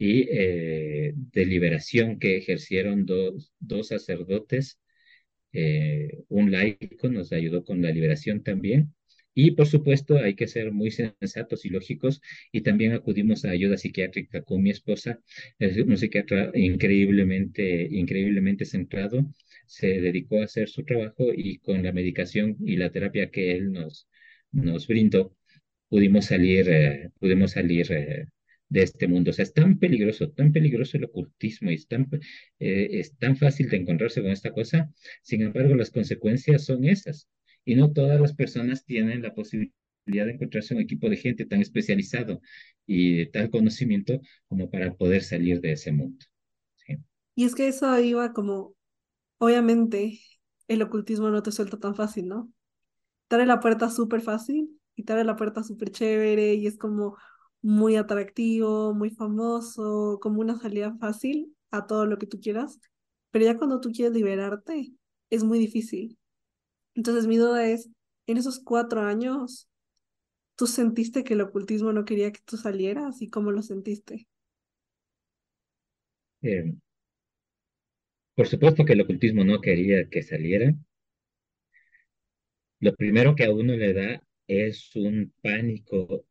y 0.00 0.26
eh, 0.30 1.12
de 1.14 1.46
liberación 1.46 2.18
que 2.18 2.38
ejercieron 2.38 3.04
dos, 3.06 3.52
dos 3.60 3.88
sacerdotes. 3.88 4.80
Eh, 5.52 6.24
un 6.28 6.50
laico 6.50 7.08
nos 7.10 7.32
ayudó 7.32 7.64
con 7.64 7.82
la 7.82 7.90
liberación 7.92 8.42
también. 8.42 8.94
Y 9.34 9.52
por 9.52 9.66
supuesto 9.66 10.16
hay 10.18 10.34
que 10.34 10.48
ser 10.48 10.72
muy 10.72 10.90
sensatos 10.90 11.64
y 11.64 11.68
lógicos 11.70 12.20
y 12.52 12.62
también 12.62 12.92
acudimos 12.92 13.44
a 13.44 13.50
ayuda 13.50 13.76
psiquiátrica 13.76 14.42
con 14.42 14.62
mi 14.62 14.70
esposa, 14.70 15.20
es 15.58 15.76
un 15.78 15.96
psiquiatra 15.96 16.50
increíblemente, 16.54 17.88
increíblemente 17.90 18.64
centrado, 18.64 19.32
se 19.66 20.00
dedicó 20.00 20.40
a 20.40 20.44
hacer 20.44 20.68
su 20.68 20.84
trabajo 20.84 21.32
y 21.34 21.58
con 21.58 21.82
la 21.82 21.92
medicación 21.92 22.56
y 22.64 22.76
la 22.76 22.90
terapia 22.90 23.30
que 23.30 23.52
él 23.52 23.72
nos, 23.72 24.08
nos 24.52 24.86
brindó, 24.88 25.36
pudimos 25.88 26.26
salir, 26.26 26.68
eh, 26.68 27.10
pudimos 27.18 27.52
salir 27.52 27.90
eh, 27.92 28.26
de 28.68 28.82
este 28.82 29.08
mundo. 29.08 29.30
O 29.30 29.34
sea, 29.34 29.42
es 29.44 29.52
tan 29.52 29.78
peligroso, 29.78 30.30
tan 30.30 30.52
peligroso 30.52 30.96
el 30.96 31.04
ocultismo 31.04 31.70
y 31.70 31.74
es 31.74 31.86
tan, 31.88 32.08
eh, 32.58 32.88
es 32.92 33.16
tan 33.18 33.36
fácil 33.36 33.68
de 33.68 33.76
encontrarse 33.78 34.22
con 34.22 34.30
esta 34.30 34.52
cosa. 34.52 34.90
Sin 35.22 35.42
embargo, 35.42 35.74
las 35.74 35.90
consecuencias 35.90 36.64
son 36.64 36.84
esas. 36.84 37.28
Y 37.64 37.74
no 37.74 37.92
todas 37.92 38.20
las 38.20 38.34
personas 38.34 38.84
tienen 38.84 39.22
la 39.22 39.34
posibilidad 39.34 39.74
de 40.06 40.32
encontrarse 40.32 40.74
un 40.74 40.80
equipo 40.80 41.08
de 41.08 41.16
gente 41.16 41.46
tan 41.46 41.60
especializado 41.60 42.40
y 42.86 43.18
de 43.18 43.26
tal 43.26 43.50
conocimiento 43.50 44.20
como 44.48 44.70
para 44.70 44.94
poder 44.94 45.22
salir 45.22 45.60
de 45.60 45.72
ese 45.72 45.92
mundo. 45.92 46.24
Y 47.34 47.44
es 47.44 47.54
que 47.54 47.68
eso 47.68 47.98
iba 48.00 48.32
como, 48.32 48.74
obviamente, 49.38 50.20
el 50.68 50.82
ocultismo 50.82 51.30
no 51.30 51.42
te 51.42 51.52
suelta 51.52 51.78
tan 51.78 51.94
fácil, 51.94 52.28
¿no? 52.28 52.52
Te 53.28 53.44
la 53.46 53.60
puerta 53.60 53.90
súper 53.90 54.20
fácil 54.20 54.80
y 54.96 55.04
te 55.04 55.22
la 55.24 55.36
puerta 55.36 55.62
súper 55.62 55.90
chévere 55.90 56.54
y 56.54 56.66
es 56.66 56.76
como, 56.76 57.16
muy 57.62 57.96
atractivo, 57.96 58.94
muy 58.94 59.10
famoso, 59.10 60.18
como 60.20 60.40
una 60.40 60.58
salida 60.58 60.96
fácil 60.98 61.54
a 61.70 61.86
todo 61.86 62.06
lo 62.06 62.18
que 62.18 62.26
tú 62.26 62.40
quieras, 62.40 62.80
pero 63.30 63.44
ya 63.44 63.58
cuando 63.58 63.80
tú 63.80 63.90
quieres 63.92 64.14
liberarte, 64.14 64.92
es 65.30 65.44
muy 65.44 65.58
difícil. 65.58 66.18
Entonces 66.94 67.26
mi 67.26 67.36
duda 67.36 67.66
es, 67.66 67.88
en 68.26 68.36
esos 68.36 68.60
cuatro 68.60 69.02
años, 69.02 69.68
¿tú 70.56 70.66
sentiste 70.66 71.24
que 71.24 71.34
el 71.34 71.42
ocultismo 71.42 71.92
no 71.92 72.04
quería 72.04 72.32
que 72.32 72.40
tú 72.44 72.56
salieras 72.56 73.22
y 73.22 73.30
cómo 73.30 73.52
lo 73.52 73.62
sentiste? 73.62 74.28
Eh, 76.42 76.74
por 78.34 78.48
supuesto 78.48 78.84
que 78.84 78.94
el 78.94 79.02
ocultismo 79.02 79.44
no 79.44 79.60
quería 79.60 80.08
que 80.08 80.22
saliera. 80.22 80.74
lo 82.80 82.94
primero 82.96 83.34
que 83.34 83.44
a 83.44 83.52
uno 83.52 83.74
le 83.76 83.92
da 83.94 84.22
es 84.46 84.94
un 84.96 85.32
pánico 85.42 86.24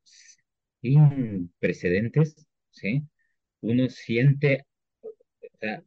sin 0.81 1.53
precedentes, 1.59 2.47
¿sí? 2.71 3.03
Uno 3.61 3.89
siente, 3.89 4.65
o 5.03 5.57
sea, 5.59 5.83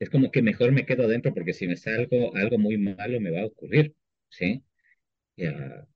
es 0.00 0.10
como 0.10 0.30
que 0.30 0.42
mejor 0.42 0.72
me 0.72 0.86
quedo 0.86 1.04
adentro 1.04 1.34
porque 1.34 1.54
si 1.54 1.66
me 1.68 1.76
salgo, 1.76 2.34
algo 2.36 2.58
muy 2.58 2.78
malo 2.78 3.20
me 3.20 3.30
va 3.30 3.42
a 3.42 3.46
ocurrir, 3.46 3.94
¿sí? 4.36 4.64
Ya, 5.36 5.86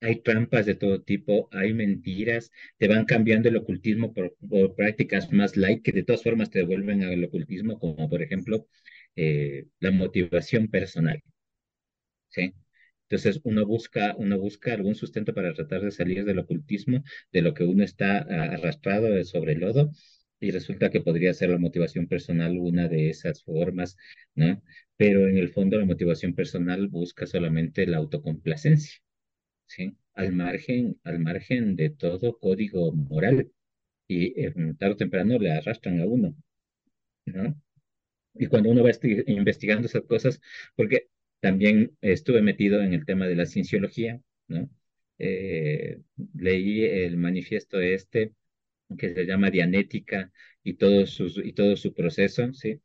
hay 0.00 0.20
trampas 0.22 0.66
de 0.66 0.74
todo 0.76 1.02
tipo, 1.02 1.48
hay 1.52 1.72
mentiras, 1.74 2.50
te 2.78 2.88
van 2.88 3.04
cambiando 3.04 3.48
el 3.48 3.56
ocultismo 3.56 4.12
por, 4.14 4.36
por 4.48 4.74
prácticas 4.76 5.32
más 5.32 5.56
light 5.56 5.82
que 5.82 5.92
de 5.92 6.04
todas 6.04 6.22
formas 6.22 6.50
te 6.50 6.60
devuelven 6.60 7.02
al 7.04 7.24
ocultismo, 7.24 7.78
como 7.80 8.08
por 8.08 8.22
ejemplo 8.22 8.66
eh, 9.16 9.66
la 9.80 9.90
motivación 9.90 10.68
personal, 10.68 11.22
¿sí? 12.28 12.54
Entonces 13.08 13.40
uno 13.44 13.64
busca, 13.66 14.14
uno 14.18 14.38
busca 14.38 14.74
algún 14.74 14.94
sustento 14.94 15.34
para 15.34 15.54
tratar 15.54 15.80
de 15.82 15.90
salir 15.90 16.24
del 16.24 16.38
ocultismo, 16.40 17.02
de 17.32 17.42
lo 17.42 17.54
que 17.54 17.64
uno 17.64 17.82
está 17.84 18.18
ah, 18.18 18.54
arrastrado 18.54 19.22
sobre 19.24 19.52
el 19.54 19.60
lodo, 19.60 19.90
y 20.40 20.50
resulta 20.50 20.90
que 20.90 21.00
podría 21.00 21.34
ser 21.34 21.50
la 21.50 21.58
motivación 21.58 22.06
personal 22.06 22.58
una 22.58 22.88
de 22.88 23.10
esas 23.10 23.42
formas, 23.42 23.96
¿no? 24.34 24.62
Pero 24.96 25.28
en 25.28 25.36
el 25.38 25.50
fondo 25.50 25.78
la 25.78 25.84
motivación 25.86 26.34
personal 26.34 26.88
busca 26.88 27.26
solamente 27.26 27.86
la 27.86 27.98
autocomplacencia, 27.98 29.00
¿sí? 29.66 29.96
Al 30.14 30.32
margen, 30.32 30.98
al 31.04 31.20
margen 31.20 31.76
de 31.76 31.90
todo 31.90 32.38
código 32.38 32.92
moral, 32.92 33.50
y 34.08 34.40
eh, 34.40 34.52
tarde 34.78 34.94
o 34.94 34.96
temprano 34.96 35.38
le 35.38 35.52
arrastran 35.52 36.00
a 36.00 36.06
uno, 36.06 36.34
¿no? 37.26 37.60
Y 38.34 38.46
cuando 38.46 38.70
uno 38.70 38.84
va 38.84 38.90
investigando 39.26 39.86
esas 39.86 40.02
cosas, 40.02 40.40
porque 40.76 41.08
también 41.40 41.96
estuve 42.00 42.42
metido 42.42 42.82
en 42.82 42.94
el 42.94 43.04
tema 43.06 43.26
de 43.28 43.36
la 43.36 43.46
cienciología, 43.46 44.20
¿no? 44.48 44.70
Eh, 45.18 46.00
leí 46.34 46.84
el 46.84 47.16
manifiesto 47.16 47.80
este 47.80 48.32
que 48.96 49.14
se 49.14 49.26
llama 49.26 49.50
Dianética 49.50 50.32
y 50.62 50.74
todo, 50.74 51.06
su 51.06 51.94
proceso, 51.94 52.52
¿sí? 52.54 52.80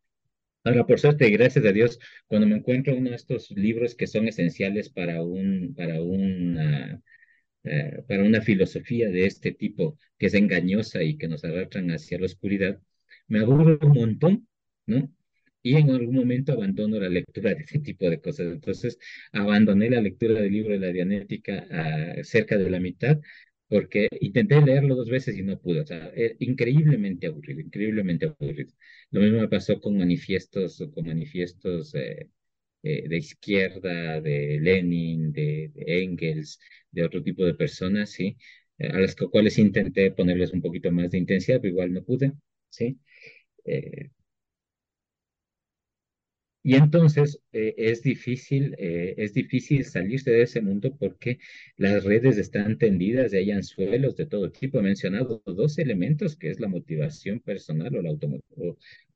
Ahora, 0.63 0.85
por 0.85 0.99
suerte, 0.99 1.29
gracias 1.29 1.65
a 1.65 1.71
Dios, 1.73 1.99
cuando 2.27 2.47
me 2.47 2.55
encuentro 2.55 2.95
uno 2.95 3.09
de 3.09 3.15
estos 3.17 3.51
libros 3.51 3.95
que 3.95 4.07
son 4.07 4.27
esenciales 4.27 4.89
para, 4.89 5.19
eh, 7.63 8.03
una 8.09 8.41
filosofía 8.41 9.09
de 9.09 9.25
este 9.25 9.51
tipo, 9.51 9.97
que 10.17 10.27
es 10.27 10.33
engañosa 10.33 11.03
y 11.03 11.17
que 11.17 11.27
nos 11.27 11.43
arrastran 11.43 11.91
hacia 11.91 12.19
la 12.19 12.25
oscuridad, 12.25 12.79
me 13.27 13.39
aburro 13.39 13.77
un 13.81 13.93
montón, 13.93 14.47
y 15.61 15.75
en 15.77 15.89
algún 15.91 16.15
momento 16.15 16.53
abandono 16.53 16.99
la 16.99 17.09
lectura 17.09 17.53
de 17.53 17.63
ese 17.63 17.79
tipo 17.79 18.09
de 18.09 18.19
cosas. 18.21 18.47
Entonces, 18.51 18.99
abandoné 19.31 19.89
la 19.89 20.01
lectura 20.01 20.41
del 20.41 20.51
libro 20.51 20.73
de 20.73 20.79
la 20.79 20.91
Dianética 20.91 21.65
a 21.71 22.23
cerca 22.23 22.57
de 22.57 22.69
la 22.69 22.79
mitad, 22.79 23.19
porque 23.73 24.07
intenté 24.21 24.61
leerlo 24.61 24.95
dos 24.95 25.09
veces 25.09 25.35
y 25.35 25.41
no 25.41 25.59
pude. 25.59 25.81
O 25.81 25.85
sea, 25.85 26.09
es 26.15 26.35
increíblemente 26.39 27.25
aburrido, 27.27 27.59
increíblemente 27.61 28.27
aburrido. 28.27 28.71
Lo 29.09 29.21
mismo 29.21 29.39
me 29.39 29.47
pasó 29.47 29.79
con 29.81 29.97
manifiestos, 29.97 30.83
con 30.93 31.07
manifiestos 31.07 31.95
eh, 31.95 32.29
eh, 32.83 33.09
de 33.09 33.17
izquierda, 33.17 34.21
de 34.21 34.59
Lenin, 34.61 35.31
de, 35.33 35.71
de, 35.73 36.03
Engels, 36.03 36.59
de 36.91 37.03
otro 37.03 37.23
tipo 37.23 37.45
de 37.45 37.55
personas, 37.55 38.11
¿sí? 38.11 38.37
Eh, 38.77 38.89
a 38.89 38.99
las 38.99 39.15
cuales 39.15 39.57
intenté 39.57 40.11
ponerles 40.11 40.53
un 40.53 40.61
poquito 40.61 40.91
más 40.91 41.09
de 41.11 41.17
intensidad, 41.17 41.59
pero 41.59 41.73
igual 41.73 41.93
no 41.93 42.03
pude, 42.03 42.33
¿sí? 42.69 42.99
Y 46.65 46.75
entonces 46.75 47.39
eh, 47.51 47.73
es 47.77 48.03
difícil, 48.03 48.73
eh, 48.77 49.15
es 49.17 49.33
difícil 49.33 49.83
salirse 49.83 50.31
de 50.31 50.43
ese 50.43 50.61
mundo 50.61 50.95
porque 50.97 51.39
las 51.75 52.05
redes 52.05 52.37
están 52.37 52.77
tendidas 52.77 53.33
y 53.33 53.37
hay 53.37 53.51
anzuelos 53.51 54.15
de 54.15 54.25
todo 54.27 54.49
tipo. 54.51 54.79
He 54.79 54.81
mencionado 54.81 55.43
dos 55.45 55.77
elementos, 55.77 56.37
que 56.37 56.49
es 56.51 56.59
la 56.61 56.69
motivación 56.69 57.41
personal 57.41 57.93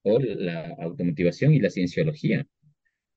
o 0.04 0.20
la, 0.20 0.76
automotivación 0.80 1.54
y 1.54 1.60
la 1.60 1.70
cienciología. 1.70 2.46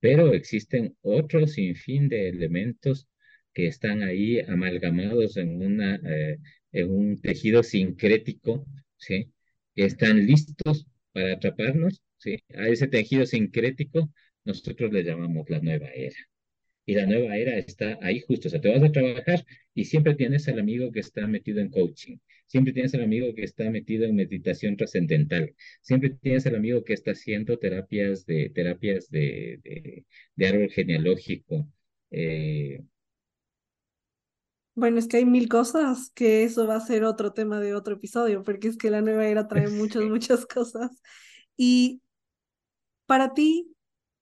Pero 0.01 0.33
existen 0.33 0.97
otros 1.03 1.55
sinfín 1.55 2.09
de 2.09 2.28
elementos 2.28 3.09
que 3.53 3.66
están 3.66 4.03
ahí 4.03 4.41
amalgamados 4.41 5.37
en, 5.37 5.61
una, 5.62 5.97
eh, 6.05 6.39
en 6.72 6.91
un 6.91 7.20
tejido 7.20 7.62
sincrético, 7.64 8.66
que 9.07 9.28
están 9.74 10.26
listos 10.26 10.87
para 11.12 11.35
atraparnos 11.35 12.01
¿sí? 12.20 12.38
A 12.54 12.68
ese 12.68 12.88
tejido 12.88 13.26
sincrético 13.26 14.12
nosotros 14.44 14.92
le 14.92 15.04
llamamos 15.04 15.48
la 15.50 15.60
nueva 15.60 15.88
era. 15.94 16.16
Y 16.86 16.94
la 16.94 17.06
nueva 17.06 17.36
era 17.36 17.56
está 17.58 17.98
ahí 18.02 18.20
justo, 18.20 18.48
o 18.48 18.50
sea, 18.50 18.60
te 18.60 18.68
vas 18.70 18.82
a 18.82 18.92
trabajar 18.92 19.44
y 19.74 19.84
siempre 19.84 20.14
tienes 20.14 20.48
al 20.48 20.58
amigo 20.58 20.90
que 20.92 21.00
está 21.00 21.26
metido 21.28 21.60
en 21.60 21.70
coaching, 21.70 22.18
siempre 22.46 22.72
tienes 22.72 22.94
al 22.94 23.04
amigo 23.04 23.34
que 23.34 23.44
está 23.44 23.70
metido 23.70 24.06
en 24.06 24.16
meditación 24.16 24.76
trascendental, 24.76 25.54
siempre 25.82 26.10
tienes 26.10 26.46
al 26.46 26.56
amigo 26.56 26.82
que 26.84 26.94
está 26.94 27.12
haciendo 27.12 27.58
terapias 27.58 28.26
de, 28.26 28.50
terapias 28.50 29.08
de, 29.10 29.60
de, 29.62 30.04
de 30.36 30.46
árbol 30.48 30.70
genealógico. 30.70 31.68
Eh... 32.10 32.82
Bueno, 34.74 34.98
es 34.98 35.06
que 35.08 35.18
hay 35.18 35.24
mil 35.26 35.48
cosas 35.48 36.10
que 36.14 36.44
eso 36.44 36.66
va 36.66 36.76
a 36.76 36.80
ser 36.80 37.04
otro 37.04 37.32
tema 37.32 37.60
de 37.60 37.74
otro 37.74 37.94
episodio, 37.94 38.42
porque 38.42 38.68
es 38.68 38.76
que 38.78 38.90
la 38.90 39.02
nueva 39.02 39.26
era 39.26 39.46
trae 39.46 39.68
muchas, 39.68 40.04
muchas 40.04 40.46
cosas. 40.46 40.90
Y 41.56 42.02
para 43.11 43.34
ti, 43.34 43.74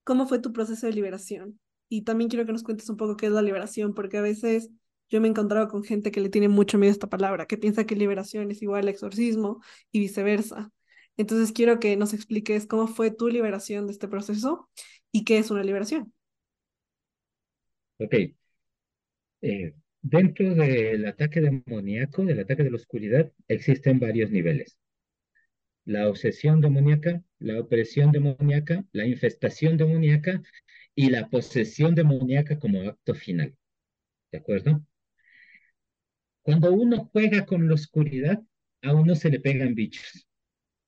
¿cómo 0.03 0.25
fue 0.25 0.39
tu 0.39 0.51
proceso 0.51 0.87
de 0.87 0.93
liberación? 0.93 1.59
Y 1.89 2.05
también 2.05 2.27
quiero 2.27 2.47
que 2.47 2.53
nos 2.53 2.63
cuentes 2.63 2.89
un 2.89 2.97
poco 2.97 3.17
qué 3.17 3.27
es 3.27 3.31
la 3.31 3.43
liberación, 3.43 3.93
porque 3.93 4.17
a 4.17 4.21
veces 4.23 4.71
yo 5.11 5.21
me 5.21 5.27
he 5.27 5.29
encontrado 5.29 5.67
con 5.67 5.83
gente 5.83 6.09
que 6.09 6.21
le 6.21 6.29
tiene 6.29 6.47
mucho 6.47 6.79
miedo 6.79 6.89
a 6.89 6.93
esta 6.93 7.07
palabra, 7.07 7.45
que 7.45 7.59
piensa 7.59 7.85
que 7.85 7.95
liberación 7.95 8.49
es 8.49 8.63
igual 8.63 8.87
a 8.87 8.89
exorcismo 8.89 9.61
y 9.91 9.99
viceversa. 9.99 10.71
Entonces 11.17 11.51
quiero 11.51 11.79
que 11.79 11.97
nos 11.97 12.15
expliques 12.15 12.65
cómo 12.65 12.87
fue 12.87 13.11
tu 13.11 13.27
liberación 13.27 13.85
de 13.85 13.91
este 13.91 14.07
proceso 14.07 14.71
y 15.11 15.23
qué 15.23 15.37
es 15.37 15.51
una 15.51 15.63
liberación. 15.63 16.11
Ok. 17.99 18.15
Eh, 19.41 19.75
dentro 20.01 20.55
del 20.55 21.05
ataque 21.05 21.41
demoníaco, 21.41 22.25
del 22.25 22.39
ataque 22.39 22.63
de 22.63 22.71
la 22.71 22.77
oscuridad, 22.77 23.31
existen 23.47 23.99
varios 23.99 24.31
niveles 24.31 24.78
la 25.89 26.07
obsesión 26.07 26.61
demoníaca, 26.61 27.23
la 27.39 27.59
opresión 27.59 28.11
demoníaca, 28.11 28.85
la 28.91 29.07
infestación 29.07 29.75
demoníaca 29.75 30.41
y 30.93 31.09
la 31.09 31.29
posesión 31.29 31.95
demoníaca 31.95 32.59
como 32.59 32.81
acto 32.87 33.15
final. 33.15 33.55
¿De 34.31 34.37
acuerdo? 34.37 34.85
Cuando 36.43 36.71
uno 36.73 37.09
juega 37.11 37.45
con 37.45 37.67
la 37.67 37.73
oscuridad, 37.73 38.39
a 38.83 38.93
uno 38.93 39.15
se 39.15 39.29
le 39.31 39.39
pegan 39.39 39.73
bichos, 39.73 40.27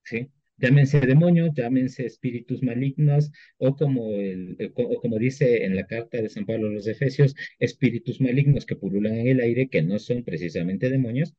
¿sí? 0.04 0.30
Llámense 0.56 1.00
demonios, 1.00 1.50
llámense 1.54 2.06
espíritus 2.06 2.62
malignos, 2.62 3.32
o 3.58 3.74
como, 3.74 4.12
el, 4.12 4.72
o 4.76 5.00
como 5.00 5.18
dice 5.18 5.64
en 5.64 5.74
la 5.74 5.86
carta 5.86 6.18
de 6.22 6.28
San 6.28 6.46
Pablo 6.46 6.68
a 6.68 6.70
los 6.70 6.86
Efesios, 6.86 7.34
espíritus 7.58 8.20
malignos 8.20 8.66
que 8.66 8.76
pululan 8.76 9.14
en 9.14 9.26
el 9.28 9.40
aire, 9.40 9.68
que 9.68 9.82
no 9.82 9.98
son 9.98 10.22
precisamente 10.22 10.90
demonios, 10.90 11.34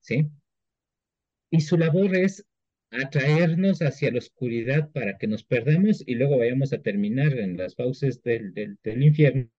¿sí? 0.00 0.28
Y 1.50 1.60
su 1.60 1.78
labor 1.78 2.14
es 2.16 2.44
atraernos 2.90 3.80
hacia 3.82 4.10
la 4.10 4.18
oscuridad 4.18 4.90
para 4.92 5.18
que 5.18 5.26
nos 5.26 5.44
perdamos 5.44 6.02
y 6.06 6.14
luego 6.14 6.38
vayamos 6.38 6.72
a 6.72 6.82
terminar 6.82 7.38
en 7.38 7.56
las 7.56 7.74
fauces 7.74 8.22
del, 8.22 8.78
infierno 8.84 9.50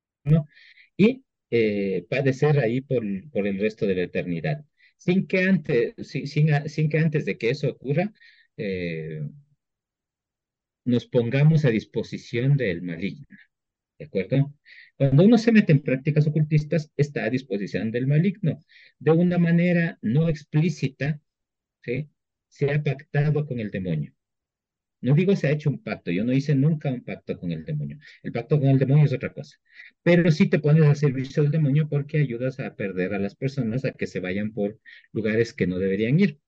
y 0.98 1.24
eh, 1.52 2.06
padecer 2.10 2.60
ahí 2.60 2.82
por, 2.82 3.04
el 3.06 3.60
resto 3.60 3.86
de 3.88 3.96
la 3.96 4.04
eternidad. 4.04 4.66
Sin 4.98 5.28
que 5.28 5.44
antes, 5.44 5.94
sin 6.08 6.90
que 6.90 6.98
antes 6.98 7.26
de 7.26 7.38
que 7.38 7.50
eso 7.52 7.70
ocurra, 7.70 8.12
eh, 8.58 9.22
nos 10.86 11.06
pongamos 11.08 11.66
a 11.66 11.70
disposición 11.70 12.58
del 12.58 12.82
maligno. 12.82 13.28
¿De 13.98 14.06
acuerdo? 14.06 14.54
Cuando 14.98 15.24
uno 15.24 15.38
se 15.38 15.52
mete 15.52 15.72
en 15.72 15.82
prácticas 15.82 16.28
ocultistas, 16.28 16.92
está 16.98 17.26
a 17.26 17.30
disposición 17.30 17.92
del 17.92 18.08
maligno. 18.08 18.60
De 18.98 19.12
una 19.12 19.38
manera 19.38 19.98
no 20.02 20.30
explícita, 20.30 21.22
¿sí? 21.84 22.10
Se 22.50 22.72
ha 22.72 22.84
pactado 22.84 23.46
con 23.46 23.60
el 23.60 23.72
demonio. 23.72 24.14
No 25.02 25.14
digo 25.16 25.36
se 25.36 25.48
ha 25.48 25.52
hecho 25.52 25.70
un 25.70 25.82
pacto, 25.82 26.12
yo 26.12 26.24
no 26.26 26.34
hice 26.34 26.56
nunca 26.56 26.92
un 26.92 27.04
pacto 27.04 27.40
con 27.40 27.52
el 27.52 27.66
demonio. 27.66 28.00
El 28.24 28.32
pacto 28.34 28.60
con 28.60 28.70
el 28.70 28.80
demonio 28.80 29.06
es 29.06 29.14
otra 29.14 29.34
cosa. 29.34 29.58
Pero 30.04 30.30
sí 30.32 30.50
te 30.50 30.60
pones 30.60 30.84
al 30.84 30.96
servicio 30.98 31.44
del 31.44 31.52
demonio 31.52 31.88
porque 31.90 32.20
ayudas 32.20 32.60
a 32.60 32.76
perder 32.76 33.14
a 33.14 33.20
las 33.20 33.36
personas 33.36 33.86
a 33.86 33.92
que 33.94 34.08
se 34.08 34.20
vayan 34.20 34.52
por 34.54 34.80
lugares 35.14 35.54
que 35.54 35.68
no 35.68 35.80
deberían 35.80 36.20
ir. 36.20 36.40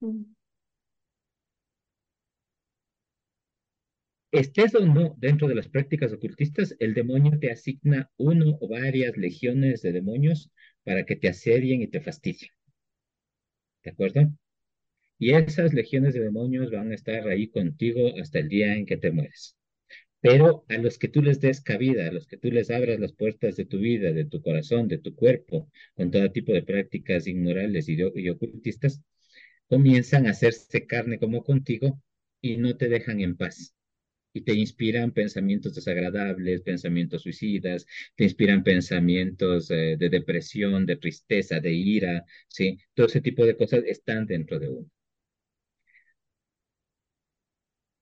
Mm. 0.00 0.24
Estés 4.30 4.72
o 4.76 4.86
no 4.86 5.16
dentro 5.18 5.48
de 5.48 5.56
las 5.56 5.66
prácticas 5.68 6.12
ocultistas, 6.12 6.76
el 6.78 6.94
demonio 6.94 7.40
te 7.40 7.50
asigna 7.50 8.08
uno 8.16 8.56
o 8.60 8.68
varias 8.68 9.16
legiones 9.16 9.82
de 9.82 9.90
demonios 9.90 10.52
para 10.84 11.04
que 11.04 11.16
te 11.16 11.28
asedien 11.28 11.82
y 11.82 11.88
te 11.88 12.00
fastidien. 12.00 12.52
¿De 13.82 13.90
acuerdo? 13.90 14.30
Y 15.18 15.32
esas 15.34 15.74
legiones 15.74 16.14
de 16.14 16.20
demonios 16.20 16.70
van 16.70 16.92
a 16.92 16.94
estar 16.94 17.26
ahí 17.28 17.48
contigo 17.48 18.12
hasta 18.20 18.38
el 18.40 18.48
día 18.48 18.74
en 18.76 18.86
que 18.86 18.96
te 18.96 19.10
mueres. 19.12 19.56
pero 20.20 20.64
a 20.68 20.78
los 20.78 20.98
que 20.98 21.08
tú 21.08 21.22
les 21.22 21.40
des 21.40 21.60
cabida, 21.62 22.08
a 22.08 22.12
los 22.12 22.26
que 22.26 22.36
tú 22.38 22.50
les 22.50 22.70
abras 22.70 22.98
las 23.00 23.12
puertas 23.12 23.56
de 23.56 23.66
tu 23.66 23.78
vida, 23.78 24.12
de 24.12 24.24
tu 24.26 24.42
corazón, 24.42 24.88
de 24.88 24.98
tu 24.98 25.14
cuerpo, 25.14 25.70
con 25.94 26.10
todo 26.10 26.30
tipo 26.32 26.52
de 26.52 26.62
prácticas 26.62 27.26
inmorales 27.28 27.88
y, 27.88 27.96
y 28.16 28.28
ocultistas, 28.30 29.02
comienzan 29.68 30.26
a 30.26 30.30
hacerse 30.30 30.86
carne 30.86 31.18
como 31.18 31.44
contigo 31.44 32.02
y 32.40 32.56
no 32.56 32.76
te 32.76 32.88
dejan 32.88 33.20
en 33.20 33.36
paz. 33.36 33.74
Y 34.34 34.42
te 34.42 34.54
inspiran 34.54 35.12
pensamientos 35.12 35.74
desagradables, 35.74 36.62
pensamientos 36.62 37.22
suicidas, 37.22 37.86
te 38.16 38.24
inspiran 38.24 38.64
pensamientos 38.64 39.70
eh, 39.70 39.96
de 39.98 40.10
depresión, 40.10 40.86
de 40.86 40.96
tristeza, 40.96 41.60
de 41.60 41.72
ira, 41.72 42.24
¿sí? 42.48 42.78
Todo 42.94 43.06
ese 43.06 43.20
tipo 43.22 43.46
de 43.46 43.56
cosas 43.56 43.84
están 43.86 44.26
dentro 44.26 44.58
de 44.60 44.68
uno. 44.70 44.90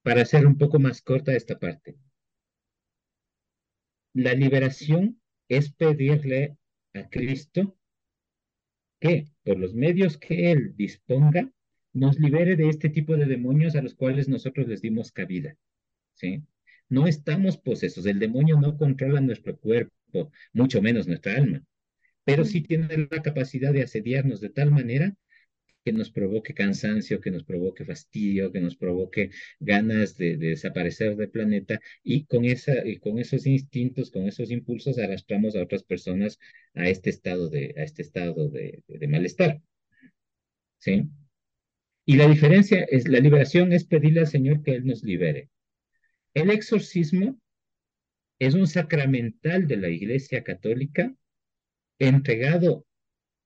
Para 0.04 0.20
hacer 0.20 0.46
un 0.46 0.58
poco 0.58 0.78
más 0.78 1.00
corta 1.00 1.32
esta 1.32 1.58
parte, 1.58 1.96
la 4.12 4.34
liberación 4.34 5.18
es 5.48 5.72
pedirle 5.72 6.58
a 6.92 7.08
Cristo 7.08 7.74
que 9.00 9.28
por 9.42 9.58
los 9.58 9.72
medios 9.74 10.18
que 10.18 10.52
Él 10.52 10.76
disponga, 10.76 11.50
nos 11.94 12.20
libere 12.20 12.54
de 12.54 12.68
este 12.68 12.90
tipo 12.90 13.16
de 13.16 13.24
demonios 13.24 13.76
a 13.76 13.82
los 13.82 13.94
cuales 13.94 14.28
nosotros 14.28 14.68
les 14.68 14.82
dimos 14.82 15.10
cabida. 15.10 15.56
¿sí? 16.12 16.42
No 16.90 17.06
estamos 17.06 17.56
posesos, 17.56 18.04
el 18.04 18.18
demonio 18.18 18.60
no 18.60 18.76
controla 18.76 19.22
nuestro 19.22 19.56
cuerpo, 19.56 20.30
mucho 20.52 20.82
menos 20.82 21.08
nuestra 21.08 21.36
alma, 21.36 21.64
pero 22.24 22.44
sí 22.44 22.60
tiene 22.60 23.08
la 23.10 23.22
capacidad 23.22 23.72
de 23.72 23.82
asediarnos 23.82 24.42
de 24.42 24.50
tal 24.50 24.70
manera 24.70 25.16
que 25.84 25.92
nos 25.92 26.10
provoque 26.10 26.54
cansancio, 26.54 27.20
que 27.20 27.30
nos 27.30 27.44
provoque 27.44 27.84
fastidio, 27.84 28.50
que 28.52 28.60
nos 28.60 28.76
provoque 28.76 29.30
ganas 29.60 30.16
de, 30.16 30.36
desaparecer 30.36 31.16
del 31.16 31.30
planeta 31.30 31.80
y 32.02 32.24
con, 32.24 32.44
esa, 32.44 32.72
con 33.00 33.18
esos 33.18 33.46
instintos, 33.46 34.10
con 34.10 34.26
esos 34.26 34.50
impulsos 34.50 34.98
arrastramos 34.98 35.56
a 35.56 35.62
otras 35.62 35.82
personas 35.82 36.38
a 36.74 36.88
este 36.88 37.10
estado 37.10 37.50
de, 37.50 37.74
a 37.76 37.82
este 37.82 38.02
estado 38.02 38.48
de 38.48 39.08
malestar. 39.08 39.60
¿Sí? 40.78 41.08
Y 42.06 42.16
la 42.16 42.28
diferencia 42.28 42.84
es, 42.84 43.08
la 43.08 43.20
liberación 43.20 43.72
es 43.72 43.84
pedirle 43.84 44.20
al 44.20 44.26
Señor 44.26 44.62
que 44.62 44.72
Él 44.72 44.84
nos 44.86 45.02
libere. 45.02 45.50
El 46.34 46.50
exorcismo 46.50 47.40
es 48.38 48.54
un 48.54 48.66
sacramental 48.66 49.66
de 49.66 49.76
la 49.76 49.88
Iglesia 49.88 50.42
Católica 50.42 51.14
entregado 51.98 52.84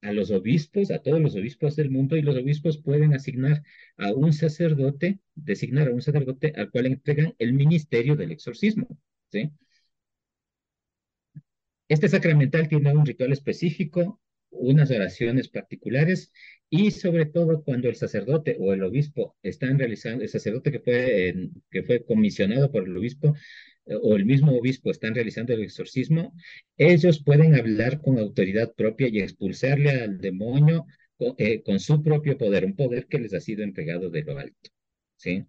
a 0.03 0.13
los 0.13 0.31
obispos, 0.31 0.91
a 0.91 1.01
todos 1.01 1.21
los 1.21 1.35
obispos 1.37 1.77
del 1.77 1.91
mundo, 1.91 2.17
y 2.17 2.23
los 2.23 2.37
obispos 2.37 2.79
pueden 2.79 3.15
asignar 3.15 3.63
a 3.97 4.13
un 4.13 4.33
sacerdote, 4.33 5.19
designar 5.35 5.89
a 5.89 5.93
un 5.93 6.03
sacerdote 6.03 6.53
al 6.57 6.71
cual 6.71 6.87
entregan 6.87 7.35
el 7.39 7.53
ministerio 7.53 8.17
del 8.17 8.33
exorcismo. 8.33 8.89
¿sí? 9.31 9.51
Este 11.89 12.09
sacramental 12.09 12.69
tiene 12.69 12.93
un 12.95 13.07
ritual 13.07 13.33
específico, 13.33 14.21
unas 14.51 14.91
oraciones 14.91 15.49
particulares 15.49 16.33
y 16.71 16.91
sobre 16.91 17.27
todo 17.27 17.63
cuando 17.63 17.89
el 17.89 17.97
sacerdote 17.97 18.57
o 18.61 18.73
el 18.73 18.83
obispo 18.83 19.37
están 19.43 19.79
realizando, 19.79 20.23
el 20.23 20.29
sacerdote 20.29 20.71
que 20.73 20.81
fue, 20.81 21.51
que 21.71 21.83
fue 21.83 22.05
comisionado 22.05 22.71
por 22.71 22.85
el 22.85 22.97
obispo 22.97 23.35
o 24.03 24.17
el 24.17 24.25
mismo 24.25 24.57
obispo 24.57 24.91
están 24.91 25.15
realizando 25.15 25.55
el 25.55 25.63
exorcismo, 25.63 26.35
ellos 26.77 27.23
pueden 27.23 27.55
hablar 27.55 28.01
con 28.01 28.19
autoridad 28.19 28.75
propia 28.75 29.09
y 29.09 29.21
expulsarle 29.21 29.91
al 29.91 30.19
demonio 30.19 30.87
eh, 31.39 31.63
con, 31.63 31.81
su 31.81 32.03
propio 32.03 32.39
poder, 32.39 32.65
un 32.65 32.77
poder 32.77 33.07
que 33.07 33.19
les 33.19 33.35
ha 33.35 33.41
sido 33.41 33.65
entregado 33.65 34.11
de 34.11 34.23
lo 34.23 34.39
alto. 34.39 34.71
¿sí? 35.17 35.45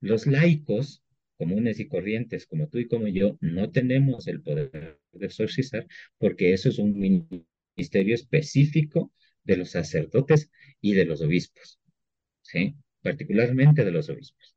Los 0.00 0.26
laicos 0.26 1.02
comunes 1.36 1.80
y 1.80 1.88
corrientes, 1.88 2.46
como 2.46 2.68
tú 2.68 2.78
y 2.78 2.86
como 2.86 3.08
yo, 3.08 3.36
no 3.40 3.70
tenemos 3.70 4.28
el 4.28 4.40
poder 4.40 4.98
de 5.12 5.26
exorcizar 5.26 5.86
porque 6.18 6.52
eso 6.52 6.68
es 6.68 6.78
un 6.78 6.96
ministerio 6.96 8.14
específico 8.14 9.12
de 9.42 9.56
los 9.58 9.70
sacerdotes 9.70 10.50
y 10.80 10.94
de 10.94 11.04
los 11.04 11.20
obispos, 11.20 11.80
¿sí? 12.42 12.76
particularmente 13.02 13.84
de 13.84 13.90
los 13.90 14.08
obispos. 14.08 14.56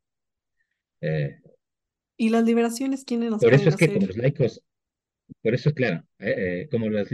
Eh, 1.02 1.40
¿Y 2.18 2.30
las 2.30 2.44
liberaciones 2.44 3.06
quiénes 3.06 3.32
las 3.32 3.40
Por 3.40 3.54
eso 3.54 3.70
es 3.70 3.76
que 3.76 3.94
como 3.94 4.08
los 4.08 4.18
laicos, 4.18 4.62
por 5.42 5.54
eso 5.54 5.70
es 5.70 5.76
claro, 5.76 6.04
eh, 6.20 6.36
eh, 6.38 6.68
como, 6.72 6.90
las 6.90 7.10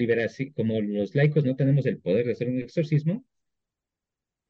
como 0.56 0.82
los 0.82 1.14
laicos 1.14 1.44
no 1.44 1.56
tenemos 1.56 1.86
el 1.86 2.00
poder 2.00 2.26
de 2.26 2.32
hacer 2.32 2.50
un 2.50 2.60
exorcismo, 2.60 3.26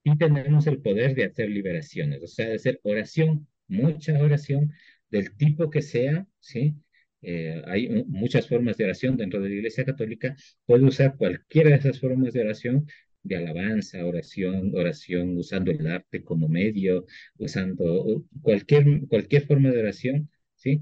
y 0.03 0.17
tenemos 0.17 0.67
el 0.67 0.81
poder 0.81 1.15
de 1.15 1.25
hacer 1.25 1.49
liberaciones, 1.49 2.21
o 2.21 2.27
sea, 2.27 2.47
de 2.47 2.55
hacer 2.55 2.79
oración, 2.83 3.47
mucha 3.67 4.21
oración, 4.21 4.73
del 5.09 5.35
tipo 5.37 5.69
que 5.69 5.81
sea, 5.81 6.27
¿sí? 6.39 6.75
Eh, 7.21 7.61
hay 7.65 8.03
muchas 8.07 8.47
formas 8.49 8.75
de 8.77 8.83
oración 8.83 9.15
dentro 9.15 9.39
de 9.41 9.49
la 9.49 9.55
Iglesia 9.55 9.85
Católica, 9.85 10.35
puede 10.65 10.83
usar 10.83 11.15
cualquiera 11.15 11.69
de 11.69 11.77
esas 11.77 11.99
formas 11.99 12.33
de 12.33 12.41
oración, 12.41 12.85
de 13.23 13.37
alabanza, 13.37 14.05
oración, 14.05 14.73
oración 14.75 15.37
usando 15.37 15.71
el 15.71 15.87
arte 15.87 16.23
como 16.23 16.49
medio, 16.49 17.05
usando 17.37 18.25
cualquier, 18.41 19.07
cualquier 19.07 19.47
forma 19.47 19.71
de 19.71 19.79
oración, 19.79 20.29
¿sí? 20.63 20.81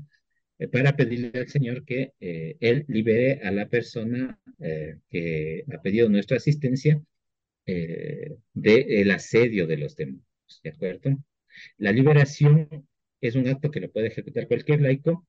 Eh, 0.60 0.68
para 0.68 0.96
pedirle 0.96 1.32
al 1.40 1.50
Señor 1.50 1.84
que 1.86 2.14
eh, 2.20 2.58
Él 2.60 2.86
libere 2.88 3.42
a 3.44 3.52
la 3.52 3.68
persona 3.68 4.40
eh, 4.60 4.98
que 5.10 5.66
ha 5.74 5.82
pedido 5.82 6.10
nuestra 6.10 6.38
asistencia 6.38 7.02
del 8.54 9.12
asedio 9.12 9.66
de 9.66 9.78
los 9.78 9.96
demonios, 9.96 10.60
¿de 10.64 10.72
acuerdo? 10.72 11.18
La 11.78 11.92
liberación 11.94 12.68
es 13.22 13.36
un 13.36 13.48
acto 13.48 13.72
que 13.72 13.80
lo 13.80 13.92
puede 13.92 14.08
ejecutar 14.08 14.48
cualquier 14.48 14.82
laico, 14.82 15.26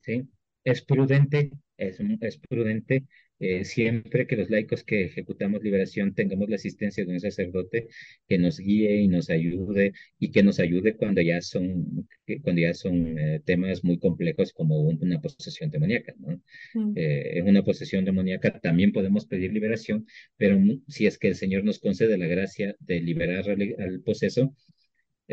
¿sí? 0.00 0.26
Es 0.70 0.82
prudente, 0.82 1.50
es, 1.76 1.98
es 2.20 2.38
prudente 2.38 3.04
eh, 3.40 3.64
siempre 3.64 4.26
que 4.26 4.36
los 4.36 4.50
laicos 4.50 4.82
que 4.82 5.04
ejecutamos 5.04 5.62
liberación 5.62 6.12
tengamos 6.14 6.48
la 6.48 6.56
asistencia 6.56 7.04
de 7.04 7.12
un 7.12 7.20
sacerdote 7.20 7.88
que 8.26 8.36
nos 8.36 8.58
guíe 8.58 8.96
y 8.96 9.08
nos 9.08 9.30
ayude 9.30 9.92
y 10.18 10.32
que 10.32 10.42
nos 10.42 10.58
ayude 10.58 10.96
cuando 10.96 11.22
ya 11.22 11.40
son, 11.40 12.08
cuando 12.42 12.60
ya 12.62 12.74
son 12.74 13.16
eh, 13.18 13.40
temas 13.44 13.84
muy 13.84 13.98
complejos 13.98 14.52
como 14.52 14.80
una 14.80 15.20
posesión 15.20 15.70
demoníaca. 15.70 16.14
¿no? 16.18 16.42
Mm. 16.74 16.92
Eh, 16.96 17.38
en 17.38 17.48
una 17.48 17.62
posesión 17.62 18.04
demoníaca 18.04 18.58
también 18.60 18.92
podemos 18.92 19.26
pedir 19.26 19.52
liberación, 19.52 20.06
pero 20.36 20.58
si 20.88 21.06
es 21.06 21.16
que 21.18 21.28
el 21.28 21.36
Señor 21.36 21.64
nos 21.64 21.78
concede 21.78 22.18
la 22.18 22.26
gracia 22.26 22.74
de 22.80 23.00
liberar 23.00 23.48
al, 23.48 23.74
al 23.78 24.00
poseso, 24.00 24.54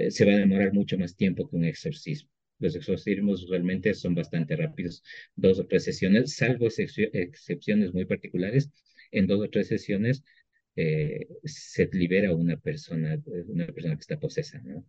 se 0.10 0.26
va 0.26 0.34
a 0.34 0.38
demorar 0.38 0.74
mucho 0.74 0.98
más 0.98 1.16
tiempo 1.16 1.50
que 1.50 1.56
un 1.56 1.64
exorcismo. 1.66 2.35
Los 2.60 2.76
exorcismos 2.76 3.48
realmente 3.50 3.94
son 3.94 4.16
bastante 4.16 4.56
rápidos, 4.56 5.04
dos 5.36 5.60
o 5.60 5.66
tres 5.66 5.84
sesiones, 5.84 6.36
salvo 6.36 6.68
excepciones 6.68 7.94
muy 7.94 8.06
particulares, 8.06 8.70
en 9.12 9.28
dos 9.28 9.42
o 9.42 9.50
tres 9.50 9.68
sesiones 9.68 10.24
eh, 10.76 11.28
se 11.44 11.90
libera 11.92 12.34
una 12.34 12.58
persona, 12.58 13.18
una 13.48 13.66
persona 13.68 13.96
que 13.96 14.02
está 14.02 14.20
posesa, 14.20 14.60
¿no? 14.64 14.86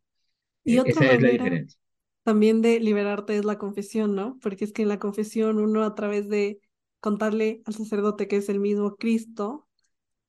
Y 0.65 0.77
e, 0.77 0.81
otra 0.81 0.93
Esa 0.93 1.13
es 1.15 1.23
la 1.23 1.31
diferencia. 1.31 1.81
También 2.25 2.61
de 2.61 2.81
liberarte 2.81 3.37
es 3.37 3.45
la 3.45 3.57
confesión, 3.57 4.17
¿no? 4.17 4.39
Porque 4.43 4.65
es 4.65 4.73
que 4.73 4.83
en 4.83 4.89
la 4.89 4.99
confesión 4.99 5.59
uno 5.59 5.85
a 5.85 5.95
través 5.95 6.29
de 6.29 6.61
contarle 6.99 7.63
al 7.67 7.75
sacerdote 7.75 8.27
que 8.27 8.37
es 8.37 8.49
el 8.49 8.59
mismo 8.59 8.97
Cristo, 8.97 9.69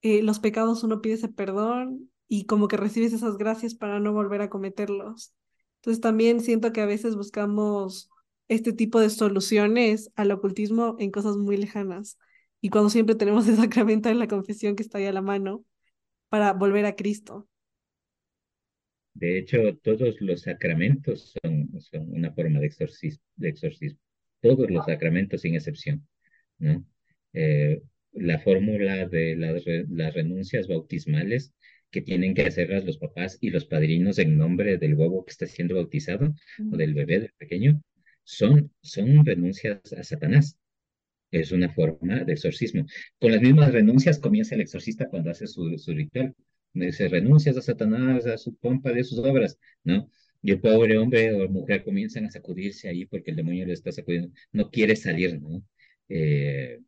eh, 0.03 0.21
los 0.21 0.39
pecados 0.39 0.83
uno 0.83 1.01
pide 1.01 1.15
ese 1.15 1.29
perdón 1.29 2.11
y 2.27 2.45
como 2.45 2.67
que 2.67 2.77
recibes 2.77 3.13
esas 3.13 3.37
gracias 3.37 3.73
para 3.73 3.99
no 3.99 4.13
volver 4.13 4.41
a 4.41 4.49
cometerlos. 4.49 5.33
Entonces 5.77 6.01
también 6.01 6.41
siento 6.41 6.71
que 6.71 6.81
a 6.81 6.85
veces 6.85 7.15
buscamos 7.15 8.09
este 8.47 8.73
tipo 8.73 8.99
de 8.99 9.09
soluciones 9.09 10.11
al 10.15 10.31
ocultismo 10.31 10.95
en 10.99 11.11
cosas 11.11 11.37
muy 11.37 11.57
lejanas. 11.57 12.17
Y 12.61 12.69
cuando 12.69 12.89
siempre 12.89 13.15
tenemos 13.15 13.47
el 13.47 13.57
sacramento 13.57 14.09
en 14.09 14.19
la 14.19 14.27
confesión 14.27 14.75
que 14.75 14.83
está 14.83 14.97
ahí 14.97 15.05
a 15.05 15.13
la 15.13 15.21
mano 15.21 15.63
para 16.29 16.53
volver 16.53 16.85
a 16.85 16.95
Cristo. 16.95 17.47
De 19.13 19.39
hecho, 19.39 19.75
todos 19.81 20.21
los 20.21 20.41
sacramentos 20.41 21.33
son, 21.41 21.81
son 21.81 22.13
una 22.13 22.31
forma 22.31 22.59
de 22.59 22.67
exorcismo, 22.67 23.23
de 23.35 23.49
exorcismo. 23.49 23.99
Todos 24.41 24.69
los 24.69 24.85
sacramentos 24.85 25.41
sin 25.41 25.55
excepción. 25.55 26.07
¿no? 26.59 26.85
Eh, 27.33 27.81
la 28.11 28.39
fórmula 28.39 29.07
de 29.07 29.35
las, 29.35 29.63
las 29.89 30.13
renuncias 30.13 30.67
bautismales 30.67 31.53
que 31.91 32.01
tienen 32.01 32.33
que 32.33 32.43
hacerlas 32.43 32.85
los 32.85 32.97
papás 32.97 33.37
y 33.41 33.49
los 33.49 33.65
padrinos 33.65 34.19
en 34.19 34.37
nombre 34.37 34.77
del 34.77 34.95
huevo 34.95 35.25
que 35.25 35.31
está 35.31 35.47
siendo 35.47 35.75
bautizado 35.75 36.33
o 36.71 36.77
del 36.77 36.93
bebé, 36.93 37.19
del 37.21 37.33
pequeño, 37.37 37.81
son, 38.23 38.71
son 38.81 39.25
renuncias 39.25 39.79
a 39.93 40.03
Satanás. 40.03 40.57
Es 41.31 41.51
una 41.51 41.69
forma 41.73 42.23
de 42.23 42.33
exorcismo. 42.33 42.85
Con 43.19 43.31
las 43.31 43.41
mismas 43.41 43.71
renuncias 43.71 44.19
comienza 44.19 44.55
el 44.55 44.61
exorcista 44.61 45.09
cuando 45.09 45.31
hace 45.31 45.47
su, 45.47 45.77
su 45.77 45.93
ritual. 45.93 46.33
Dice, 46.73 47.07
renuncias 47.07 47.57
a 47.57 47.61
Satanás, 47.61 48.25
a 48.27 48.37
su 48.37 48.55
pompa 48.55 48.91
de 48.91 49.03
sus 49.03 49.19
obras, 49.19 49.57
¿no? 49.83 50.09
Y 50.41 50.51
el 50.51 50.61
pobre 50.61 50.97
hombre 50.97 51.33
o 51.33 51.49
mujer 51.49 51.83
comienzan 51.83 52.25
a 52.25 52.31
sacudirse 52.31 52.87
ahí 52.89 53.05
porque 53.05 53.31
el 53.31 53.37
demonio 53.37 53.65
le 53.65 53.73
está 53.73 53.91
sacudiendo. 53.91 54.29
No 54.51 54.69
quiere 54.69 54.95
salir, 54.95 55.41
¿no? 55.41 55.63
Eh, 56.09 56.79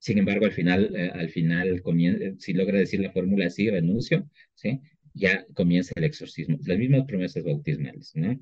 sin 0.00 0.18
embargo, 0.18 0.46
al 0.46 0.52
final, 0.52 0.96
eh, 0.96 1.10
al 1.14 1.28
final 1.28 1.82
eh, 1.84 2.34
si 2.38 2.54
logra 2.54 2.78
decir 2.78 3.00
la 3.00 3.12
fórmula 3.12 3.46
así, 3.46 3.70
renuncio, 3.70 4.28
¿sí? 4.54 4.80
ya 5.14 5.46
comienza 5.54 5.92
el 5.96 6.04
exorcismo. 6.04 6.58
Las 6.66 6.78
mismas 6.78 7.04
promesas 7.06 7.44
bautismales, 7.44 8.12
¿no? 8.16 8.38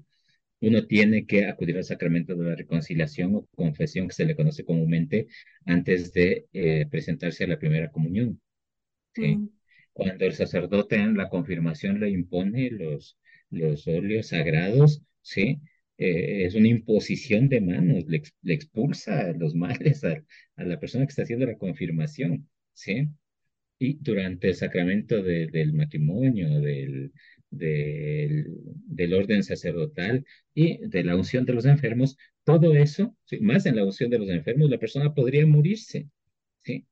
uno 0.60 0.86
tiene 0.86 1.26
que 1.26 1.46
acudir 1.46 1.76
al 1.76 1.84
sacramento 1.84 2.34
de 2.34 2.48
la 2.48 2.56
reconciliación 2.56 3.34
o 3.34 3.46
confesión 3.54 4.08
que 4.08 4.14
se 4.14 4.24
le 4.24 4.36
conoce 4.36 4.64
comúnmente 4.64 5.26
antes 5.66 6.12
de 6.12 6.46
eh, 6.52 6.86
presentarse 6.90 7.44
a 7.44 7.48
la 7.48 7.58
primera 7.58 7.90
comunión. 7.90 8.40
¿sí? 9.14 9.36
Mm. 9.36 9.50
Cuando 9.92 10.24
el 10.26 10.34
sacerdote 10.34 10.96
en 10.96 11.16
la 11.16 11.28
confirmación 11.28 12.00
le 12.00 12.10
impone 12.10 12.70
los, 12.70 13.18
los 13.50 13.86
óleos 13.88 14.28
sagrados, 14.28 15.02
¿sí? 15.22 15.60
Eh, 15.98 16.44
es 16.46 16.54
una 16.54 16.68
imposición 16.68 17.48
de 17.48 17.60
manos, 17.60 18.04
le, 18.06 18.22
le 18.42 18.54
expulsa 18.54 19.32
los 19.32 19.54
males 19.54 20.04
a, 20.04 20.24
la 20.56 20.78
persona 20.80 21.04
que 21.04 21.10
está 21.10 21.22
haciendo 21.22 21.46
la 21.46 21.58
confirmación, 21.58 22.48
¿sí? 22.72 23.08
Y 23.78 23.94
durante 24.00 24.48
el 24.48 24.54
sacramento 24.56 25.22
de, 25.22 25.48
del 25.48 25.72
matrimonio, 25.72 26.60
del, 26.60 27.12
del, 27.50 28.46
del, 28.86 29.14
orden 29.14 29.42
sacerdotal 29.42 30.24
y 30.54 30.78
de 30.86 31.04
la 31.04 31.16
unción 31.16 31.44
de 31.44 31.54
los 31.54 31.64
enfermos, 31.66 32.16
todo 32.44 32.74
eso, 32.74 33.16
¿sí? 33.24 33.40
más 33.40 33.66
en 33.66 33.76
la 33.76 33.84
unción 33.84 34.10
de 34.10 34.18
los 34.18 34.28
enfermos, 34.30 34.70
la 34.70 34.78
persona 34.78 35.14
podría 35.14 35.46
morirse, 35.46 36.08
¿sí? 36.60 36.86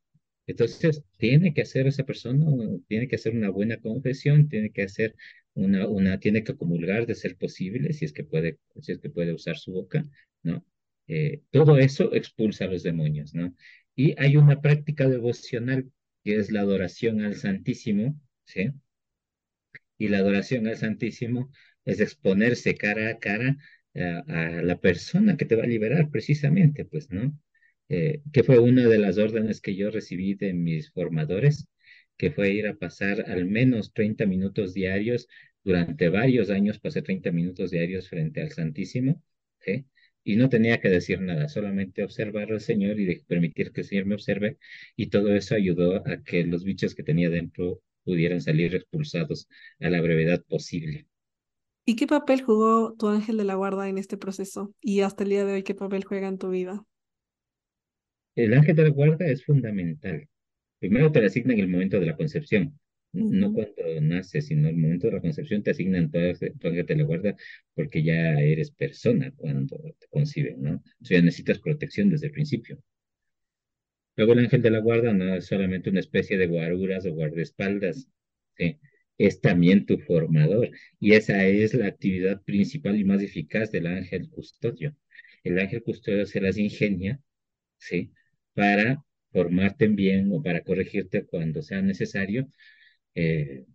Entonces, 0.46 1.02
tiene 1.18 1.54
que 1.54 1.62
hacer 1.62 1.86
esa 1.86 2.04
persona, 2.04 2.46
tiene 2.88 3.08
que 3.08 3.16
hacer 3.16 3.34
una 3.34 3.50
buena 3.50 3.78
confesión, 3.78 4.48
tiene 4.48 4.70
que 4.70 4.82
hacer 4.84 5.16
una, 5.56 5.88
una, 5.88 6.20
tiene 6.20 6.44
que 6.44 6.56
comulgar 6.56 7.06
de 7.06 7.14
ser 7.14 7.36
posible, 7.36 7.92
si 7.92 8.04
es 8.04 8.12
que 8.12 8.24
puede, 8.24 8.58
si 8.80 8.92
es 8.92 8.98
que 8.98 9.10
puede 9.10 9.32
usar 9.32 9.56
su 9.56 9.72
boca, 9.72 10.04
¿no? 10.42 10.64
Eh, 11.08 11.42
todo 11.50 11.78
eso 11.78 12.14
expulsa 12.14 12.64
a 12.64 12.68
los 12.68 12.82
demonios, 12.82 13.34
¿no? 13.34 13.54
Y 13.94 14.14
hay 14.18 14.36
una 14.36 14.60
práctica 14.60 15.08
devocional 15.08 15.90
que 16.24 16.36
es 16.36 16.50
la 16.50 16.60
adoración 16.60 17.22
al 17.22 17.36
Santísimo, 17.36 18.20
¿sí? 18.44 18.70
Y 19.98 20.08
la 20.08 20.18
adoración 20.18 20.66
al 20.66 20.76
Santísimo 20.76 21.50
es 21.84 22.00
exponerse 22.00 22.74
cara 22.74 23.10
a 23.10 23.18
cara 23.18 23.56
a, 23.94 24.62
la 24.62 24.78
persona 24.78 25.36
que 25.36 25.46
te 25.46 25.56
va 25.56 25.64
a 25.64 25.66
liberar, 25.66 26.10
precisamente, 26.10 26.84
pues, 26.84 27.10
¿no? 27.10 27.38
Eh, 27.88 28.20
que 28.32 28.42
fue 28.42 28.58
una 28.58 28.86
de 28.88 28.98
las 28.98 29.16
órdenes 29.16 29.60
que 29.60 29.74
yo 29.74 29.90
recibí 29.90 30.34
de 30.34 30.52
mis 30.52 30.90
formadores, 30.90 31.66
que 32.16 32.30
fue 32.30 32.52
ir 32.52 32.66
a 32.66 32.76
pasar 32.76 33.24
al 33.30 33.46
menos 33.46 33.92
30 33.92 34.26
minutos 34.26 34.74
diarios. 34.74 35.28
Durante 35.64 36.08
varios 36.08 36.50
años 36.50 36.78
pasé 36.78 37.02
30 37.02 37.32
minutos 37.32 37.70
diarios 37.70 38.08
frente 38.08 38.40
al 38.42 38.52
Santísimo, 38.52 39.22
¿sí? 39.60 39.86
Y 40.24 40.36
no 40.36 40.48
tenía 40.48 40.80
que 40.80 40.88
decir 40.88 41.20
nada, 41.20 41.48
solamente 41.48 42.02
observar 42.02 42.50
al 42.52 42.60
Señor 42.60 42.98
y 42.98 43.04
de 43.04 43.24
permitir 43.26 43.72
que 43.72 43.82
el 43.82 43.86
Señor 43.86 44.06
me 44.06 44.14
observe. 44.14 44.58
Y 44.96 45.08
todo 45.08 45.34
eso 45.34 45.54
ayudó 45.54 45.96
a 46.06 46.22
que 46.24 46.44
los 46.44 46.64
bichos 46.64 46.94
que 46.94 47.02
tenía 47.04 47.30
dentro 47.30 47.80
pudieran 48.04 48.40
salir 48.40 48.74
expulsados 48.74 49.48
a 49.80 49.90
la 49.90 50.00
brevedad 50.00 50.42
posible. 50.44 51.06
¿Y 51.84 51.94
qué 51.94 52.06
papel 52.08 52.42
jugó 52.42 52.94
tu 52.94 53.08
ángel 53.08 53.36
de 53.36 53.44
la 53.44 53.54
guarda 53.54 53.88
en 53.88 53.98
este 53.98 54.16
proceso? 54.16 54.74
Y 54.80 55.00
hasta 55.02 55.22
el 55.22 55.30
día 55.30 55.44
de 55.44 55.52
hoy, 55.52 55.62
¿qué 55.62 55.74
papel 55.74 56.04
juega 56.04 56.26
en 56.26 56.38
tu 56.38 56.50
vida? 56.50 56.84
El 58.36 58.54
ángel 58.54 58.76
de 58.76 58.84
la 58.84 58.90
guarda 58.90 59.26
es 59.26 59.44
fundamental. 59.44 60.28
Primero 60.78 61.10
te 61.12 61.20
lo 61.20 61.26
asignan 61.26 61.58
en 61.58 61.64
el 61.64 61.68
momento 61.68 62.00
de 62.00 62.06
la 62.06 62.16
concepción, 62.16 62.78
Uh 63.12 63.30
no 63.32 63.52
cuando 63.52 64.00
naces, 64.02 64.46
sino 64.46 64.68
en 64.68 64.74
el 64.74 64.80
momento 64.80 65.06
de 65.06 65.14
la 65.14 65.20
concepción 65.20 65.62
te 65.62 65.70
asignan 65.70 66.10
tu 66.10 66.18
ángel 66.18 66.86
de 66.86 66.96
la 66.96 67.04
guarda 67.04 67.36
porque 67.74 68.02
ya 68.02 68.34
eres 68.40 68.70
persona 68.72 69.32
cuando 69.36 69.76
te 69.98 70.06
conciben, 70.08 70.62
¿no? 70.62 70.82
O 71.00 71.04
sea, 71.04 71.22
necesitas 71.22 71.58
protección 71.60 72.10
desde 72.10 72.26
el 72.26 72.32
principio. 72.32 72.78
Luego 74.16 74.32
el 74.32 74.40
ángel 74.40 74.62
de 74.62 74.70
la 74.70 74.80
guarda 74.80 75.12
no 75.12 75.34
es 75.34 75.46
solamente 75.46 75.90
una 75.90 76.00
especie 76.00 76.36
de 76.38 76.46
guaruras 76.46 77.06
o 77.06 77.12
guardaespaldas, 77.14 78.08
¿sí? 78.56 78.78
es 79.18 79.40
también 79.40 79.86
tu 79.86 79.98
formador 79.98 80.70
y 81.00 81.12
esa 81.14 81.44
es 81.46 81.74
la 81.74 81.86
actividad 81.86 82.42
principal 82.42 82.98
y 82.98 83.04
más 83.04 83.22
eficaz 83.22 83.70
del 83.72 83.86
ángel 83.86 84.28
custodio. 84.30 84.94
El 85.44 85.58
ángel 85.58 85.82
custodio 85.82 86.26
se 86.26 86.40
las 86.40 86.58
ingenia, 86.58 87.20
¿sí? 87.78 88.12
para 88.54 89.04
formarte 89.36 89.86
bien 89.88 90.32
o 90.32 90.42
para 90.42 90.62
corregirte 90.62 91.26
cuando 91.26 91.60
sea 91.62 91.82
necesario 91.82 92.48
eh, 93.14 93.66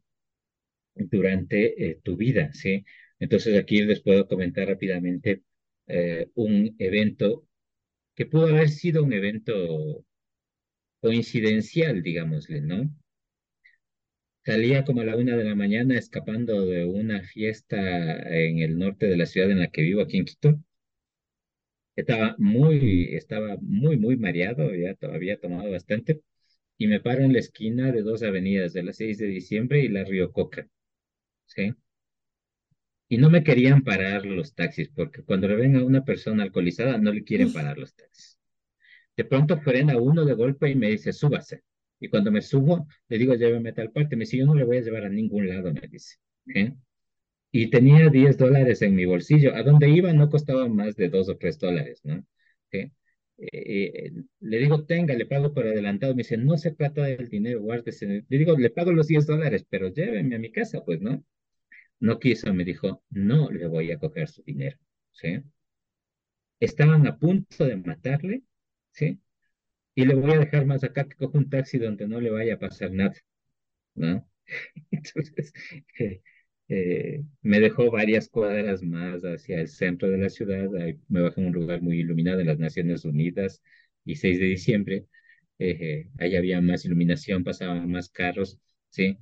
durante 0.96 1.60
eh, 1.90 2.00
tu 2.04 2.18
vida, 2.18 2.52
¿sí? 2.54 2.86
Entonces 3.20 3.58
aquí 3.60 3.82
les 3.84 4.02
puedo 4.02 4.28
comentar 4.28 4.68
rápidamente 4.68 5.44
eh, 5.88 6.30
un 6.36 6.76
evento 6.80 7.48
que 8.16 8.26
pudo 8.28 8.48
haber 8.48 8.70
sido 8.70 9.04
un 9.04 9.14
evento 9.14 10.06
coincidencial, 11.02 12.02
digámosle, 12.04 12.62
¿no? 12.62 12.92
Salía 14.46 14.86
como 14.86 15.02
a 15.02 15.06
la 15.06 15.16
una 15.18 15.36
de 15.36 15.44
la 15.44 15.56
mañana 15.56 15.98
escapando 15.98 16.66
de 16.66 16.86
una 16.86 17.24
fiesta 17.24 17.78
en 18.30 18.60
el 18.60 18.78
norte 18.78 19.08
de 19.08 19.18
la 19.18 19.26
ciudad 19.26 19.50
en 19.52 19.60
la 19.60 19.70
que 19.70 19.82
vivo, 19.84 20.02
aquí 20.02 20.18
en 20.18 20.26
Quito. 20.26 20.60
Estaba 22.02 22.36
muy, 22.40 23.16
estaba 23.16 23.58
muy, 23.62 23.96
muy 23.98 24.18
mareado, 24.18 24.74
ya 24.74 24.96
había 25.14 25.40
tomado 25.40 25.70
bastante, 25.72 26.22
y 26.78 26.88
me 26.88 27.00
paro 27.00 27.24
en 27.24 27.34
la 27.34 27.40
esquina 27.40 27.92
de 27.92 28.02
dos 28.02 28.24
avenidas, 28.24 28.74
de 28.74 28.84
la 28.84 28.94
6 28.94 29.20
de 29.20 29.28
diciembre 29.28 29.82
y 29.82 29.88
la 29.90 30.04
Río 30.04 30.32
Coca, 30.32 30.68
¿sí? 31.48 31.74
Y 33.08 33.18
no 33.18 33.30
me 33.30 33.44
querían 33.44 33.84
parar 33.84 34.26
los 34.26 34.56
taxis, 34.56 34.90
porque 34.90 35.22
cuando 35.24 35.48
le 35.48 35.56
ven 35.56 35.76
a 35.76 35.84
una 35.84 36.04
persona 36.04 36.42
alcoholizada, 36.44 36.98
no 36.98 37.12
le 37.12 37.24
quieren 37.24 37.54
parar 37.54 37.78
los 37.78 37.94
taxis. 37.94 38.40
De 39.18 39.26
pronto 39.26 39.58
frena 39.60 39.98
uno 39.98 40.26
de 40.26 40.34
golpe 40.34 40.70
y 40.70 40.76
me 40.76 40.90
dice, 40.90 41.14
súbase. 41.14 41.64
Y 42.00 42.10
cuando 42.10 42.32
me 42.32 42.42
subo, 42.42 42.88
le 43.10 43.18
digo, 43.20 43.36
lléveme 43.36 43.70
a 43.70 43.74
tal 43.76 43.92
parte. 43.92 44.16
Me 44.16 44.26
dice, 44.26 44.38
yo 44.38 44.46
no 44.48 44.56
le 44.56 44.64
voy 44.64 44.78
a 44.78 44.82
llevar 44.82 45.06
a 45.06 45.10
ningún 45.10 45.48
lado, 45.48 45.74
me 45.74 45.88
dice. 45.88 46.18
¿eh? 46.56 46.74
Y 47.52 47.70
tenía 47.70 48.10
10 48.10 48.38
dólares 48.38 48.82
en 48.82 48.96
mi 48.96 49.06
bolsillo. 49.06 49.56
A 49.56 49.64
donde 49.64 49.90
iba 49.90 50.14
no 50.14 50.30
costaba 50.30 50.68
más 50.68 50.96
de 50.96 51.10
2 51.10 51.30
o 51.30 51.38
3 51.38 51.60
dólares, 51.60 52.02
¿no? 52.04 52.26
¿Eh? 52.72 52.92
Eh, 53.38 54.12
le 54.40 54.58
digo, 54.60 54.86
tenga, 54.86 55.14
le 55.16 55.26
pago 55.26 55.54
por 55.54 55.66
adelantado. 55.68 56.14
Me 56.16 56.20
dice, 56.24 56.38
no 56.38 56.58
se 56.58 56.72
trata 56.72 57.04
del 57.04 57.30
dinero, 57.30 57.62
guárdese. 57.62 58.26
Le 58.28 58.38
digo, 58.38 58.58
le 58.58 58.70
pago 58.70 58.92
los 58.94 59.08
10 59.08 59.26
dólares, 59.28 59.66
pero 59.70 59.90
lléveme 59.90 60.36
a 60.36 60.40
mi 60.40 60.52
casa, 60.52 60.84
pues, 60.86 61.02
¿no? 61.02 61.24
No 62.00 62.20
quiso, 62.20 62.54
me 62.54 62.66
dijo, 62.66 63.04
no 63.12 63.52
le 63.52 63.68
voy 63.68 63.92
a 63.92 64.00
coger 64.00 64.28
su 64.30 64.44
dinero, 64.44 64.78
¿sí? 65.14 65.42
Estaban 66.62 67.06
a 67.08 67.18
punto 67.18 67.66
de 67.66 67.76
matarle, 67.76 68.44
¿sí? 68.92 69.20
Y 69.96 70.06
le 70.06 70.16
voy 70.16 70.32
a 70.34 70.40
dejar 70.40 70.66
más 70.66 70.84
acá 70.84 71.08
que 71.08 71.16
coja 71.18 71.38
un 71.38 71.50
taxi 71.50 71.78
donde 71.80 72.08
no 72.08 72.22
le 72.22 72.32
vaya 72.32 72.56
a 72.56 72.60
pasar 72.60 72.92
nada, 72.92 73.16
¿no? 73.96 74.28
Entonces, 74.92 75.54
eh, 76.00 76.22
eh, 76.70 77.24
me 77.42 77.60
dejó 77.60 77.92
varias 77.92 78.30
cuadras 78.30 78.82
más 78.84 79.22
hacia 79.24 79.62
el 79.62 79.68
centro 79.68 80.10
de 80.10 80.18
la 80.18 80.30
ciudad, 80.30 80.74
ahí 80.78 81.00
me 81.10 81.22
bajé 81.22 81.42
en 81.42 81.48
un 81.48 81.54
lugar 81.54 81.82
muy 81.82 82.00
iluminado 82.00 82.40
en 82.42 82.48
las 82.48 82.60
Naciones 82.60 83.06
Unidas 83.06 83.62
y 84.06 84.16
6 84.16 84.40
de 84.40 84.46
diciembre, 84.46 85.06
eh, 85.60 86.10
ahí 86.20 86.36
había 86.36 86.62
más 86.62 86.86
iluminación, 86.86 87.44
pasaban 87.44 87.90
más 87.92 88.10
carros, 88.10 88.60
¿sí? 88.90 89.18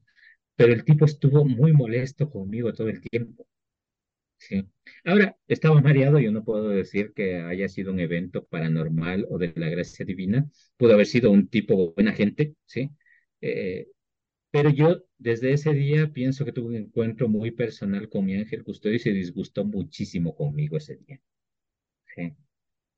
Pero 0.56 0.74
el 0.74 0.84
tipo 0.86 1.06
estuvo 1.06 1.46
muy 1.46 1.74
molesto 1.74 2.30
conmigo 2.30 2.74
todo 2.74 2.90
el 2.90 3.02
tiempo, 3.02 3.48
¿sí? 4.38 4.66
Ahora, 5.06 5.38
estaba 5.48 5.82
mareado, 5.82 6.20
yo 6.20 6.32
no 6.32 6.44
puedo 6.44 6.70
decir 6.70 7.14
que 7.14 7.38
haya 7.38 7.70
sido 7.70 7.92
un 7.92 8.00
evento 8.00 8.46
paranormal 8.46 9.26
o 9.30 9.38
de 9.38 9.54
la 9.56 9.70
gracia 9.70 10.06
divina, 10.06 10.50
pudo 10.78 10.94
haber 10.94 11.06
sido 11.08 11.32
un 11.32 11.48
tipo 11.48 11.94
buena 11.94 12.14
gente, 12.14 12.56
¿sí? 12.66 12.92
Eh, 13.42 13.88
pero 14.52 14.70
yo 14.70 15.04
desde 15.18 15.54
ese 15.54 15.74
día 15.74 16.12
pienso 16.12 16.46
que 16.46 16.52
tuve 16.52 16.68
un 16.68 16.76
encuentro 16.76 17.28
muy 17.30 17.52
personal 17.52 18.10
con 18.10 18.26
mi 18.26 18.36
ángel 18.36 18.64
custodio 18.64 18.96
y 18.96 19.00
se 19.00 19.12
disgustó 19.12 19.66
muchísimo 19.66 20.36
conmigo 20.36 20.78
ese 20.78 20.98
día. 20.98 21.20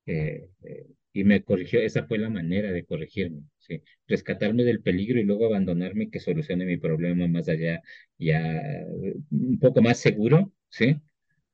Eh, 0.06 0.50
eh, 0.64 0.88
y 1.14 1.24
me 1.24 1.44
corrigió, 1.44 1.80
esa 1.82 2.06
fue 2.06 2.18
la 2.18 2.30
manera 2.30 2.72
de 2.72 2.86
corregirme, 2.86 3.44
¿sí? 3.60 3.84
rescatarme 4.08 4.64
del 4.64 4.82
peligro 4.82 5.20
y 5.20 5.24
luego 5.24 5.46
abandonarme 5.46 6.10
que 6.10 6.20
solucione 6.20 6.66
mi 6.66 6.78
problema 6.78 7.28
más 7.28 7.50
allá, 7.50 7.82
ya 8.18 8.62
un 9.30 9.60
poco 9.60 9.82
más 9.82 10.00
seguro, 10.00 10.54
¿sí? 10.70 10.98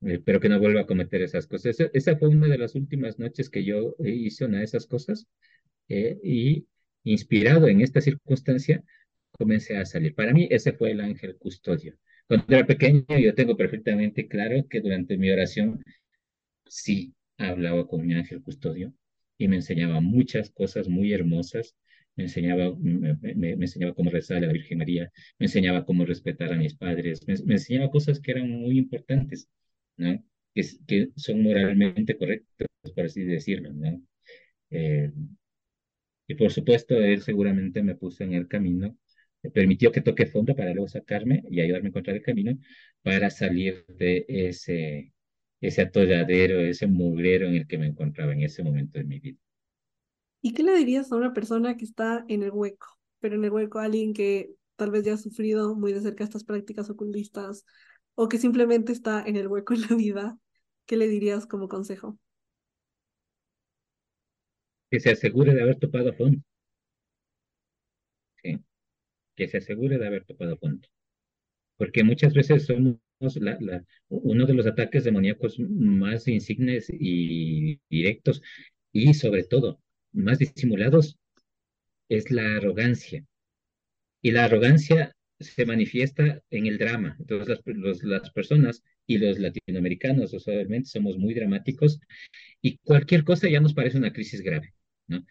Eh, 0.02 0.20
pero 0.24 0.40
que 0.40 0.50
no 0.50 0.60
vuelva 0.60 0.82
a 0.82 0.86
cometer 0.86 1.22
esas 1.24 1.48
cosas. 1.48 1.80
Esa, 1.80 1.90
esa, 1.94 2.18
fue 2.18 2.30
una 2.30 2.48
de 2.48 2.58
las 2.60 2.76
últimas 2.76 3.18
noches 3.20 3.50
que 3.50 3.64
yo 3.66 3.96
hice 4.00 4.46
una 4.46 4.60
de 4.60 4.66
esas 4.66 4.86
cosas 4.86 5.28
y 5.90 6.68
inspirado 7.04 7.68
en 7.68 7.82
esta 7.82 8.02
circunstancia, 8.02 8.84
comencé 9.38 9.78
a 9.78 9.86
salir. 9.86 10.16
Para 10.16 10.34
mí 10.34 10.48
ese 10.52 10.74
fue 10.74 10.92
el 10.92 11.02
ángel 11.02 11.38
custodio. 11.38 11.96
Cuando 12.28 12.46
era 12.50 12.66
pequeño 12.66 13.06
yo 13.20 13.34
tengo 13.36 13.56
perfectamente 13.58 14.28
claro 14.28 14.68
que 14.70 14.82
durante 14.82 15.18
mi 15.18 15.30
oración 15.32 15.84
sí 16.68 17.14
hablaba 17.38 17.88
con 17.88 18.06
mi 18.06 18.14
ángel 18.14 18.42
custodio 18.42 18.94
y 19.38 19.48
me 19.48 19.58
enseñaba 19.58 20.02
muchas 20.02 20.50
cosas 20.52 20.88
muy 20.90 21.14
hermosas. 21.14 21.76
Me 22.16 22.24
enseñaba, 22.24 22.76
me, 22.80 23.16
me, 23.22 23.36
me 23.36 23.66
enseñaba 23.66 23.94
cómo 23.94 24.10
rezar 24.10 24.38
a 24.38 24.48
la 24.48 24.54
Virgen 24.54 24.80
María, 24.80 25.12
me 25.38 25.46
enseñaba 25.46 25.86
cómo 25.86 26.04
respetar 26.04 26.52
a 26.52 26.58
mis 26.58 26.74
padres, 26.76 27.28
me, 27.28 27.36
me 27.46 27.54
enseñaba 27.56 27.92
cosas 27.92 28.20
que 28.20 28.32
eran 28.32 28.50
muy 28.50 28.78
importantes, 28.80 29.48
¿no? 29.98 30.24
Que, 30.56 30.64
que 30.88 31.10
son 31.16 31.44
moralmente 31.44 32.18
correctas, 32.18 32.68
por 32.96 33.06
así 33.06 33.24
decirlo, 33.24 33.72
¿no? 33.74 34.02
Eh, 34.72 35.12
y 36.28 36.36
por 36.36 36.52
supuesto, 36.52 36.96
él 36.96 37.22
seguramente 37.22 37.82
me 37.84 37.96
puso 37.96 38.24
en 38.24 38.34
el 38.34 38.48
camino 38.48 38.98
permitió 39.54 39.92
que 39.92 40.02
toque 40.02 40.26
fondo 40.26 40.56
para 40.56 40.74
luego 40.74 40.88
sacarme 40.88 41.44
y 41.50 41.62
ayudarme 41.62 41.88
a 41.88 41.90
encontrar 41.90 42.16
el 42.18 42.24
camino 42.24 42.58
para 43.04 43.30
salir 43.30 43.86
de 43.88 44.26
ese, 44.28 45.14
ese 45.62 45.82
atolladero, 45.82 46.60
ese 46.60 46.88
mugrero 46.88 47.48
en 47.48 47.56
el 47.56 47.68
que 47.68 47.78
me 47.78 47.88
encontraba 47.88 48.34
en 48.34 48.42
ese 48.42 48.64
momento 48.64 49.00
de 49.00 49.06
mi 49.06 49.20
vida. 49.20 49.40
¿Y 50.42 50.54
qué 50.54 50.64
le 50.64 50.76
dirías 50.78 51.12
a 51.12 51.16
una 51.16 51.34
persona 51.34 51.78
que 51.78 51.86
está 51.86 52.26
en 52.28 52.44
el 52.44 52.52
hueco? 52.52 52.88
Pero 53.20 53.36
en 53.36 53.44
el 53.44 53.52
hueco 53.52 53.80
a 53.80 53.86
alguien 53.86 54.14
que 54.14 54.52
tal 54.76 54.92
vez 54.92 55.04
ya 55.04 55.14
ha 55.14 55.18
sufrido 55.18 55.76
muy 55.76 55.94
de 55.94 56.02
cerca 56.02 56.24
estas 56.24 56.44
prácticas 56.44 56.90
ocultistas 56.90 57.66
o 58.16 58.30
que 58.30 58.38
simplemente 58.38 58.92
está 58.92 59.24
en 59.26 59.36
el 59.36 59.48
hueco 59.48 59.74
en 59.74 59.82
la 59.82 59.96
vida, 59.96 60.38
¿qué 60.86 60.98
le 60.98 61.08
dirías 61.08 61.46
como 61.46 61.68
consejo? 61.68 62.18
Que 64.92 65.00
se 65.00 65.12
asegure 65.12 65.54
de 65.54 65.62
haber 65.62 65.80
topado 65.80 66.14
fondo. 66.14 66.42
¿sí? 68.44 68.60
Que 69.38 69.48
se 69.48 69.60
asegure 69.60 69.98
de 69.98 70.08
haber 70.08 70.26
topado 70.26 70.56
a 70.56 70.58
fondo. 70.58 70.88
Porque 71.78 72.04
muchas 72.04 72.34
veces 72.34 72.66
somos 72.66 72.98
uno 74.10 74.46
de 74.46 74.54
los 74.54 74.68
ataques 74.68 75.04
demoníacos 75.04 75.60
más 75.60 76.28
insignes 76.28 76.88
y 76.90 77.80
directos 77.90 78.42
y 78.92 79.14
sobre 79.14 79.44
todo 79.44 79.82
más 80.12 80.40
disimulados 80.40 81.18
es 82.10 82.32
la 82.32 82.58
arrogancia. 82.58 83.26
Y 84.22 84.32
la 84.32 84.46
arrogancia 84.46 85.16
se 85.40 85.66
manifiesta 85.66 86.42
en 86.50 86.68
el 86.68 86.78
drama. 86.78 87.16
Entonces 87.20 87.60
las, 87.66 88.04
las 88.04 88.32
personas 88.32 88.84
y 89.06 89.18
los 89.20 89.40
latinoamericanos 89.40 90.34
usualmente 90.34 90.90
somos 90.90 91.18
muy 91.18 91.34
dramáticos 91.34 92.00
y 92.62 92.78
cualquier 92.80 93.24
cosa 93.24 93.50
ya 93.50 93.62
nos 93.62 93.74
parece 93.74 93.98
una 93.98 94.14
crisis 94.14 94.42
grave, 94.42 94.74
¿no? 95.08 95.26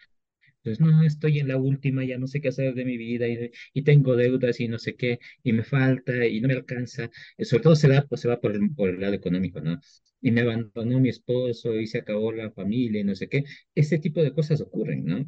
Entonces, 0.71 0.81
no, 0.85 1.03
estoy 1.03 1.39
en 1.41 1.49
la 1.49 1.57
última, 1.59 2.05
ya 2.05 2.19
no 2.19 2.27
sé 2.27 2.41
qué 2.41 2.49
hacer 2.49 2.75
de 2.75 2.85
mi 2.85 2.97
vida 2.97 3.29
y, 3.29 3.51
y 3.73 3.83
tengo 3.83 4.17
deudas 4.17 4.61
y 4.61 4.69
no 4.69 4.79
sé 4.79 4.97
qué, 4.97 5.19
y 5.43 5.53
me 5.53 5.63
falta 5.65 6.27
y 6.27 6.41
no 6.41 6.49
me 6.49 6.55
alcanza. 6.55 7.11
Eh, 7.37 7.45
sobre 7.45 7.63
todo 7.63 7.77
se, 7.77 7.89
da, 7.89 8.07
pues, 8.07 8.21
se 8.21 8.29
va 8.29 8.41
por 8.41 8.53
el, 8.53 8.75
por 8.75 8.91
el 8.91 9.01
lado 9.01 9.15
económico, 9.15 9.61
¿no? 9.61 9.81
Y 10.21 10.31
me 10.33 10.41
abandonó 10.43 10.99
mi 11.01 11.09
esposo 11.11 11.75
y 11.81 11.87
se 11.87 11.99
acabó 11.99 12.33
la 12.33 12.51
familia 12.51 13.01
y 13.01 13.05
no 13.05 13.15
sé 13.15 13.29
qué. 13.29 13.45
Ese 13.75 13.99
tipo 13.99 14.23
de 14.23 14.33
cosas 14.33 14.61
ocurren, 14.61 15.05
¿no? 15.05 15.27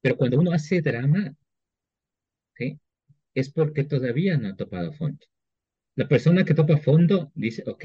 Pero 0.00 0.16
cuando 0.16 0.38
uno 0.38 0.52
hace 0.52 0.80
drama, 0.80 1.34
¿sí? 2.56 2.80
Es 3.34 3.50
porque 3.52 3.84
todavía 3.84 4.36
no 4.38 4.48
ha 4.50 4.56
topado 4.56 4.92
fondo. 4.92 5.26
La 5.96 6.08
persona 6.08 6.44
que 6.44 6.54
topa 6.54 6.78
fondo 6.78 7.32
dice, 7.36 7.64
ok, 7.66 7.84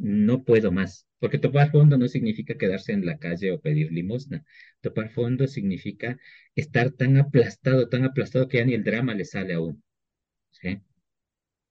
no 0.00 0.44
puedo 0.44 0.72
más. 0.72 1.06
Porque 1.18 1.38
topar 1.38 1.70
fondo 1.70 1.98
no 1.98 2.08
significa 2.08 2.56
quedarse 2.56 2.92
en 2.92 3.04
la 3.06 3.18
calle 3.18 3.52
o 3.52 3.60
pedir 3.60 3.92
limosna. 3.92 4.44
Topar 4.80 5.10
fondo 5.10 5.46
significa 5.46 6.18
estar 6.54 6.92
tan 6.92 7.18
aplastado, 7.18 7.88
tan 7.88 8.04
aplastado 8.04 8.48
que 8.48 8.58
ya 8.58 8.64
ni 8.64 8.74
el 8.74 8.84
drama 8.84 9.14
le 9.14 9.24
sale 9.26 9.54
a 9.54 9.60
uno. 9.60 9.80
¿sí? 10.50 10.80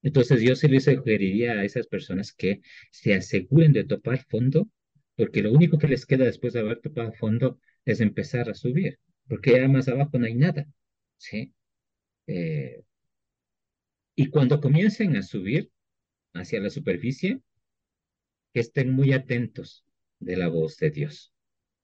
Entonces 0.03 0.41
yo 0.41 0.55
se 0.55 0.69
les 0.69 0.85
sugeriría 0.85 1.53
a 1.53 1.63
esas 1.65 1.87
personas 1.87 2.31
que 2.33 2.61
se 2.91 3.13
aseguren 3.15 3.73
de 3.73 3.83
topar 3.83 4.23
fondo, 4.29 4.69
porque 5.15 5.41
lo 5.41 5.51
único 5.51 5.77
que 5.79 5.87
les 5.87 6.05
queda 6.05 6.25
después 6.25 6.53
de 6.53 6.59
haber 6.61 6.79
topado 6.79 7.11
fondo 7.13 7.59
es 7.85 8.01
empezar 8.01 8.49
a 8.49 8.53
subir, 8.53 8.99
porque 9.27 9.53
ya 9.53 9.67
más 9.67 9.87
abajo 9.87 10.19
no 10.19 10.25
hay 10.27 10.35
nada. 10.35 10.67
¿sí? 11.17 11.53
Eh, 12.27 12.83
y 14.15 14.27
cuando 14.29 14.61
comiencen 14.61 15.15
a 15.17 15.23
subir 15.23 15.71
hacia 16.33 16.59
la 16.59 16.69
superficie, 16.69 17.41
estén 18.59 18.91
muy 18.91 19.13
atentos 19.13 19.85
de 20.19 20.37
la 20.37 20.47
voz 20.47 20.77
de 20.77 20.91
Dios. 20.91 21.33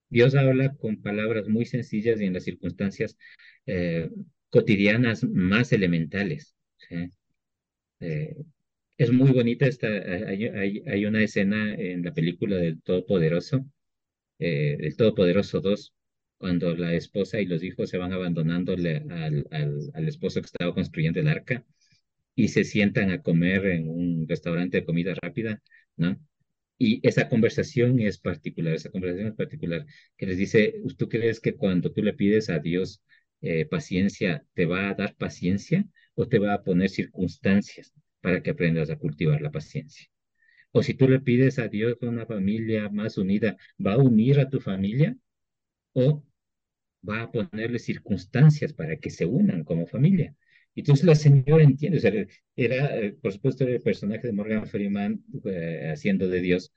Dios 0.10 0.36
habla 0.36 0.76
con 0.76 1.02
palabras 1.02 1.48
muy 1.48 1.66
sencillas 1.66 2.22
y 2.22 2.26
en 2.26 2.34
las 2.34 2.44
circunstancias 2.44 3.18
eh, 3.66 4.10
cotidianas 4.50 5.24
más 5.24 5.72
elementales. 5.72 6.56
Eh, 8.00 8.36
es 8.98 9.12
muy 9.12 9.32
bonita 9.32 9.66
esta, 9.66 9.88
hay, 9.88 10.46
hay, 10.46 10.84
hay, 10.88 11.06
una 11.06 11.24
escena 11.24 11.74
en 11.76 12.04
la 12.04 12.14
película 12.14 12.58
del 12.58 12.82
Todopoderoso, 12.82 13.66
eh, 14.40 14.78
el 14.80 14.96
Todopoderoso 14.96 15.62
2, 15.62 15.94
cuando 16.38 16.76
la 16.76 16.94
esposa 16.94 17.42
y 17.42 17.46
los 17.46 17.64
hijos 17.64 17.90
se 17.90 17.98
van 17.98 18.14
abandonándole 18.14 18.98
al, 19.10 19.48
al, 19.52 19.80
al 19.94 20.08
esposo 20.08 20.42
que 20.42 20.46
estaba 20.48 20.74
construyendo 20.74 21.20
el 21.20 21.28
arca 21.28 21.66
y 22.36 22.50
se 22.50 22.64
sientan 22.64 23.12
a 23.12 23.22
comer 23.22 23.66
en 23.68 23.90
un 23.90 24.28
restaurante 24.28 24.80
de 24.80 24.86
comida 24.86 25.14
rápida, 25.16 25.62
¿no? 25.98 26.20
Y 26.78 27.00
esa 27.08 27.30
conversación 27.30 28.00
es 28.02 28.18
particular, 28.18 28.74
esa 28.74 28.90
conversación 28.92 29.30
es 29.30 29.36
particular, 29.36 29.86
que 30.18 30.26
les 30.26 30.38
dice, 30.38 30.76
¿tú 30.98 31.08
crees 31.10 31.40
que 31.40 31.56
cuando 31.56 31.92
tú 31.92 32.04
le 32.04 32.14
pides 32.14 32.50
a 32.50 32.60
Dios 32.60 33.02
eh, 33.42 33.66
paciencia, 33.66 34.46
te 34.54 34.66
va 34.66 34.90
a 34.90 34.94
dar 34.94 35.16
paciencia 35.16 35.86
o 36.16 36.28
te 36.28 36.40
va 36.40 36.54
a 36.54 36.64
poner 36.64 36.90
circunstancias 36.90 37.94
para 38.22 38.42
que 38.44 38.52
aprendas 38.52 38.90
a 38.90 38.98
cultivar 38.98 39.42
la 39.42 39.52
paciencia? 39.52 40.08
O 40.72 40.84
si 40.84 40.94
tú 40.94 41.08
le 41.08 41.22
pides 41.22 41.60
a 41.60 41.70
Dios 41.70 41.98
una 42.02 42.26
familia 42.26 42.90
más 42.90 43.18
unida, 43.18 43.58
¿va 43.84 43.94
a 43.94 43.98
unir 43.98 44.40
a 44.40 44.50
tu 44.50 44.60
familia 44.60 45.16
o 45.94 46.24
va 47.08 47.22
a 47.24 47.32
ponerle 47.32 47.80
circunstancias 47.80 48.74
para 48.74 48.98
que 48.98 49.10
se 49.10 49.26
unan 49.26 49.64
como 49.64 49.88
familia? 49.88 50.36
Y 50.76 50.82
entonces 50.82 51.06
la 51.06 51.16
señora 51.16 51.64
entiende, 51.64 51.98
o 52.00 52.02
sea, 52.02 52.14
era, 52.56 52.98
eh, 53.00 53.14
por 53.22 53.32
supuesto, 53.34 53.64
el 53.66 53.82
personaje 53.82 54.28
de 54.28 54.34
Morgan 54.34 54.68
Freeman 54.68 55.24
eh, 55.46 55.90
haciendo 55.94 56.28
de 56.30 56.42
Dios, 56.42 56.74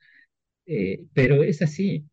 eh, 0.65 1.05
pero 1.13 1.43
es 1.43 1.61
así. 1.61 2.05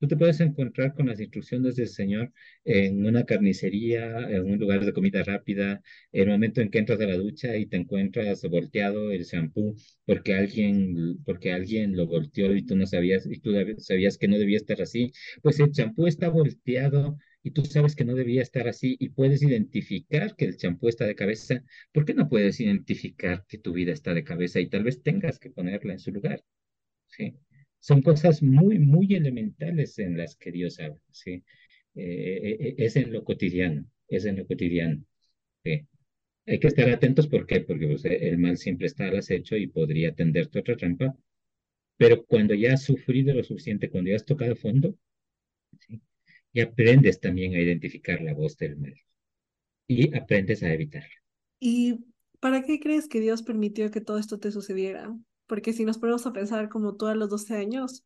Tú 0.00 0.08
te 0.08 0.16
puedes 0.16 0.40
encontrar 0.40 0.94
con 0.94 1.06
las 1.06 1.20
instrucciones 1.20 1.76
del 1.76 1.88
Señor 1.88 2.32
en 2.64 3.06
una 3.06 3.24
carnicería, 3.24 4.28
en 4.30 4.44
un 4.50 4.58
lugar 4.58 4.84
de 4.84 4.92
comida 4.92 5.22
rápida, 5.24 5.82
en 6.12 6.22
el 6.24 6.28
momento 6.30 6.60
en 6.60 6.70
que 6.70 6.78
entras 6.78 7.00
a 7.00 7.06
la 7.06 7.16
ducha 7.16 7.56
y 7.56 7.66
te 7.66 7.76
encuentras 7.78 8.42
volteado 8.50 9.10
el 9.12 9.24
shampoo 9.24 9.74
porque 10.04 10.34
alguien, 10.34 11.18
porque 11.24 11.52
alguien 11.52 11.96
lo 11.96 12.06
volteó 12.06 12.54
y 12.54 12.66
tú 12.66 12.76
no 12.76 12.86
sabías, 12.86 13.26
y 13.30 13.40
tú 13.40 13.52
sabías 13.78 14.18
que 14.18 14.28
no 14.28 14.38
debía 14.38 14.58
estar 14.58 14.82
así, 14.82 15.12
pues 15.42 15.58
el 15.60 15.72
champú 15.72 16.06
está 16.06 16.28
volteado 16.28 17.16
y 17.44 17.50
tú 17.50 17.64
sabes 17.66 17.94
que 17.94 18.06
no 18.06 18.14
debía 18.14 18.40
estar 18.42 18.66
así 18.68 18.96
y 18.98 19.10
puedes 19.10 19.42
identificar 19.42 20.34
que 20.34 20.46
el 20.46 20.56
champú 20.56 20.88
está 20.88 21.04
de 21.06 21.14
cabeza, 21.14 21.62
¿por 21.92 22.06
qué 22.06 22.14
no 22.14 22.28
puedes 22.28 22.58
identificar 22.58 23.44
que 23.46 23.58
tu 23.58 23.74
vida 23.74 23.92
está 23.92 24.14
de 24.14 24.24
cabeza 24.24 24.60
y 24.60 24.68
tal 24.68 24.82
vez 24.82 25.02
tengas 25.02 25.38
que 25.38 25.50
ponerla 25.50 25.92
en 25.92 25.98
su 25.98 26.10
lugar? 26.10 26.42
¿Sí? 27.06 27.36
Son 27.80 28.00
cosas 28.00 28.42
muy, 28.42 28.78
muy 28.78 29.14
elementales 29.14 29.98
en 29.98 30.16
las 30.16 30.36
que 30.36 30.52
Dios 30.52 30.80
habla, 30.80 31.02
¿sí? 31.12 31.44
Eh, 31.94 32.56
eh, 32.60 32.74
es 32.78 32.96
en 32.96 33.12
lo 33.12 33.22
cotidiano, 33.24 33.86
es 34.08 34.24
en 34.24 34.36
lo 34.36 34.46
cotidiano. 34.46 35.04
Hay 36.46 36.58
que 36.58 36.66
estar 36.66 36.88
atentos, 36.88 37.26
¿por 37.26 37.46
qué? 37.46 37.60
Porque 37.60 37.86
pues, 37.86 38.04
el 38.06 38.38
mal 38.38 38.56
siempre 38.56 38.86
está 38.86 39.08
al 39.08 39.18
acecho 39.18 39.56
y 39.56 39.66
podría 39.66 40.14
tenderte 40.14 40.60
otra 40.60 40.76
trampa, 40.76 41.14
pero 41.98 42.24
cuando 42.24 42.54
ya 42.54 42.74
has 42.74 42.84
sufrido 42.84 43.34
lo 43.34 43.44
suficiente, 43.44 43.90
cuando 43.90 44.10
ya 44.10 44.16
has 44.16 44.24
tocado 44.24 44.56
fondo, 44.56 44.96
¿sí? 45.80 46.00
Y 46.54 46.60
aprendes 46.60 47.20
también 47.20 47.52
a 47.54 47.60
identificar 47.60 48.22
la 48.22 48.32
voz 48.32 48.56
del 48.56 48.78
mal 48.78 48.94
y 49.88 50.16
aprendes 50.16 50.62
a 50.62 50.72
evitarla. 50.72 51.10
¿Y 51.58 52.04
para 52.40 52.62
qué 52.62 52.78
crees 52.78 53.08
que 53.08 53.20
Dios 53.20 53.42
permitió 53.42 53.90
que 53.90 54.00
todo 54.00 54.18
esto 54.18 54.38
te 54.38 54.52
sucediera? 54.52 55.14
Porque 55.46 55.72
si 55.72 55.84
nos 55.84 55.98
ponemos 55.98 56.24
a 56.26 56.32
pensar 56.32 56.68
como 56.68 56.94
tú 56.94 57.06
a 57.06 57.16
los 57.16 57.28
12 57.28 57.56
años, 57.56 58.04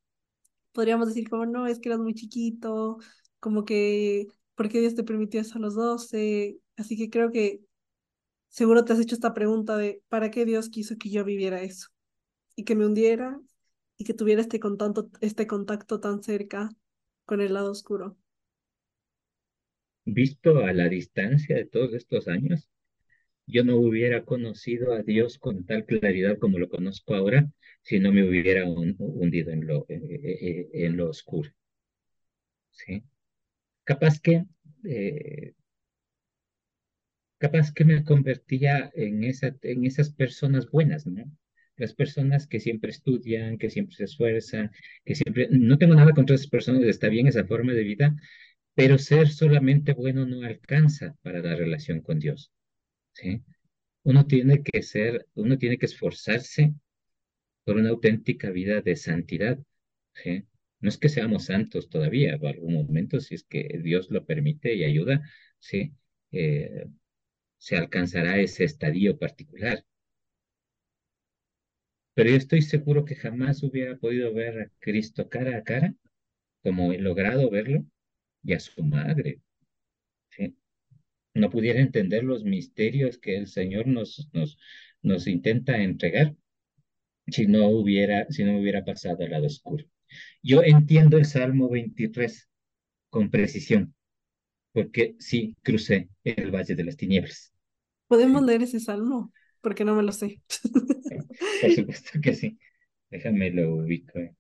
podríamos 0.73 1.09
decir 1.09 1.29
como 1.29 1.45
no, 1.45 1.67
es 1.67 1.79
que 1.79 1.91
eras 1.91 2.01
muy 2.01 2.15
chiquito, 2.15 2.97
como 3.39 3.67
que, 3.67 4.27
¿por 4.55 4.71
qué 4.71 4.81
Dios 4.81 4.95
te 4.95 5.05
permitió 5.05 5.43
eso 5.43 5.59
a 5.59 5.61
los 5.61 5.75
12? 5.75 6.59
Así 6.77 6.97
que 6.97 7.11
creo 7.11 7.31
que 7.31 7.61
seguro 8.49 8.85
te 8.85 8.95
has 8.95 9.01
hecho 9.01 9.15
esta 9.15 9.35
pregunta 9.35 9.77
de 9.77 10.03
¿para 10.09 10.31
qué 10.31 10.47
Dios 10.47 10.71
quiso 10.71 10.97
que 10.97 11.11
yo 11.11 11.23
viviera 11.23 11.61
eso? 11.61 11.89
Y 12.57 12.65
que 12.65 12.75
me 12.75 12.87
hundiera 12.87 13.39
y 13.99 14.05
que 14.05 14.15
tuviera 14.15 14.41
este 14.41 14.59
contacto, 14.59 15.11
este 15.21 15.47
contacto 15.47 16.01
tan 16.01 16.23
cerca 16.23 16.71
con 17.27 17.43
el 17.43 17.53
lado 17.53 17.71
oscuro 17.73 18.17
visto 20.13 20.65
a 20.65 20.73
la 20.73 20.89
distancia 20.89 21.57
de 21.57 21.67
todos 21.67 21.95
estos 21.95 22.29
años, 22.29 22.69
yo 23.49 23.65
no 23.65 23.77
hubiera 23.77 24.25
conocido 24.25 24.93
a 24.93 25.03
Dios 25.03 25.39
con 25.39 25.65
tal 25.65 25.87
claridad 25.87 26.39
como 26.39 26.59
lo 26.59 26.69
conozco 26.69 27.15
ahora 27.15 27.51
si 27.83 27.99
no 27.99 28.13
me 28.13 28.29
hubiera 28.29 28.67
hundido 28.67 29.51
en 29.51 29.67
lo, 29.67 29.87
eh, 29.89 29.97
eh, 29.97 30.39
eh, 30.41 30.69
en 30.85 30.97
lo 30.99 31.09
oscuro. 31.09 31.51
¿Sí? 32.71 33.03
Capaz 33.85 34.21
que, 34.21 34.45
capaz 37.39 37.73
que 37.73 37.85
me 37.85 38.05
convertía 38.05 38.91
en, 38.95 39.25
esa, 39.25 39.57
en 39.63 39.87
esas 39.87 40.11
personas 40.11 40.71
buenas, 40.71 41.07
¿no? 41.07 41.25
Las 41.77 41.95
personas 41.95 42.47
que 42.47 42.61
siempre 42.61 42.91
estudian, 42.91 43.57
que 43.57 43.71
siempre 43.71 43.97
se 43.97 44.05
esfuerzan, 44.05 44.71
que 45.05 45.15
siempre... 45.15 45.49
No 45.51 45.79
tengo 45.79 45.95
nada 45.95 46.13
contra 46.13 46.35
esas 46.35 46.49
personas, 46.49 46.83
está 46.83 47.09
bien 47.09 47.27
esa 47.27 47.45
forma 47.47 47.73
de 47.73 47.85
vida, 47.85 48.17
pero 48.79 48.97
ser 48.97 49.29
solamente 49.29 49.93
bueno 49.93 50.25
no 50.25 50.43
alcanza 50.47 51.17
para 51.23 51.41
la 51.41 51.57
relación 51.57 52.01
con 52.01 52.21
Dios. 52.21 52.53
¿sí? 53.13 53.43
Uno 54.05 54.25
tiene 54.29 54.63
que 54.63 54.85
ser, 54.85 55.27
uno 55.35 55.59
tiene 55.59 55.79
que 55.79 55.87
esforzarse 55.87 56.75
por 57.65 57.77
una 57.77 57.91
auténtica 57.91 58.51
vida 58.51 58.81
de 58.81 58.95
santidad. 58.95 59.59
No 60.81 60.89
es 60.89 60.97
que 60.97 61.09
seamos 61.09 61.47
santos 61.47 61.89
todavía, 61.89 62.35
en 62.35 62.47
algún 62.47 62.75
momento, 62.75 63.19
si 63.19 63.35
es 63.35 63.43
que 63.43 63.81
Dios 63.83 64.11
lo 64.11 64.25
permite 64.25 64.75
y 64.75 64.85
ayuda, 64.85 65.29
¿sí? 65.59 65.93
Eh, 66.31 66.87
se 67.59 67.77
alcanzará 67.77 68.39
ese 68.39 68.63
estadio 68.63 69.19
particular. 69.19 69.85
pero 72.15 72.31
yo 72.31 72.37
estoy 72.37 72.63
seguro 72.63 73.05
que 73.05 73.17
jamás 73.17 73.63
hubiera 73.63 73.97
podido 73.97 74.33
ver 74.35 74.61
a 74.61 74.71
Cristo 74.81 75.29
cara 75.29 75.57
a 75.59 75.65
cara, 75.65 75.95
como 76.63 76.93
he 76.93 76.99
logrado 76.99 77.51
verlo, 77.51 77.85
y 78.49 78.55
a 78.55 78.61
su 78.61 78.83
madre. 78.83 79.41
¿sí? 80.31 80.57
No 81.35 81.51
pudiera 81.51 81.81
entender 81.81 82.25
los 82.25 82.45
misterios 82.45 83.19
que 83.19 83.37
el 83.37 83.47
Señor 83.47 83.87
nos, 83.87 84.31
nos, 84.33 84.59
nos 85.03 85.27
intenta 85.27 85.83
entregar 85.83 86.35
si 87.27 87.47
no 87.47 87.69
hubiera, 87.69 88.27
si 88.31 88.45
no 88.45 88.59
hubiera 88.59 88.85
pasado 88.85 89.23
al 89.23 89.31
lado 89.31 89.47
oscuro. 89.47 89.85
Yo 90.43 90.63
entiendo 90.63 91.19
el 91.19 91.27
Salmo 91.27 91.69
23 91.69 92.49
con 93.11 93.31
precisión, 93.31 93.95
porque 94.73 95.15
sí 95.19 95.55
crucé 95.63 96.09
el 96.25 96.51
Valle 96.51 96.75
de 96.75 96.85
las 96.85 96.97
Tinieblas. 96.97 97.53
¿Podemos 98.07 98.43
leer 98.43 98.63
ese 98.63 98.81
salmo? 98.81 99.31
Porque 99.61 99.85
no 99.85 99.95
me 99.95 100.03
lo 100.03 100.13
sé. 100.13 100.41
por 101.61 101.73
supuesto 101.75 102.19
que 102.23 102.35
sí. 102.35 102.59
Déjame 103.11 103.51
lo 103.51 103.75
ubico, 103.75 104.19
eh, 104.19 104.35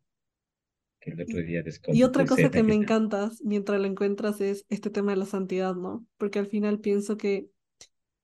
que 1.16 1.22
el 1.22 1.22
otro 1.22 1.94
Y, 1.94 2.02
otra 2.02 2.26
cosa 2.26 2.50
que 2.50 2.62
me 2.62 2.70
que 2.70 2.76
encanta 2.76 3.30
mientras 3.42 3.80
lo 3.80 3.86
encuentras 3.86 4.40
es 4.40 4.64
este 4.68 4.90
tema 4.90 5.12
de 5.12 5.16
la 5.18 5.26
santidad, 5.26 5.74
¿no? 5.74 6.06
Porque 6.16 6.38
al 6.38 6.46
final 6.46 6.80
pienso 6.80 7.16
que 7.16 7.48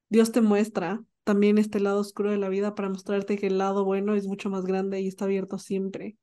Dios 0.09 0.33
te 0.33 0.41
muestra 0.41 1.03
también 1.25 1.59
este 1.59 1.81
lado 1.81 2.01
oscuro 2.01 2.31
de 2.31 2.37
la 2.37 2.49
vida 2.49 2.75
para 2.75 2.89
mostrarte 2.89 3.39
que 3.39 3.47
el 3.47 3.59
lado 3.59 3.85
bueno 3.85 4.15
es 4.15 4.27
mucho 4.27 4.51
más 4.51 4.65
grande 4.65 5.01
y 5.01 5.09
está 5.09 5.25
abierto 5.25 5.59
siempre. 5.59 6.17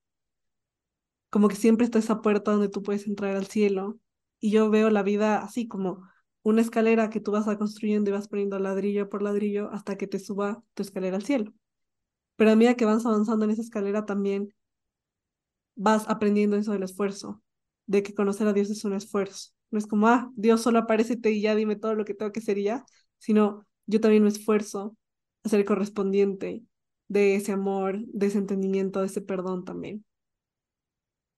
Como 1.30 1.48
que 1.48 1.56
siempre 1.56 1.86
está 1.86 2.00
esa 2.00 2.22
puerta 2.22 2.52
donde 2.52 2.70
tú 2.70 2.84
puedes 2.84 3.08
entrar 3.08 3.36
al 3.36 3.48
cielo. 3.48 4.00
Y 4.40 4.52
yo 4.52 4.70
veo 4.70 4.90
la 4.90 5.04
vida 5.04 5.42
así 5.42 5.68
como 5.68 6.02
una 6.44 6.62
escalera 6.62 7.10
que 7.10 7.20
tú 7.20 7.32
vas 7.32 7.48
a 7.48 7.58
construyendo 7.58 8.10
y 8.10 8.14
vas 8.14 8.28
poniendo 8.28 8.58
ladrillo 8.60 9.10
por 9.10 9.22
ladrillo 9.22 9.70
hasta 9.72 9.98
que 9.98 10.08
te 10.08 10.20
suba 10.20 10.64
tu 10.74 10.84
escalera 10.84 11.16
al 11.16 11.24
cielo. 11.24 11.54
Pero 12.36 12.52
a 12.52 12.56
medida 12.56 12.76
que 12.76 12.86
vas 12.86 13.06
avanzando 13.06 13.46
en 13.46 13.52
esa 13.52 13.62
escalera 13.62 14.06
también 14.06 14.54
vas 15.76 16.08
aprendiendo 16.10 16.58
eso 16.58 16.74
del 16.74 16.84
esfuerzo, 16.84 17.42
de 17.88 18.04
que 18.04 18.14
conocer 18.14 18.48
a 18.48 18.54
Dios 18.54 18.70
es 18.70 18.86
un 18.86 18.94
esfuerzo. 18.94 19.52
No 19.72 19.80
es 19.80 19.88
como, 19.88 20.08
ah, 20.08 20.32
Dios 20.36 20.62
solo 20.62 20.80
aparecete 20.80 21.32
y 21.32 21.42
ya 21.42 21.56
dime 21.56 21.76
todo 21.76 21.96
lo 21.96 22.06
que 22.06 22.14
tengo 22.14 22.32
que 22.32 22.40
hacer 22.42 22.60
ya, 22.60 22.86
sino 23.20 23.66
yo 23.86 24.02
también 24.02 24.24
me 24.24 24.30
esfuerzo 24.30 24.98
a 25.44 25.50
ser 25.50 25.66
correspondiente 25.66 26.64
de 27.08 27.36
ese 27.36 27.52
amor, 27.52 28.00
de 28.08 28.28
ese 28.28 28.38
entendimiento, 28.38 29.02
de 29.02 29.08
ese 29.08 29.22
perdón 29.22 29.66
también. 29.66 30.06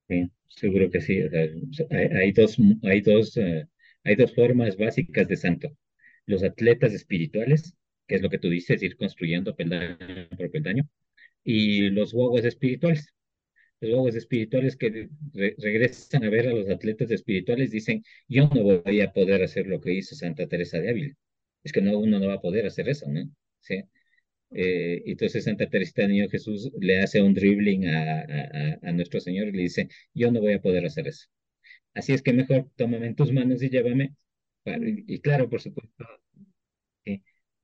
Sí, 0.09 0.29
seguro 0.47 0.89
que 0.89 1.01
sí. 1.01 1.21
o 1.23 1.29
sea, 1.29 1.88
hay, 1.91 2.05
hay 2.07 2.31
dos, 2.31 2.57
hay 2.84 3.01
dos, 3.01 3.38
eh, 3.38 3.67
hay 4.03 4.15
dos 4.15 4.34
formas 4.36 4.77
básicas 4.77 5.27
de 5.27 5.38
santo. 5.38 5.69
Los 6.25 6.43
atletas 6.43 6.93
espirituales, 6.93 7.75
que 8.07 8.15
es 8.15 8.21
lo 8.21 8.29
que 8.29 8.39
tú 8.39 8.49
dices, 8.49 8.84
ir 8.84 8.97
construyendo 8.97 9.55
peldaño 9.55 9.97
por 10.38 10.51
peldaño, 10.51 10.84
y 11.43 11.89
los 11.91 12.13
guaguas 12.13 12.45
espirituales. 12.45 13.07
Guaguas 13.89 14.15
espirituales 14.15 14.75
que 14.77 15.09
re- 15.34 15.55
regresan 15.57 16.23
a 16.23 16.29
ver 16.29 16.47
a 16.49 16.53
los 16.53 16.69
atletas 16.69 17.11
espirituales 17.11 17.71
dicen, 17.71 18.03
yo 18.27 18.49
no 18.53 18.81
voy 18.84 19.01
a 19.01 19.11
poder 19.13 19.43
hacer 19.43 19.67
lo 19.67 19.79
que 19.81 19.93
hizo 19.93 20.15
Santa 20.15 20.47
Teresa 20.47 20.79
de 20.79 20.89
Ávila. 20.89 21.13
Es 21.63 21.71
que 21.71 21.81
no, 21.81 21.97
uno 21.99 22.19
no 22.19 22.27
va 22.27 22.36
a 22.36 22.41
poder 22.41 22.65
hacer 22.65 22.89
eso, 22.89 23.07
¿no? 23.09 23.23
Sí. 23.61 23.84
Eh, 24.51 25.03
entonces 25.07 25.45
Santa 25.45 25.67
Teresita 25.69 26.03
de 26.03 26.09
Niño 26.09 26.29
Jesús 26.29 26.71
le 26.79 27.01
hace 27.01 27.21
un 27.21 27.34
dribbling 27.34 27.88
a, 27.88 28.21
a, 28.84 28.91
nuestro 28.91 29.19
Señor 29.19 29.47
y 29.47 29.51
le 29.53 29.63
dice, 29.63 29.89
yo 30.13 30.31
no 30.31 30.41
voy 30.41 30.53
a 30.53 30.61
poder 30.61 30.86
hacer 30.86 31.07
eso. 31.07 31.27
Así 31.93 32.13
es 32.13 32.21
que 32.23 32.34
mejor 32.34 32.69
tómame 32.77 33.07
en 33.07 33.15
tus 33.15 33.31
manos 33.34 33.63
y 33.63 33.69
llévame. 33.69 34.15
Y, 34.65 35.19
claro, 35.21 35.49
por 35.49 35.61
supuesto, 35.61 36.05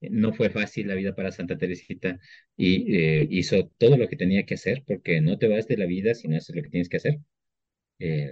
no 0.02 0.34
fue 0.34 0.50
fácil 0.50 0.88
la 0.88 0.96
vida 0.96 1.16
para 1.16 1.32
Santa 1.32 1.58
Teresita 1.58 2.20
y 2.58 2.96
eh, 2.96 3.28
hizo 3.30 3.68
todo 3.78 3.98
lo 3.98 4.08
que 4.08 4.16
tenía 4.16 4.46
que 4.46 4.56
hacer 4.56 4.84
porque 4.88 5.22
no 5.22 5.38
te 5.38 5.48
vas 5.48 5.68
de 5.68 5.78
la 5.78 5.86
vida 5.86 6.14
si 6.16 6.28
no 6.28 6.38
haces 6.38 6.56
lo 6.56 6.62
que 6.64 6.70
tienes 6.70 6.90
que 6.90 6.98
hacer. 6.98 7.20
Eh, 8.00 8.32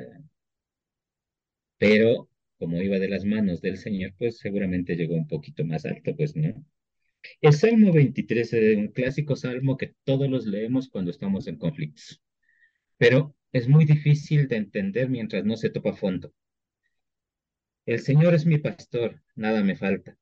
pero 1.79 2.29
como 2.59 2.81
iba 2.81 2.99
de 2.99 3.09
las 3.09 3.25
manos 3.25 3.61
del 3.61 3.77
Señor, 3.77 4.13
pues 4.17 4.37
seguramente 4.39 4.95
llegó 4.95 5.15
un 5.15 5.27
poquito 5.27 5.63
más 5.65 5.85
alto, 5.85 6.15
pues, 6.15 6.35
¿no? 6.35 6.65
El 7.41 7.53
Salmo 7.53 7.91
23 7.93 8.53
es 8.53 8.77
un 8.77 8.87
clásico 8.89 9.35
salmo 9.35 9.77
que 9.77 9.95
todos 10.03 10.29
los 10.29 10.45
leemos 10.45 10.89
cuando 10.89 11.11
estamos 11.11 11.47
en 11.47 11.57
conflictos, 11.57 12.21
pero 12.97 13.35
es 13.53 13.67
muy 13.67 13.85
difícil 13.85 14.47
de 14.47 14.57
entender 14.57 15.09
mientras 15.09 15.45
no 15.45 15.57
se 15.57 15.69
topa 15.69 15.93
fondo. 15.93 16.33
El 17.87 17.99
Señor 18.01 18.35
es 18.35 18.45
mi 18.45 18.59
pastor, 18.59 19.23
nada 19.35 19.63
me 19.63 19.75
falta. 19.75 20.15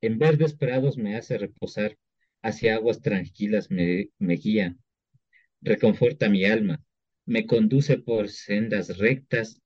En 0.00 0.18
verdes 0.18 0.54
prados 0.54 0.96
me 0.96 1.16
hace 1.16 1.38
reposar, 1.38 1.96
hacia 2.42 2.74
aguas 2.76 3.00
tranquilas 3.00 3.70
me, 3.70 4.10
me 4.18 4.34
guía, 4.34 4.76
reconforta 5.60 6.28
mi 6.28 6.44
alma, 6.44 6.82
me 7.26 7.46
conduce 7.46 7.98
por 7.98 8.28
sendas 8.28 8.98
rectas 8.98 9.60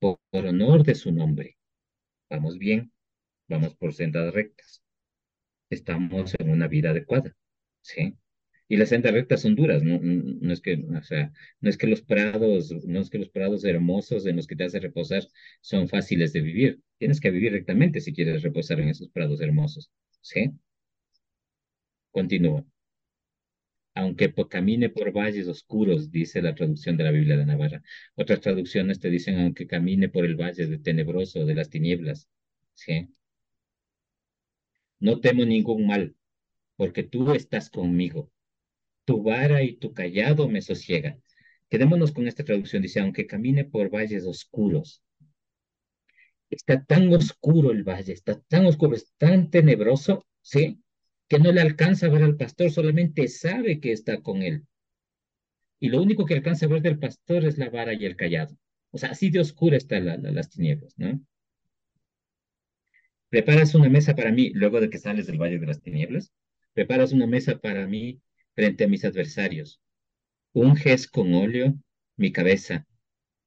por, 0.00 0.20
por 0.30 0.46
honor 0.46 0.84
de 0.84 0.94
su 0.94 1.12
nombre. 1.12 1.58
Vamos 2.30 2.58
bien, 2.58 2.92
vamos 3.48 3.74
por 3.76 3.94
sendas 3.94 4.32
rectas. 4.32 4.82
Estamos 5.70 6.34
en 6.38 6.50
una 6.50 6.68
vida 6.68 6.90
adecuada, 6.90 7.34
¿sí? 7.82 8.16
Y 8.72 8.76
las 8.78 8.88
sendas 8.88 9.12
rectas 9.12 9.42
son 9.42 9.54
duras, 9.54 9.82
no, 9.82 10.00
no, 10.02 10.50
es 10.50 10.62
que, 10.62 10.82
o 10.98 11.02
sea, 11.02 11.30
no 11.60 11.68
es 11.68 11.76
que 11.76 11.86
los 11.86 12.00
prados, 12.00 12.72
no 12.86 13.00
es 13.00 13.10
que 13.10 13.18
los 13.18 13.28
prados 13.28 13.64
hermosos 13.64 14.24
en 14.24 14.36
los 14.36 14.46
que 14.46 14.56
te 14.56 14.64
hace 14.64 14.80
reposar 14.80 15.24
son 15.60 15.88
fáciles 15.88 16.32
de 16.32 16.40
vivir. 16.40 16.80
Tienes 16.96 17.20
que 17.20 17.30
vivir 17.30 17.52
rectamente 17.52 18.00
si 18.00 18.14
quieres 18.14 18.42
reposar 18.42 18.80
en 18.80 18.88
esos 18.88 19.10
prados 19.10 19.42
hermosos, 19.42 19.90
¿sí? 20.22 20.52
Continúo. 22.10 22.64
Aunque 23.94 24.32
camine 24.48 24.88
por 24.90 25.12
valles 25.12 25.48
oscuros, 25.48 26.10
dice 26.10 26.42
la 26.42 26.54
traducción 26.54 26.96
de 26.96 27.04
la 27.04 27.10
Biblia 27.10 27.36
de 27.36 27.46
Navarra. 27.46 27.82
Otras 28.14 28.40
traducciones 28.40 29.00
te 29.00 29.10
dicen, 29.10 29.38
aunque 29.38 29.66
camine 29.66 30.08
por 30.08 30.24
el 30.24 30.36
valle 30.36 30.66
de 30.66 30.78
tenebroso, 30.78 31.44
de 31.44 31.54
las 31.54 31.68
tinieblas, 31.70 32.28
¿sí? 32.74 33.08
No 35.00 35.20
temo 35.20 35.44
ningún 35.44 35.86
mal, 35.86 36.16
porque 36.76 37.02
tú 37.02 37.32
estás 37.34 37.68
conmigo. 37.68 38.30
Tu 39.04 39.22
vara 39.22 39.62
y 39.62 39.76
tu 39.76 39.92
callado 39.92 40.48
me 40.48 40.62
sosiegan. 40.62 41.22
Quedémonos 41.68 42.12
con 42.12 42.28
esta 42.28 42.44
traducción. 42.44 42.82
Dice, 42.82 43.00
aunque 43.00 43.26
camine 43.26 43.64
por 43.64 43.90
valles 43.90 44.24
oscuros. 44.24 45.02
Está 46.50 46.84
tan 46.84 47.12
oscuro 47.14 47.70
el 47.70 47.82
valle, 47.82 48.12
está 48.12 48.38
tan 48.38 48.66
oscuro, 48.66 48.94
es 48.94 49.14
tan 49.16 49.50
tenebroso, 49.50 50.26
¿sí? 50.42 50.82
Que 51.26 51.38
no 51.38 51.50
le 51.50 51.62
alcanza 51.62 52.06
a 52.06 52.10
ver 52.10 52.22
al 52.22 52.36
pastor, 52.36 52.70
solamente 52.70 53.26
sabe 53.28 53.80
que 53.80 53.92
está 53.92 54.20
con 54.20 54.42
él. 54.42 54.66
Y 55.80 55.88
lo 55.88 56.02
único 56.02 56.26
que 56.26 56.34
alcanza 56.34 56.66
a 56.66 56.68
ver 56.68 56.82
del 56.82 56.98
pastor 56.98 57.46
es 57.46 57.56
la 57.56 57.70
vara 57.70 57.94
y 57.94 58.04
el 58.04 58.16
callado. 58.16 58.54
O 58.90 58.98
sea, 58.98 59.12
así 59.12 59.30
de 59.30 59.40
oscura 59.40 59.78
están 59.78 60.04
la, 60.04 60.18
la, 60.18 60.30
las 60.30 60.50
tinieblas, 60.50 60.92
¿no? 60.98 61.18
Preparas 63.30 63.74
una 63.74 63.88
mesa 63.88 64.14
para 64.14 64.30
mí 64.30 64.50
luego 64.50 64.78
de 64.78 64.90
que 64.90 64.98
sales 64.98 65.26
del 65.26 65.40
valle 65.40 65.58
de 65.58 65.66
las 65.66 65.80
tinieblas. 65.80 66.30
Preparas 66.74 67.12
una 67.12 67.26
mesa 67.26 67.58
para 67.58 67.86
mí 67.86 68.20
frente 68.54 68.84
a 68.84 68.88
mis 68.88 69.04
adversarios. 69.04 69.80
Unges 70.52 71.08
con 71.08 71.34
óleo 71.34 71.74
mi 72.16 72.32
cabeza, 72.32 72.86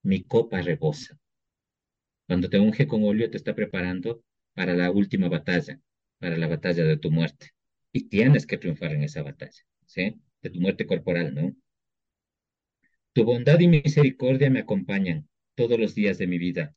mi 0.03 0.23
copa 0.23 0.61
rebosa. 0.61 1.19
Cuando 2.27 2.49
te 2.49 2.59
unge 2.59 2.87
con 2.87 3.03
óleo, 3.03 3.29
te 3.29 3.37
está 3.37 3.55
preparando 3.55 4.23
para 4.53 4.73
la 4.73 4.91
última 4.91 5.29
batalla, 5.29 5.79
para 6.19 6.37
la 6.37 6.47
batalla 6.47 6.83
de 6.83 6.97
tu 6.97 7.11
muerte. 7.11 7.51
Y 7.91 8.09
tienes 8.09 8.45
que 8.45 8.57
triunfar 8.57 8.93
en 8.93 9.03
esa 9.03 9.21
batalla, 9.21 9.63
¿sí? 9.85 10.19
De 10.41 10.49
tu 10.49 10.59
muerte 10.59 10.85
corporal, 10.85 11.33
¿no? 11.33 11.55
Tu 13.13 13.23
bondad 13.23 13.59
y 13.59 13.67
misericordia 13.67 14.49
me 14.49 14.59
acompañan 14.59 15.29
todos 15.55 15.79
los 15.79 15.95
días 15.95 16.17
de 16.17 16.27
mi 16.27 16.37
vida 16.37 16.75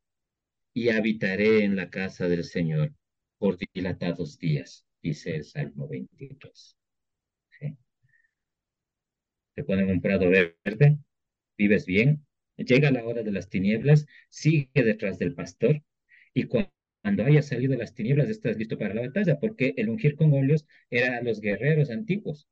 y 0.72 0.91
habitaré 0.91 1.64
en 1.64 1.74
la 1.74 1.91
casa 1.91 2.29
del 2.29 2.45
Señor 2.45 2.95
por 3.39 3.59
dilatados 3.59 4.39
días, 4.39 4.87
dice 5.03 5.35
el 5.35 5.45
Salmo 5.45 5.89
23. 5.89 6.78
Te 9.59 9.65
ponen 9.65 9.91
un 9.91 10.01
prado 10.01 10.31
verde, 10.31 10.99
vives 11.59 11.87
bien, 11.87 12.25
llega 12.57 12.91
la 12.93 13.05
hora 13.05 13.23
de 13.25 13.33
las 13.33 13.49
tinieblas, 13.49 14.07
sigue 14.31 14.71
detrás 14.75 15.19
del 15.19 15.35
pastor 15.35 15.83
y 16.35 16.45
cu- 16.45 16.67
cuando 17.03 17.25
hayas 17.25 17.47
salido 17.49 17.73
de 17.73 17.79
las 17.79 17.95
tinieblas 17.95 18.29
estás 18.29 18.57
listo 18.59 18.79
para 18.79 18.95
la 18.95 19.03
batalla, 19.03 19.41
porque 19.41 19.75
el 19.77 19.89
ungir 19.89 20.17
con 20.17 20.33
óleos 20.33 20.67
era 20.91 21.17
a 21.17 21.23
los 21.23 21.41
guerreros 21.41 21.91
antiguos, 21.91 22.49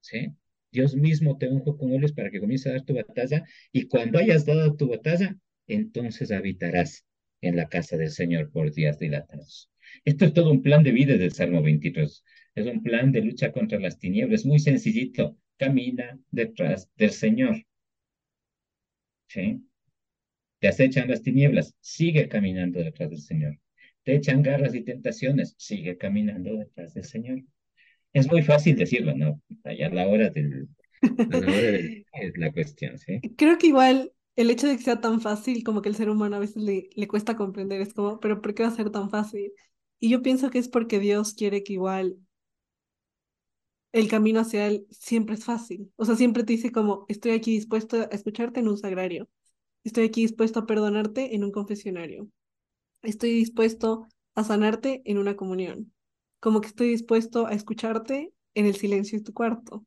¿sí? 0.00 0.32
Dios 0.72 0.94
mismo 0.96 1.38
te 1.38 1.48
unjo 1.48 1.78
con 1.78 1.92
óleos 1.92 2.12
para 2.12 2.30
que 2.30 2.40
comiences 2.40 2.68
a 2.68 2.72
dar 2.76 2.84
tu 2.84 2.94
batalla 2.94 3.44
y 3.72 3.88
cuando 3.88 4.18
hayas 4.18 4.44
dado 4.46 4.76
tu 4.76 4.88
batalla, 4.88 5.36
entonces 5.66 6.30
habitarás 6.30 7.06
en 7.40 7.56
la 7.56 7.68
casa 7.68 7.96
del 7.96 8.10
Señor 8.10 8.50
por 8.52 8.72
días 8.72 8.98
dilatados. 8.98 9.70
Esto 10.04 10.26
es 10.26 10.34
todo 10.34 10.50
un 10.50 10.62
plan 10.62 10.82
de 10.84 10.92
vida 10.92 11.16
del 11.16 11.32
Salmo 11.32 11.62
23. 11.62 12.22
Es 12.54 12.66
un 12.66 12.82
plan 12.82 13.12
de 13.12 13.22
lucha 13.22 13.52
contra 13.52 13.78
las 13.80 13.98
tinieblas, 13.98 14.44
muy 14.44 14.58
sencillito. 14.58 15.36
Camina 15.60 16.18
detrás 16.30 16.88
del 16.96 17.10
Señor. 17.10 17.54
¿sí? 19.28 19.62
Te 20.58 20.68
acechan 20.68 21.08
las 21.08 21.20
tinieblas, 21.22 21.74
sigue 21.80 22.28
caminando 22.28 22.80
detrás 22.80 23.10
del 23.10 23.20
Señor. 23.20 23.58
Te 24.02 24.14
echan 24.14 24.42
garras 24.42 24.74
y 24.74 24.80
tentaciones, 24.80 25.54
sigue 25.58 25.98
caminando 25.98 26.56
detrás 26.56 26.94
del 26.94 27.04
Señor. 27.04 27.42
Es 28.14 28.26
muy 28.26 28.40
fácil 28.42 28.74
decirlo, 28.74 29.14
¿no? 29.14 29.42
Allá 29.64 29.88
a 29.88 29.90
la 29.90 30.08
hora 30.08 30.30
del, 30.30 30.66
la 31.02 31.36
hora 31.36 31.50
del 31.50 32.06
es 32.14 32.38
la 32.38 32.52
cuestión, 32.52 32.96
¿sí? 32.96 33.20
Creo 33.36 33.58
que 33.58 33.66
igual 33.66 34.14
el 34.36 34.48
hecho 34.48 34.66
de 34.66 34.78
que 34.78 34.82
sea 34.82 35.02
tan 35.02 35.20
fácil, 35.20 35.62
como 35.62 35.82
que 35.82 35.90
el 35.90 35.94
ser 35.94 36.08
humano 36.08 36.36
a 36.36 36.40
veces 36.40 36.62
le, 36.62 36.88
le 36.94 37.06
cuesta 37.06 37.36
comprender, 37.36 37.82
es 37.82 37.92
como, 37.92 38.18
pero 38.18 38.40
¿por 38.40 38.54
qué 38.54 38.62
va 38.62 38.70
a 38.70 38.74
ser 38.74 38.88
tan 38.88 39.10
fácil? 39.10 39.52
Y 39.98 40.08
yo 40.08 40.22
pienso 40.22 40.48
que 40.48 40.58
es 40.58 40.70
porque 40.70 41.00
Dios 41.00 41.34
quiere 41.34 41.62
que 41.62 41.74
igual 41.74 42.16
el 43.92 44.08
camino 44.08 44.40
hacia 44.40 44.66
Él 44.66 44.86
siempre 44.90 45.34
es 45.34 45.44
fácil. 45.44 45.92
O 45.96 46.04
sea, 46.04 46.16
siempre 46.16 46.44
te 46.44 46.52
dice 46.52 46.72
como, 46.72 47.04
estoy 47.08 47.32
aquí 47.32 47.52
dispuesto 47.52 47.96
a 47.96 48.04
escucharte 48.04 48.60
en 48.60 48.68
un 48.68 48.78
sagrario, 48.78 49.28
estoy 49.84 50.04
aquí 50.04 50.22
dispuesto 50.22 50.60
a 50.60 50.66
perdonarte 50.66 51.34
en 51.34 51.44
un 51.44 51.52
confesionario, 51.52 52.28
estoy 53.02 53.32
dispuesto 53.32 54.08
a 54.34 54.44
sanarte 54.44 55.02
en 55.04 55.18
una 55.18 55.36
comunión, 55.36 55.92
como 56.40 56.60
que 56.60 56.68
estoy 56.68 56.88
dispuesto 56.88 57.46
a 57.46 57.52
escucharte 57.52 58.32
en 58.54 58.66
el 58.66 58.76
silencio 58.76 59.18
de 59.18 59.24
tu 59.24 59.32
cuarto. 59.32 59.84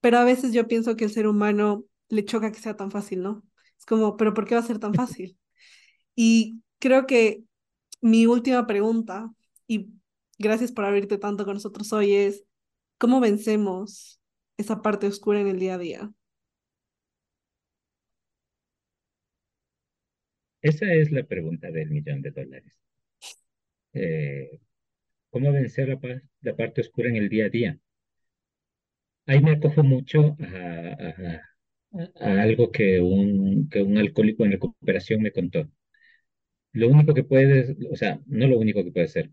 Pero 0.00 0.18
a 0.18 0.24
veces 0.24 0.52
yo 0.52 0.68
pienso 0.68 0.96
que 0.96 1.04
el 1.04 1.10
ser 1.10 1.26
humano 1.26 1.84
le 2.08 2.24
choca 2.24 2.52
que 2.52 2.60
sea 2.60 2.76
tan 2.76 2.90
fácil, 2.90 3.22
¿no? 3.22 3.42
Es 3.78 3.86
como, 3.86 4.16
pero 4.16 4.34
¿por 4.34 4.46
qué 4.46 4.54
va 4.54 4.60
a 4.60 4.64
ser 4.64 4.78
tan 4.78 4.94
fácil? 4.94 5.38
Y 6.14 6.62
creo 6.78 7.06
que 7.06 7.42
mi 8.00 8.26
última 8.26 8.66
pregunta, 8.66 9.32
y 9.66 9.90
gracias 10.38 10.72
por 10.72 10.84
abrirte 10.84 11.18
tanto 11.18 11.44
con 11.44 11.54
nosotros 11.54 11.92
hoy, 11.92 12.14
es, 12.14 12.44
¿cómo 12.98 13.20
vencemos 13.20 14.20
esa 14.56 14.82
parte 14.82 15.06
oscura 15.06 15.40
en 15.40 15.48
el 15.48 15.58
día 15.58 15.74
a 15.74 15.78
día? 15.78 16.12
Esa 20.60 20.92
es 20.92 21.10
la 21.12 21.24
pregunta 21.24 21.70
del 21.70 21.90
millón 21.90 22.20
de 22.22 22.30
dólares. 22.30 22.78
Eh, 23.94 24.60
¿cómo 25.30 25.52
vencer 25.52 25.88
la, 25.88 25.98
la, 26.42 26.56
parte 26.56 26.80
oscura 26.82 27.08
en 27.08 27.16
el 27.16 27.28
día 27.28 27.46
a 27.46 27.48
día? 27.50 27.78
Ahí 29.26 29.40
me 29.40 29.52
acojo 29.52 29.82
mucho 29.82 30.36
a, 30.40 31.40
algo 32.42 32.70
que 32.70 33.00
un, 33.00 33.68
que 33.68 33.82
un 33.82 33.98
alcohólico 33.98 34.44
en 34.44 34.52
recuperación 34.52 35.22
me 35.22 35.32
contó. 35.32 35.68
Lo 36.72 36.88
único 36.88 37.14
que 37.14 37.24
puedes, 37.24 37.76
o 37.90 37.96
sea, 37.96 38.20
no 38.26 38.46
lo 38.46 38.58
único 38.58 38.84
que 38.84 38.92
puedes 38.92 39.10
hacer. 39.10 39.30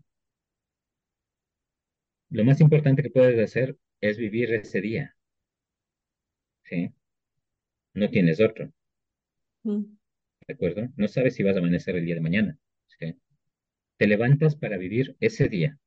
Lo 2.30 2.44
más 2.44 2.60
importante 2.60 3.02
que 3.02 3.10
puedes 3.10 3.38
hacer 3.42 3.76
es 4.00 4.18
vivir 4.18 4.52
ese 4.52 4.80
día. 4.80 5.16
¿Sí? 6.64 6.90
No 7.94 8.10
tienes 8.10 8.40
otro. 8.40 8.72
Mm. 9.62 9.84
¿De 10.46 10.54
acuerdo? 10.54 10.88
No 10.96 11.08
sabes 11.08 11.34
si 11.34 11.42
vas 11.42 11.56
a 11.56 11.60
amanecer 11.60 11.96
el 11.96 12.04
día 12.04 12.14
de 12.16 12.20
mañana. 12.20 12.58
¿sí? 12.98 13.14
Te 13.96 14.06
levantas 14.06 14.56
para 14.56 14.76
vivir 14.76 15.16
ese 15.20 15.48
día. 15.48 15.78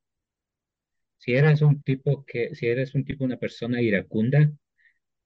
Si 1.18 1.34
eres 1.34 1.62
un 1.62 1.82
tipo 1.82 2.26
que, 2.26 2.56
si 2.56 2.68
eres 2.68 2.96
un 2.96 3.04
tipo, 3.06 3.24
una 3.24 3.38
persona 3.38 3.82
iracunda, 3.82 4.52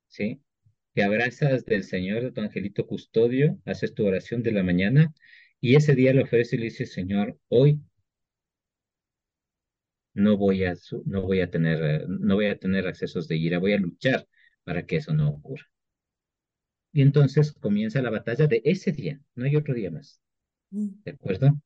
¿sí? 0.08 0.42
Te 0.94 1.04
abrazas 1.04 1.66
del 1.66 1.84
Señor, 1.84 2.24
de 2.24 2.32
tu 2.32 2.42
angelito 2.42 2.88
custodio, 2.88 3.60
haces 3.66 3.94
tu 3.94 4.06
oración 4.06 4.44
de 4.44 4.52
la 4.52 4.64
mañana 4.64 5.14
y 5.60 5.76
ese 5.76 5.96
día 5.96 6.14
le 6.14 6.24
ofreces 6.24 6.54
y 6.54 6.58
le 6.58 6.64
dices, 6.66 6.94
Señor, 6.94 7.38
hoy 7.50 7.82
no 10.14 10.38
voy 10.38 10.66
a, 10.66 10.76
no 11.06 11.22
voy 11.24 11.42
a 11.42 11.50
tener, 11.50 12.08
no 12.10 12.36
voy 12.36 12.48
a 12.48 12.58
tener 12.58 12.88
accesos 12.88 13.28
de 13.28 13.38
ira, 13.38 13.60
voy 13.60 13.74
a 13.74 13.78
luchar 13.78 14.28
para 14.64 14.86
que 14.86 14.98
eso 14.98 15.14
no 15.14 15.30
ocurra. 15.30 15.66
Y 16.94 17.02
entonces 17.02 17.54
comienza 17.54 18.02
la 18.02 18.10
batalla 18.10 18.48
de 18.48 18.62
ese 18.66 18.92
día, 18.92 19.20
no 19.36 19.46
hay 19.46 19.56
otro 19.56 19.74
día 19.74 19.92
más. 19.92 20.22
Mm. 20.72 20.90
¿De 21.06 21.12
acuerdo? 21.12 21.62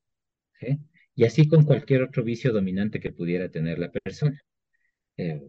¿Sí? 0.59 0.79
Y 1.15 1.25
así 1.25 1.47
con 1.47 1.65
cualquier 1.65 2.03
otro 2.03 2.23
vicio 2.23 2.53
dominante 2.53 2.99
que 2.99 3.11
pudiera 3.11 3.49
tener 3.49 3.79
la 3.79 3.91
persona. 3.91 4.39
Eh, 5.17 5.41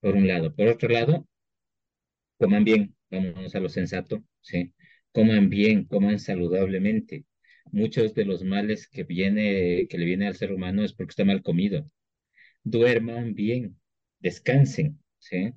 por 0.00 0.16
un 0.16 0.26
lado. 0.26 0.54
Por 0.54 0.68
otro 0.68 0.88
lado, 0.88 1.26
coman 2.38 2.64
bien, 2.64 2.94
vamos 3.10 3.54
a 3.54 3.60
lo 3.60 3.68
sensato, 3.68 4.24
¿sí? 4.40 4.72
Coman 5.12 5.48
bien, 5.50 5.84
coman 5.84 6.18
saludablemente. 6.18 7.24
Muchos 7.72 8.14
de 8.14 8.24
los 8.24 8.42
males 8.44 8.88
que, 8.88 9.04
viene, 9.04 9.86
que 9.88 9.98
le 9.98 10.04
viene 10.06 10.26
al 10.26 10.36
ser 10.36 10.52
humano 10.52 10.84
es 10.84 10.92
porque 10.92 11.10
está 11.10 11.24
mal 11.24 11.42
comido. 11.42 11.90
Duerman 12.64 13.34
bien, 13.34 13.76
descansen, 14.20 15.00
¿sí? 15.18 15.52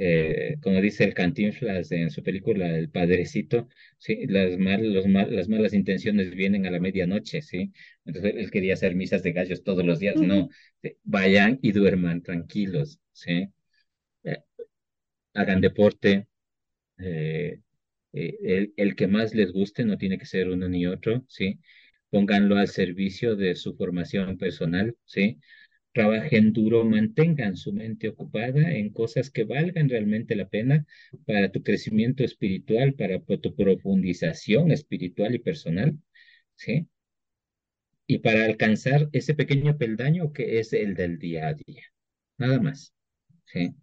Eh, 0.00 0.56
como 0.62 0.80
dice 0.80 1.02
el 1.02 1.12
Cantinflas 1.12 1.90
en 1.90 2.10
su 2.10 2.22
película 2.22 2.68
El 2.78 2.88
Padrecito, 2.88 3.68
¿sí? 3.98 4.26
las, 4.28 4.56
mal, 4.56 4.92
los 4.94 5.08
mal, 5.08 5.34
las 5.34 5.48
malas 5.48 5.74
intenciones 5.74 6.30
vienen 6.36 6.66
a 6.66 6.70
la 6.70 6.78
medianoche, 6.78 7.42
¿sí? 7.42 7.72
Entonces 8.04 8.34
él 8.36 8.50
quería 8.52 8.74
hacer 8.74 8.94
misas 8.94 9.24
de 9.24 9.32
gallos 9.32 9.64
todos 9.64 9.84
los 9.84 9.98
días, 9.98 10.14
no, 10.16 10.50
vayan 11.02 11.58
y 11.62 11.72
duerman 11.72 12.22
tranquilos, 12.22 13.00
¿sí? 13.12 13.48
Eh, 14.24 14.38
hagan 15.34 15.60
deporte, 15.60 16.28
eh, 16.98 17.60
el, 18.12 18.72
el, 18.76 18.96
que 18.96 19.06
más 19.08 19.34
les 19.34 19.52
guste, 19.52 19.84
no 19.84 19.98
tiene 19.98 20.18
que 20.18 20.26
ser 20.26 20.48
uno 20.48 20.68
ni 20.68 20.86
otro, 20.86 21.24
¿sí? 21.28 21.60
Pónganlo 22.10 22.56
al 22.56 22.68
servicio 22.68 23.36
de 23.36 23.54
su 23.56 23.74
formación 23.76 24.38
personal, 24.38 24.96
¿sí? 25.04 25.38
Trabajen 25.98 26.52
duro, 26.52 26.84
mantengan 26.84 27.56
su 27.56 27.72
mente 27.72 28.08
ocupada 28.08 28.72
en 28.72 28.90
cosas 28.90 29.30
que 29.32 29.42
valgan 29.42 29.88
realmente 29.88 30.36
la 30.36 30.48
pena 30.48 30.86
para 31.26 31.50
tu 31.50 31.64
crecimiento 31.64 32.22
espiritual, 32.22 32.94
para 32.94 33.18
tu 33.18 33.56
profundización 33.56 34.70
espiritual 34.70 35.34
y 35.34 35.40
personal, 35.40 35.98
¿sí? 36.54 36.86
Y 38.06 38.18
para 38.18 38.44
alcanzar 38.44 39.08
ese 39.12 39.34
pequeño 39.34 39.76
peldaño 39.76 40.32
que 40.32 40.60
es 40.60 40.72
el 40.72 40.94
del 40.94 41.18
día 41.18 41.48
a 41.48 41.54
día, 41.54 41.82
nada 42.36 42.60
más, 42.60 42.94
¿sí? 43.46 43.74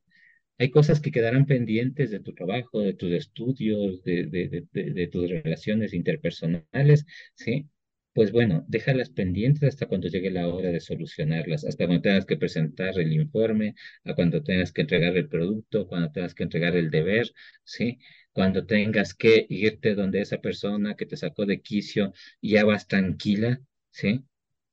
Hay 0.58 0.70
cosas 0.72 1.02
que 1.02 1.12
quedarán 1.12 1.46
pendientes 1.46 2.12
de 2.12 2.22
tu 2.22 2.34
trabajo, 2.34 2.80
de 2.80 2.94
tus 2.94 3.12
estudios, 3.12 4.04
de, 4.04 4.28
de, 4.72 5.08
tus 5.08 5.30
relaciones 5.30 5.94
interpersonales, 5.94 7.06
¿sí? 7.36 7.68
Pues 8.16 8.32
bueno, 8.32 8.64
déjalas 8.70 9.10
pendientes 9.10 9.64
hasta 9.64 9.88
cuando 9.88 10.08
llegue 10.08 10.32
la 10.32 10.48
hora 10.48 10.72
de 10.72 10.80
solucionarlas, 10.80 11.66
hasta 11.66 11.86
cuando 11.86 12.02
tengas 12.02 12.26
que 12.26 12.38
presentar 12.38 12.98
el 12.98 13.12
informe, 13.14 13.76
a 14.06 14.16
cuando 14.16 14.42
tengas 14.42 14.72
que 14.72 14.82
entregar 14.84 15.18
el 15.18 15.28
producto, 15.28 15.86
cuando 15.88 16.12
tengas 16.12 16.34
que 16.34 16.44
entregar 16.44 16.78
el 16.78 16.90
deber, 16.92 17.32
¿sí? 17.66 18.00
Cuando 18.32 18.66
tengas 18.66 19.14
que 19.16 19.46
irte 19.50 19.96
donde 19.96 20.22
esa 20.22 20.40
persona 20.40 20.96
que 20.96 21.06
te 21.06 21.18
sacó 21.18 21.46
de 21.46 21.62
quicio, 21.62 22.14
ya 22.42 22.64
vas 22.66 22.88
tranquila, 22.88 23.62
¿sí? 23.92 24.24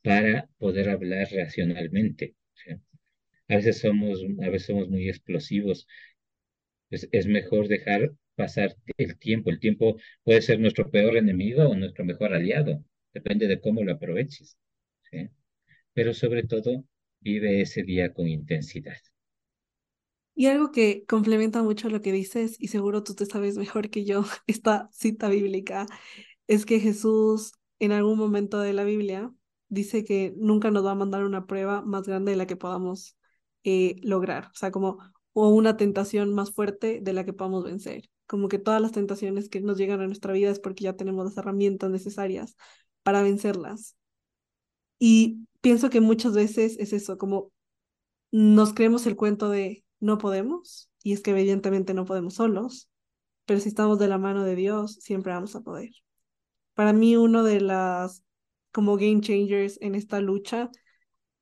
Para 0.03 0.49
poder 0.59 0.88
hablar 0.90 1.28
racionalmente. 1.32 2.36
A 3.49 3.55
veces 3.57 3.78
somos, 3.78 4.24
a 4.43 4.49
veces 4.51 4.66
somos 4.66 4.88
muy 4.88 5.09
explosivos. 5.09 5.86
Es 6.90 7.26
mejor 7.26 7.66
dejar 7.66 8.12
pasar 8.36 8.76
el 8.97 9.18
tiempo. 9.18 9.51
El 9.51 9.59
tiempo 9.59 9.97
puede 10.22 10.43
ser 10.43 10.61
nuestro 10.61 10.90
peor 10.93 11.16
enemigo 11.16 11.64
o 11.64 11.74
nuestro 11.74 12.05
mejor 12.05 12.34
aliado 12.34 12.84
depende 13.13 13.47
de 13.47 13.61
cómo 13.61 13.83
lo 13.83 13.93
aproveches. 13.93 14.57
¿sí? 15.11 15.29
Pero 15.93 16.15
sobre 16.15 16.45
todo, 16.45 16.85
vive 17.21 17.61
ese 17.61 17.83
día 17.83 18.13
con 18.13 18.29
intensidad. 18.29 18.97
Y 20.35 20.47
algo 20.47 20.73
que 20.73 21.05
complementa 21.07 21.63
mucho 21.63 21.91
lo 21.91 22.01
que 22.01 22.13
dices, 22.13 22.57
y 22.59 22.69
seguro 22.69 23.03
tú 23.03 23.15
te 23.15 23.27
sabes 23.27 23.57
mejor 23.59 23.91
que 23.91 24.05
yo, 24.05 24.25
esta 24.47 24.89
cita 24.93 25.29
bíblica, 25.29 25.87
es 26.47 26.67
que 26.67 26.81
Jesús 26.81 27.53
en 27.79 27.93
algún 27.93 28.19
momento 28.19 28.61
de 28.61 28.73
la 28.73 28.85
Biblia 28.85 29.33
dice 29.69 30.05
que 30.05 30.35
nunca 30.37 30.71
nos 30.71 30.85
va 30.85 30.93
a 30.93 30.95
mandar 30.95 31.25
una 31.25 31.47
prueba 31.47 31.83
más 31.83 32.05
grande 32.07 32.33
de 32.33 32.37
la 32.37 32.47
que 32.47 32.57
podamos 32.57 33.17
eh, 33.65 33.97
lograr, 34.03 34.47
o 34.47 34.55
sea, 34.55 34.71
como 34.71 34.99
o 35.33 35.49
una 35.49 35.77
tentación 35.77 36.35
más 36.35 36.53
fuerte 36.53 37.01
de 37.03 37.13
la 37.13 37.25
que 37.25 37.33
podamos 37.33 37.65
vencer. 37.65 38.11
Como 38.27 38.49
que 38.49 38.59
todas 38.59 38.81
las 38.81 38.93
tentaciones 38.93 39.49
que 39.49 39.61
nos 39.61 39.79
llegan 39.79 40.01
a 40.01 40.07
nuestra 40.07 40.33
vida 40.33 40.51
es 40.51 40.61
porque 40.61 40.85
ya 40.85 40.95
tenemos 40.95 41.25
las 41.25 41.37
herramientas 41.37 41.91
necesarias 41.91 42.57
para 43.03 43.23
vencerlas. 43.23 43.97
Y 44.99 45.47
pienso 45.61 45.91
que 45.91 46.01
muchas 46.01 46.35
veces 46.35 46.77
es 46.79 46.93
eso, 46.93 47.19
como 47.19 47.53
nos 48.31 48.75
creemos 48.75 49.07
el 49.07 49.17
cuento 49.17 49.49
de 49.49 49.85
no 50.01 50.19
podemos, 50.19 50.91
y 51.03 51.13
es 51.13 51.21
que 51.21 51.33
evidentemente 51.33 51.95
no 51.95 52.05
podemos 52.05 52.35
solos, 52.35 52.91
pero 53.47 53.61
si 53.61 53.69
estamos 53.69 53.99
de 53.99 54.09
la 54.09 54.19
mano 54.19 54.45
de 54.45 54.57
Dios, 54.57 54.95
siempre 55.01 55.33
vamos 55.33 55.57
a 55.57 55.62
poder. 55.62 55.91
Para 56.74 56.93
mí, 56.93 57.16
uno 57.16 57.43
de 57.45 57.61
las 57.61 58.24
como 58.73 58.97
game 58.97 59.20
changers 59.20 59.79
en 59.83 59.95
esta 59.95 60.20
lucha 60.20 60.70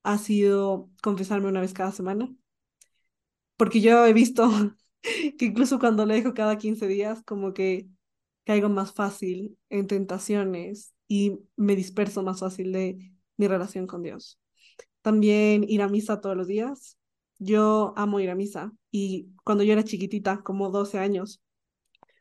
ha 0.03 0.19
sido 0.19 0.91
confesarme 1.03 1.49
una 1.49 1.61
vez 1.61 1.73
cada 1.73 1.93
semana, 1.93 2.29
porque 3.57 3.81
yo 3.81 4.05
he 4.07 4.13
visto 4.13 4.51
que 5.03 5.45
incluso 5.47 5.79
cuando 5.79 6.07
le 6.07 6.15
dejo 6.15 6.35
cada 6.35 6.59
15 6.59 6.87
días, 6.89 7.23
como 7.25 7.53
que 7.55 7.89
caigo 8.45 8.69
más 8.69 8.93
fácil 8.93 9.59
en 9.69 9.87
tentaciones 9.87 10.95
y 11.11 11.41
me 11.57 11.75
disperso 11.75 12.23
más 12.23 12.39
fácil 12.39 12.71
de 12.71 13.13
mi 13.37 13.49
relación 13.49 13.89
con 13.89 14.05
Dios. 14.05 14.39
También 15.03 15.65
ir 15.69 15.83
a 15.83 15.89
misa 15.89 16.21
todos 16.21 16.37
los 16.37 16.47
días. 16.47 16.99
Yo 17.41 17.93
amo 17.97 18.21
ir 18.21 18.31
a 18.31 18.37
misa 18.37 18.73
y 18.93 19.31
cuando 19.43 19.65
yo 19.65 19.73
era 19.73 19.83
chiquitita, 19.83 20.43
como 20.45 20.71
12 20.71 21.01
años, 21.01 21.43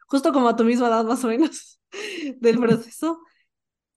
justo 0.07 0.33
como 0.33 0.49
a 0.49 0.55
tu 0.55 0.63
misma 0.63 0.87
edad 0.87 1.05
más 1.05 1.23
o 1.23 1.27
menos 1.27 1.79
del 2.39 2.57
proceso, 2.57 3.19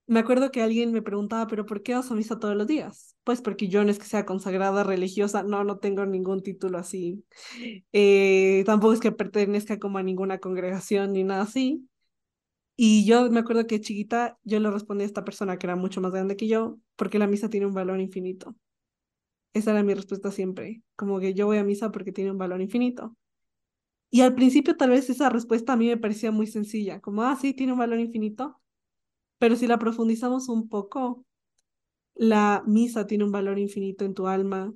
me 0.06 0.20
acuerdo 0.20 0.51
que 0.51 0.60
alguien 0.60 0.93
me 0.93 1.01
preguntaba, 1.01 1.47
pero 1.47 1.64
¿por 1.64 1.82
qué 1.82 1.94
vas 1.94 2.10
a 2.10 2.14
misa 2.14 2.39
todos 2.39 2.55
los 2.55 2.66
días? 2.66 3.16
Pues 3.24 3.40
porque 3.40 3.69
yo 3.69 3.82
no 3.85 3.90
es 3.90 3.98
que 3.98 4.05
sea 4.05 4.27
consagrada 4.27 4.85
religiosa, 4.85 5.43
no, 5.43 5.64
no 5.64 5.78
tengo 5.78 6.05
ningún 6.05 6.43
título 6.43 6.77
así. 6.77 7.24
Eh, 7.94 8.62
tampoco 8.66 8.93
es 8.93 9.01
que 9.01 9.12
pertenezca 9.12 9.78
como 9.78 9.97
a 9.97 10.02
ninguna 10.02 10.39
congregación 10.39 11.14
ni 11.14 11.24
nada 11.24 11.44
así. 11.44 11.89
Y 12.84 13.04
yo 13.04 13.30
me 13.30 13.38
acuerdo 13.38 13.68
que 13.68 13.80
chiquita 13.80 14.40
yo 14.42 14.59
le 14.59 14.68
respondí 14.68 15.04
a 15.04 15.06
esta 15.06 15.24
persona 15.24 15.56
que 15.56 15.68
era 15.68 15.76
mucho 15.76 16.00
más 16.00 16.10
grande 16.10 16.34
que 16.34 16.48
yo, 16.48 16.80
porque 16.96 17.20
la 17.20 17.28
misa 17.28 17.48
tiene 17.48 17.66
un 17.66 17.74
valor 17.74 18.00
infinito. 18.00 18.56
Esa 19.52 19.70
era 19.70 19.84
mi 19.84 19.94
respuesta 19.94 20.32
siempre, 20.32 20.82
como 20.96 21.20
que 21.20 21.32
yo 21.32 21.46
voy 21.46 21.59
a 21.59 21.62
misa 21.62 21.92
porque 21.92 22.10
tiene 22.10 22.32
un 22.32 22.38
valor 22.38 22.60
infinito. 22.60 23.16
Y 24.10 24.22
al 24.22 24.34
principio 24.34 24.76
tal 24.76 24.90
vez 24.90 25.09
esa 25.10 25.30
respuesta 25.30 25.74
a 25.74 25.76
mí 25.76 25.86
me 25.86 25.96
parecía 25.96 26.32
muy 26.32 26.48
sencilla, 26.48 27.00
como, 27.00 27.22
ah, 27.22 27.38
sí, 27.40 27.54
tiene 27.54 27.72
un 27.72 27.78
valor 27.78 28.00
infinito, 28.00 28.60
pero 29.38 29.54
si 29.54 29.68
la 29.68 29.78
profundizamos 29.78 30.48
un 30.48 30.68
poco, 30.68 31.24
la 32.16 32.64
misa 32.66 33.06
tiene 33.06 33.22
un 33.22 33.30
valor 33.30 33.60
infinito 33.60 34.04
en 34.04 34.14
tu 34.14 34.26
alma, 34.26 34.72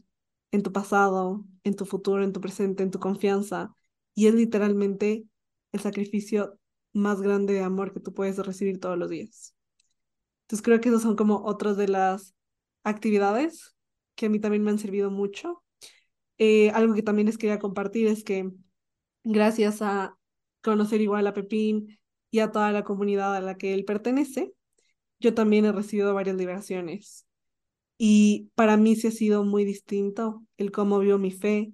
en 0.53 0.63
tu 0.63 0.71
pasado, 0.71 1.45
en 1.65 1.75
tu 1.75 1.85
futuro, 1.87 2.23
en 2.23 2.33
tu 2.33 2.41
presente, 2.41 2.85
en 2.85 2.93
tu 2.93 3.01
confianza, 3.01 3.75
y 4.15 4.29
es 4.29 4.35
literalmente 4.35 5.25
el 5.73 5.81
sacrificio 5.81 6.57
más 6.97 7.21
grande 7.21 7.55
de 7.55 7.63
amor 7.63 7.93
que 7.93 8.01
tú 8.01 8.13
puedes 8.15 8.39
recibir 8.39 8.81
todos 8.81 8.99
los 8.99 9.11
días. 9.11 9.55
Entonces 10.43 10.65
creo 10.65 10.81
que 10.81 10.89
esas 10.89 11.03
son 11.03 11.17
como 11.17 11.45
otras 11.45 11.77
de 11.77 11.89
las 11.89 12.35
actividades 12.85 13.77
que 14.15 14.27
a 14.27 14.29
mí 14.29 14.41
también 14.41 14.63
me 14.65 14.71
han 14.71 14.79
servido 14.79 15.11
mucho. 15.11 15.63
Eh, 16.39 16.71
algo 16.71 16.95
que 16.95 17.03
también 17.03 17.27
les 17.27 17.39
quería 17.39 17.59
compartir 17.59 18.07
es 18.07 18.25
que 18.25 18.51
gracias 19.25 19.83
a 19.83 20.17
conocer 20.63 21.01
igual 21.01 21.27
a 21.27 21.35
Pepín 21.35 21.99
y 22.31 22.41
a 22.41 22.53
toda 22.53 22.73
la 22.73 22.85
comunidad 22.85 23.35
a 23.35 23.41
la 23.41 23.57
que 23.57 23.75
él 23.75 23.85
pertenece, 23.85 24.53
yo 25.21 25.35
también 25.35 25.65
he 25.65 25.73
recibido 25.73 26.15
varias 26.15 26.37
liberaciones. 26.37 27.27
Y 27.99 28.51
para 28.55 28.77
mí 28.77 28.97
sí 28.97 29.07
ha 29.09 29.11
sido 29.11 29.45
muy 29.45 29.65
distinto 29.65 30.43
el 30.59 30.71
cómo 30.71 30.99
vio 30.99 31.19
mi 31.19 31.31
fe 31.31 31.73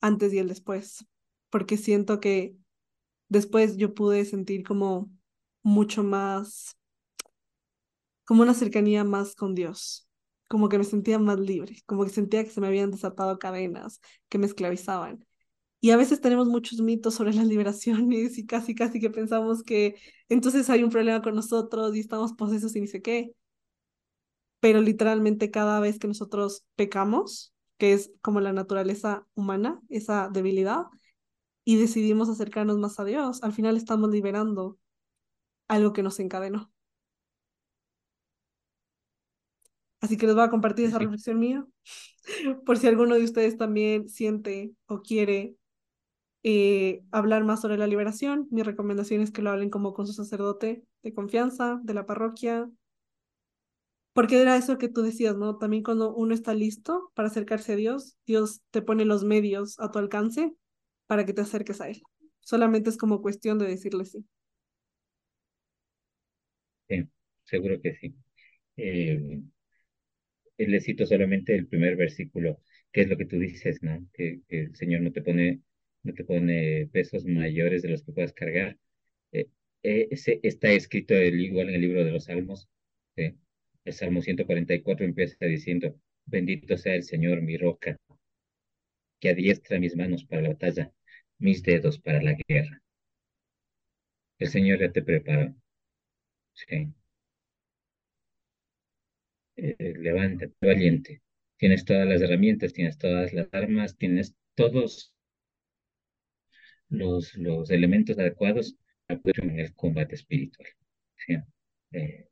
antes 0.00 0.32
y 0.32 0.38
el 0.38 0.48
después, 0.48 1.06
porque 1.50 1.76
siento 1.76 2.20
que 2.20 2.56
después 3.32 3.76
yo 3.78 3.94
pude 3.94 4.24
sentir 4.26 4.62
como 4.62 5.10
mucho 5.62 6.04
más, 6.04 6.76
como 8.24 8.42
una 8.42 8.54
cercanía 8.54 9.04
más 9.04 9.34
con 9.34 9.54
Dios, 9.54 10.06
como 10.48 10.68
que 10.68 10.78
me 10.78 10.84
sentía 10.84 11.18
más 11.18 11.40
libre, 11.40 11.76
como 11.86 12.04
que 12.04 12.10
sentía 12.10 12.44
que 12.44 12.50
se 12.50 12.60
me 12.60 12.66
habían 12.68 12.90
desatado 12.90 13.38
cadenas 13.38 14.00
que 14.28 14.38
me 14.38 14.46
esclavizaban. 14.46 15.24
Y 15.80 15.90
a 15.92 15.96
veces 15.96 16.20
tenemos 16.20 16.48
muchos 16.48 16.80
mitos 16.80 17.14
sobre 17.14 17.34
las 17.34 17.46
liberaciones 17.48 18.38
y 18.38 18.46
casi, 18.46 18.74
casi 18.74 19.00
que 19.00 19.10
pensamos 19.10 19.62
que 19.62 19.96
entonces 20.28 20.70
hay 20.70 20.82
un 20.84 20.90
problema 20.90 21.22
con 21.22 21.34
nosotros 21.34 21.96
y 21.96 22.00
estamos 22.00 22.34
posesos 22.34 22.76
y 22.76 22.82
ni 22.82 22.86
sé 22.88 23.02
qué. 23.02 23.32
Pero 24.60 24.80
literalmente 24.80 25.50
cada 25.50 25.80
vez 25.80 25.98
que 25.98 26.08
nosotros 26.08 26.64
pecamos, 26.76 27.54
que 27.78 27.94
es 27.94 28.12
como 28.22 28.40
la 28.40 28.52
naturaleza 28.52 29.26
humana, 29.34 29.80
esa 29.88 30.28
debilidad, 30.32 30.84
y 31.64 31.76
decidimos 31.76 32.28
acercarnos 32.28 32.78
más 32.78 32.98
a 32.98 33.04
Dios, 33.04 33.42
al 33.42 33.52
final 33.52 33.76
estamos 33.76 34.10
liberando 34.10 34.78
algo 35.68 35.92
que 35.92 36.02
nos 36.02 36.18
encadenó. 36.20 36.72
Así 40.00 40.16
que 40.16 40.26
les 40.26 40.34
voy 40.34 40.44
a 40.44 40.50
compartir 40.50 40.86
esa 40.86 40.98
reflexión 40.98 41.38
mía, 41.38 41.64
por 42.66 42.76
si 42.76 42.88
alguno 42.88 43.14
de 43.14 43.24
ustedes 43.24 43.56
también 43.56 44.08
siente 44.08 44.72
o 44.86 45.00
quiere 45.00 45.56
eh, 46.42 47.04
hablar 47.12 47.44
más 47.44 47.60
sobre 47.60 47.78
la 47.78 47.86
liberación. 47.86 48.48
Mi 48.50 48.62
recomendación 48.62 49.20
es 49.20 49.30
que 49.30 49.42
lo 49.42 49.50
hablen 49.50 49.70
como 49.70 49.94
con 49.94 50.06
su 50.08 50.12
sacerdote 50.12 50.84
de 51.04 51.14
confianza, 51.14 51.80
de 51.84 51.94
la 51.94 52.04
parroquia. 52.04 52.68
Porque 54.12 54.42
era 54.42 54.56
eso 54.56 54.76
que 54.76 54.88
tú 54.88 55.02
decías, 55.02 55.36
¿no? 55.36 55.56
También 55.56 55.84
cuando 55.84 56.14
uno 56.14 56.34
está 56.34 56.52
listo 56.52 57.12
para 57.14 57.28
acercarse 57.28 57.74
a 57.74 57.76
Dios, 57.76 58.16
Dios 58.26 58.60
te 58.70 58.82
pone 58.82 59.04
los 59.04 59.24
medios 59.24 59.78
a 59.78 59.90
tu 59.90 60.00
alcance 60.00 60.54
para 61.06 61.24
que 61.26 61.32
te 61.32 61.42
acerques 61.42 61.80
a 61.80 61.88
Él. 61.88 62.02
Solamente 62.40 62.90
es 62.90 62.96
como 62.96 63.22
cuestión 63.22 63.58
de 63.58 63.66
decirle 63.66 64.04
sí. 64.04 64.24
Sí, 66.88 67.08
seguro 67.44 67.80
que 67.80 67.94
sí. 67.94 68.14
Eh, 68.76 69.42
le 70.58 70.80
cito 70.80 71.06
solamente 71.06 71.54
el 71.54 71.66
primer 71.66 71.96
versículo, 71.96 72.60
que 72.92 73.02
es 73.02 73.08
lo 73.08 73.16
que 73.16 73.26
tú 73.26 73.38
dices, 73.38 73.82
¿no? 73.82 74.06
Que, 74.12 74.40
el 74.48 74.74
Señor 74.76 75.00
no 75.02 75.12
te 75.12 75.22
pone 75.22 75.60
no 76.04 76.14
te 76.14 76.24
pone 76.24 76.88
pesos 76.92 77.24
mayores 77.26 77.82
de 77.82 77.90
los 77.90 78.02
que 78.02 78.12
puedas 78.12 78.32
cargar. 78.32 78.76
Eh, 79.32 79.48
eh, 79.84 80.08
ese 80.10 80.40
está 80.42 80.72
escrito 80.72 81.14
igual 81.14 81.68
en 81.68 81.76
el 81.76 81.80
libro 81.82 82.04
de 82.04 82.12
los 82.12 82.24
Salmos. 82.24 82.68
El 83.16 83.92
Salmo 83.92 84.22
144 84.22 85.04
empieza 85.04 85.44
diciendo, 85.46 85.94
bendito 86.26 86.76
sea 86.76 86.94
el 86.94 87.04
Señor, 87.04 87.42
mi 87.42 87.56
roca, 87.56 87.96
que 89.22 89.30
adiestra 89.30 89.78
mis 89.78 89.96
manos 89.96 90.24
para 90.24 90.42
la 90.42 90.48
batalla, 90.50 90.92
mis 91.38 91.62
dedos 91.62 91.98
para 92.00 92.20
la 92.22 92.36
guerra. 92.48 92.82
El 94.38 94.48
Señor 94.48 94.80
ya 94.80 94.92
te 94.92 95.00
preparó. 95.00 95.54
Eh, 99.56 99.94
levántate, 99.98 100.54
valiente. 100.60 101.22
Tienes 101.56 101.84
todas 101.84 102.06
las 102.06 102.20
herramientas, 102.20 102.72
tienes 102.72 102.98
todas 102.98 103.32
las 103.32 103.48
armas, 103.52 103.96
tienes 103.96 104.34
todos 104.54 105.14
los, 106.88 107.34
los 107.36 107.70
elementos 107.70 108.18
adecuados 108.18 108.76
en 109.08 109.58
el 109.58 109.74
combate 109.74 110.14
espiritual. 110.14 110.68
Eh, 111.92 112.28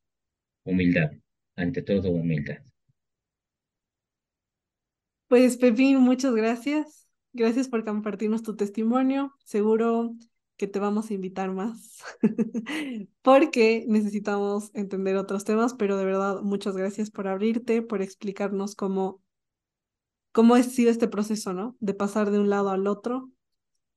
humildad, 0.65 1.12
ante 1.57 1.83
todo 1.83 2.11
humildad. 2.11 2.62
Pues 5.31 5.57
Pepín, 5.59 6.01
muchas 6.01 6.35
gracias. 6.35 7.07
Gracias 7.32 7.69
por 7.69 7.85
compartirnos 7.85 8.43
tu 8.43 8.57
testimonio. 8.57 9.32
Seguro 9.44 10.16
que 10.57 10.66
te 10.66 10.81
vamos 10.81 11.09
a 11.09 11.15
invitar 11.15 11.52
más 11.52 12.02
porque 13.23 13.85
necesitamos 13.86 14.73
entender 14.74 15.16
otros 15.16 15.44
temas, 15.44 15.74
pero 15.74 15.97
de 15.97 16.05
verdad 16.05 16.40
muchas 16.43 16.77
gracias 16.77 17.12
por 17.12 17.28
abrirte, 17.28 17.81
por 17.81 18.02
explicarnos 18.02 18.74
cómo, 18.74 19.23
cómo 20.32 20.57
ha 20.57 20.62
sido 20.65 20.90
este 20.90 21.07
proceso, 21.07 21.52
¿no? 21.52 21.77
De 21.78 21.94
pasar 21.94 22.32
de 22.32 22.40
un 22.40 22.51
lado 22.51 22.70
al 22.70 22.89
otro 22.89 23.31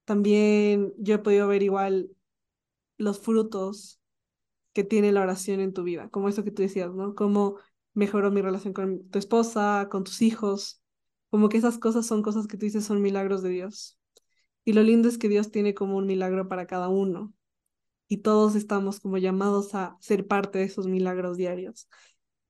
también 0.06 0.94
yo 1.00 1.16
he 1.16 1.20
podido 1.20 1.48
ver 1.48 1.64
igual 1.64 2.12
los 3.00 3.20
frutos 3.20 4.00
que 4.74 4.84
tiene 4.84 5.12
la 5.12 5.22
oración 5.24 5.62
en 5.62 5.74
tu 5.74 5.82
vida, 5.82 6.10
como 6.12 6.30
eso 6.30 6.44
que 6.44 6.52
tú 6.52 6.62
decías, 6.62 6.94
¿no? 6.94 7.16
Cómo 7.16 7.58
mejoró 7.96 8.30
mi 8.30 8.44
relación 8.44 8.74
con 8.74 9.10
tu 9.10 9.18
esposa, 9.18 9.88
con 9.90 10.04
tus 10.04 10.22
hijos, 10.22 10.83
como 11.34 11.50
que 11.50 11.58
esas 11.58 11.80
cosas 11.80 12.06
son 12.06 12.22
cosas 12.22 12.46
que 12.46 12.58
tú 12.58 12.68
dices 12.68 12.86
son 12.86 13.02
milagros 13.02 13.42
de 13.42 13.50
Dios. 13.50 13.98
Y 14.66 14.74
lo 14.74 14.84
lindo 14.84 15.10
es 15.10 15.18
que 15.18 15.28
Dios 15.30 15.50
tiene 15.50 15.74
como 15.74 15.98
un 15.98 16.06
milagro 16.06 16.48
para 16.48 16.68
cada 16.68 16.90
uno. 16.90 17.34
Y 18.08 18.18
todos 18.18 18.54
estamos 18.54 19.00
como 19.00 19.18
llamados 19.18 19.74
a 19.74 19.98
ser 20.00 20.28
parte 20.28 20.60
de 20.60 20.66
esos 20.66 20.86
milagros 20.86 21.36
diarios. 21.36 21.90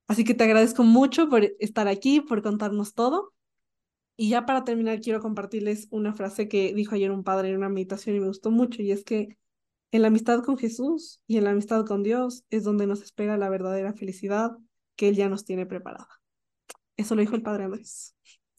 Así 0.06 0.26
que 0.26 0.34
te 0.34 0.44
agradezco 0.44 0.84
mucho 0.84 1.30
por 1.30 1.46
estar 1.60 1.88
aquí, 1.88 2.20
por 2.20 2.42
contarnos 2.42 2.94
todo. 2.94 3.34
Y 4.18 4.28
ya 4.28 4.46
para 4.46 4.66
terminar, 4.66 5.00
quiero 5.00 5.22
compartirles 5.22 5.88
una 5.90 6.12
frase 6.14 6.50
que 6.50 6.74
dijo 6.74 6.96
ayer 6.96 7.12
un 7.12 7.24
padre 7.24 7.52
en 7.52 7.56
una 7.56 7.70
meditación 7.70 8.18
y 8.18 8.20
me 8.20 8.28
gustó 8.28 8.52
mucho, 8.52 8.82
y 8.82 8.92
es 8.92 9.06
que 9.06 9.38
en 9.92 10.02
la 10.02 10.10
amistad 10.10 10.44
con 10.44 10.58
Jesús 10.58 11.22
y 11.26 11.38
en 11.38 11.46
la 11.46 11.52
amistad 11.52 11.86
con 11.86 12.04
Dios 12.04 12.44
es 12.50 12.66
donde 12.66 12.86
nos 12.86 13.02
espera 13.02 13.38
la 13.38 13.48
verdadera 13.48 13.94
felicidad 13.94 14.52
que 14.98 15.08
Él 15.08 15.16
ya 15.16 15.30
nos 15.30 15.46
tiene 15.46 15.66
preparada. 15.66 16.10
Eso 16.98 17.16
lo 17.16 17.22
dijo 17.22 17.36
el 17.36 17.44
padre 17.44 17.64
Andrés. 17.64 18.14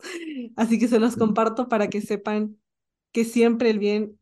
Así 0.57 0.79
que 0.79 0.89
se 0.89 1.01
los 1.01 1.17
comparto 1.17 1.69
para 1.69 1.89
que 1.89 2.01
sepan 2.01 2.59
que 3.13 3.25
siempre 3.25 3.71
el 3.71 3.79
bien 3.79 4.19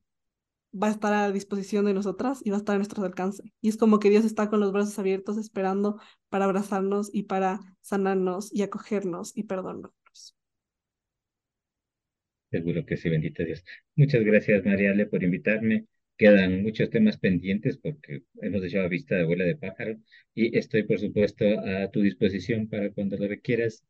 va 0.72 0.88
a 0.88 0.90
estar 0.90 1.12
a 1.12 1.30
disposición 1.32 1.84
de 1.84 1.94
nosotras 1.94 2.40
y 2.44 2.50
va 2.50 2.56
a 2.56 2.58
estar 2.60 2.74
a 2.74 2.78
nuestro 2.78 3.04
alcance. 3.04 3.42
Y 3.60 3.68
es 3.68 3.76
como 3.76 3.98
que 3.98 4.10
Dios 4.10 4.24
está 4.24 4.48
con 4.48 4.60
los 4.60 4.72
brazos 4.72 4.98
abiertos 4.98 5.36
esperando 5.38 6.00
para 6.28 6.46
abrazarnos 6.46 7.10
y 7.12 7.24
para 7.24 7.60
sanarnos 7.80 8.52
y 8.54 8.62
acogernos 8.62 9.36
y 9.36 9.44
perdonarnos. 9.44 9.92
Seguro 12.50 12.84
que 12.86 12.96
sí, 12.96 13.08
bendito 13.08 13.42
Dios. 13.44 13.64
Muchas 13.96 14.22
gracias, 14.24 14.64
Mariale, 14.64 15.06
por 15.06 15.22
invitarme. 15.22 15.86
Quedan 16.18 16.62
muchos 16.62 16.90
temas 16.90 17.18
pendientes 17.18 17.78
porque 17.78 18.24
hemos 18.42 18.62
dejado 18.62 18.84
a 18.84 18.88
vista 18.88 19.16
de 19.16 19.22
abuela 19.22 19.44
de 19.44 19.56
pájaro 19.56 19.96
y 20.34 20.56
estoy, 20.56 20.82
por 20.84 20.98
supuesto, 20.98 21.44
a 21.60 21.90
tu 21.90 22.02
disposición 22.02 22.68
para 22.68 22.92
cuando 22.92 23.16
lo 23.16 23.26
requieras. 23.26 23.84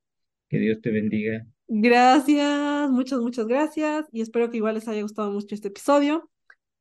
Que 0.48 0.58
Dios 0.58 0.80
te 0.80 0.90
bendiga. 0.90 1.46
Gracias, 1.74 2.90
muchas, 2.90 3.20
muchas 3.20 3.46
gracias 3.46 4.04
y 4.12 4.20
espero 4.20 4.50
que 4.50 4.58
igual 4.58 4.74
les 4.74 4.88
haya 4.88 5.00
gustado 5.00 5.30
mucho 5.32 5.54
este 5.54 5.68
episodio. 5.68 6.28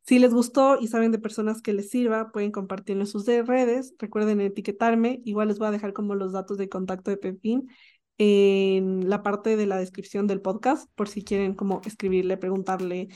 Si 0.05 0.19
les 0.19 0.33
gustó 0.33 0.77
y 0.81 0.87
saben 0.89 1.13
de 1.13 1.17
personas 1.17 1.61
que 1.61 1.71
les 1.71 1.89
sirva, 1.89 2.29
pueden 2.33 2.51
compartirlo 2.51 3.03
en 3.03 3.07
sus 3.07 3.25
redes. 3.25 3.95
Recuerden 3.99 4.41
etiquetarme. 4.41 5.21
Igual 5.23 5.47
les 5.47 5.59
voy 5.59 5.69
a 5.69 5.71
dejar 5.71 5.93
como 5.93 6.13
los 6.13 6.33
datos 6.33 6.57
de 6.57 6.67
contacto 6.67 7.09
de 7.09 7.15
Pepín 7.15 7.69
en 8.17 9.09
la 9.09 9.23
parte 9.23 9.55
de 9.55 9.65
la 9.65 9.77
descripción 9.77 10.27
del 10.27 10.41
podcast 10.41 10.89
por 10.95 11.07
si 11.07 11.23
quieren 11.23 11.53
como 11.55 11.79
escribirle, 11.85 12.35
preguntarle, 12.35 13.07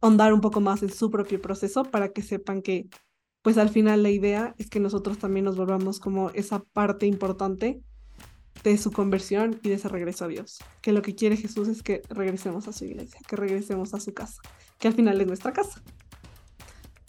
ahondar 0.00 0.32
un 0.32 0.40
poco 0.40 0.62
más 0.62 0.82
en 0.82 0.90
su 0.90 1.10
propio 1.10 1.38
proceso 1.42 1.84
para 1.84 2.14
que 2.14 2.22
sepan 2.22 2.62
que 2.62 2.88
pues 3.42 3.58
al 3.58 3.68
final 3.68 4.02
la 4.02 4.10
idea 4.10 4.54
es 4.56 4.70
que 4.70 4.80
nosotros 4.80 5.18
también 5.18 5.44
nos 5.44 5.58
volvamos 5.58 6.00
como 6.00 6.30
esa 6.30 6.60
parte 6.72 7.04
importante 7.04 7.82
de 8.62 8.76
su 8.78 8.92
conversión 8.92 9.58
y 9.62 9.68
de 9.68 9.76
ese 9.76 9.88
regreso 9.88 10.24
a 10.24 10.28
Dios. 10.28 10.58
Que 10.82 10.92
lo 10.92 11.02
que 11.02 11.14
quiere 11.14 11.36
Jesús 11.36 11.68
es 11.68 11.82
que 11.82 12.02
regresemos 12.08 12.68
a 12.68 12.72
su 12.72 12.84
iglesia, 12.84 13.20
que 13.26 13.36
regresemos 13.36 13.94
a 13.94 14.00
su 14.00 14.12
casa, 14.12 14.40
que 14.78 14.88
al 14.88 14.94
final 14.94 15.20
es 15.20 15.26
nuestra 15.26 15.52
casa. 15.52 15.82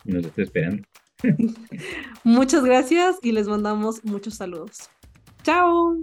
Nos 0.05 0.25
estoy 0.25 0.45
esperando. 0.45 0.83
Muchas 2.23 2.63
gracias 2.63 3.17
y 3.21 3.31
les 3.31 3.47
mandamos 3.47 4.03
muchos 4.03 4.35
saludos. 4.35 4.89
Chao. 5.43 5.97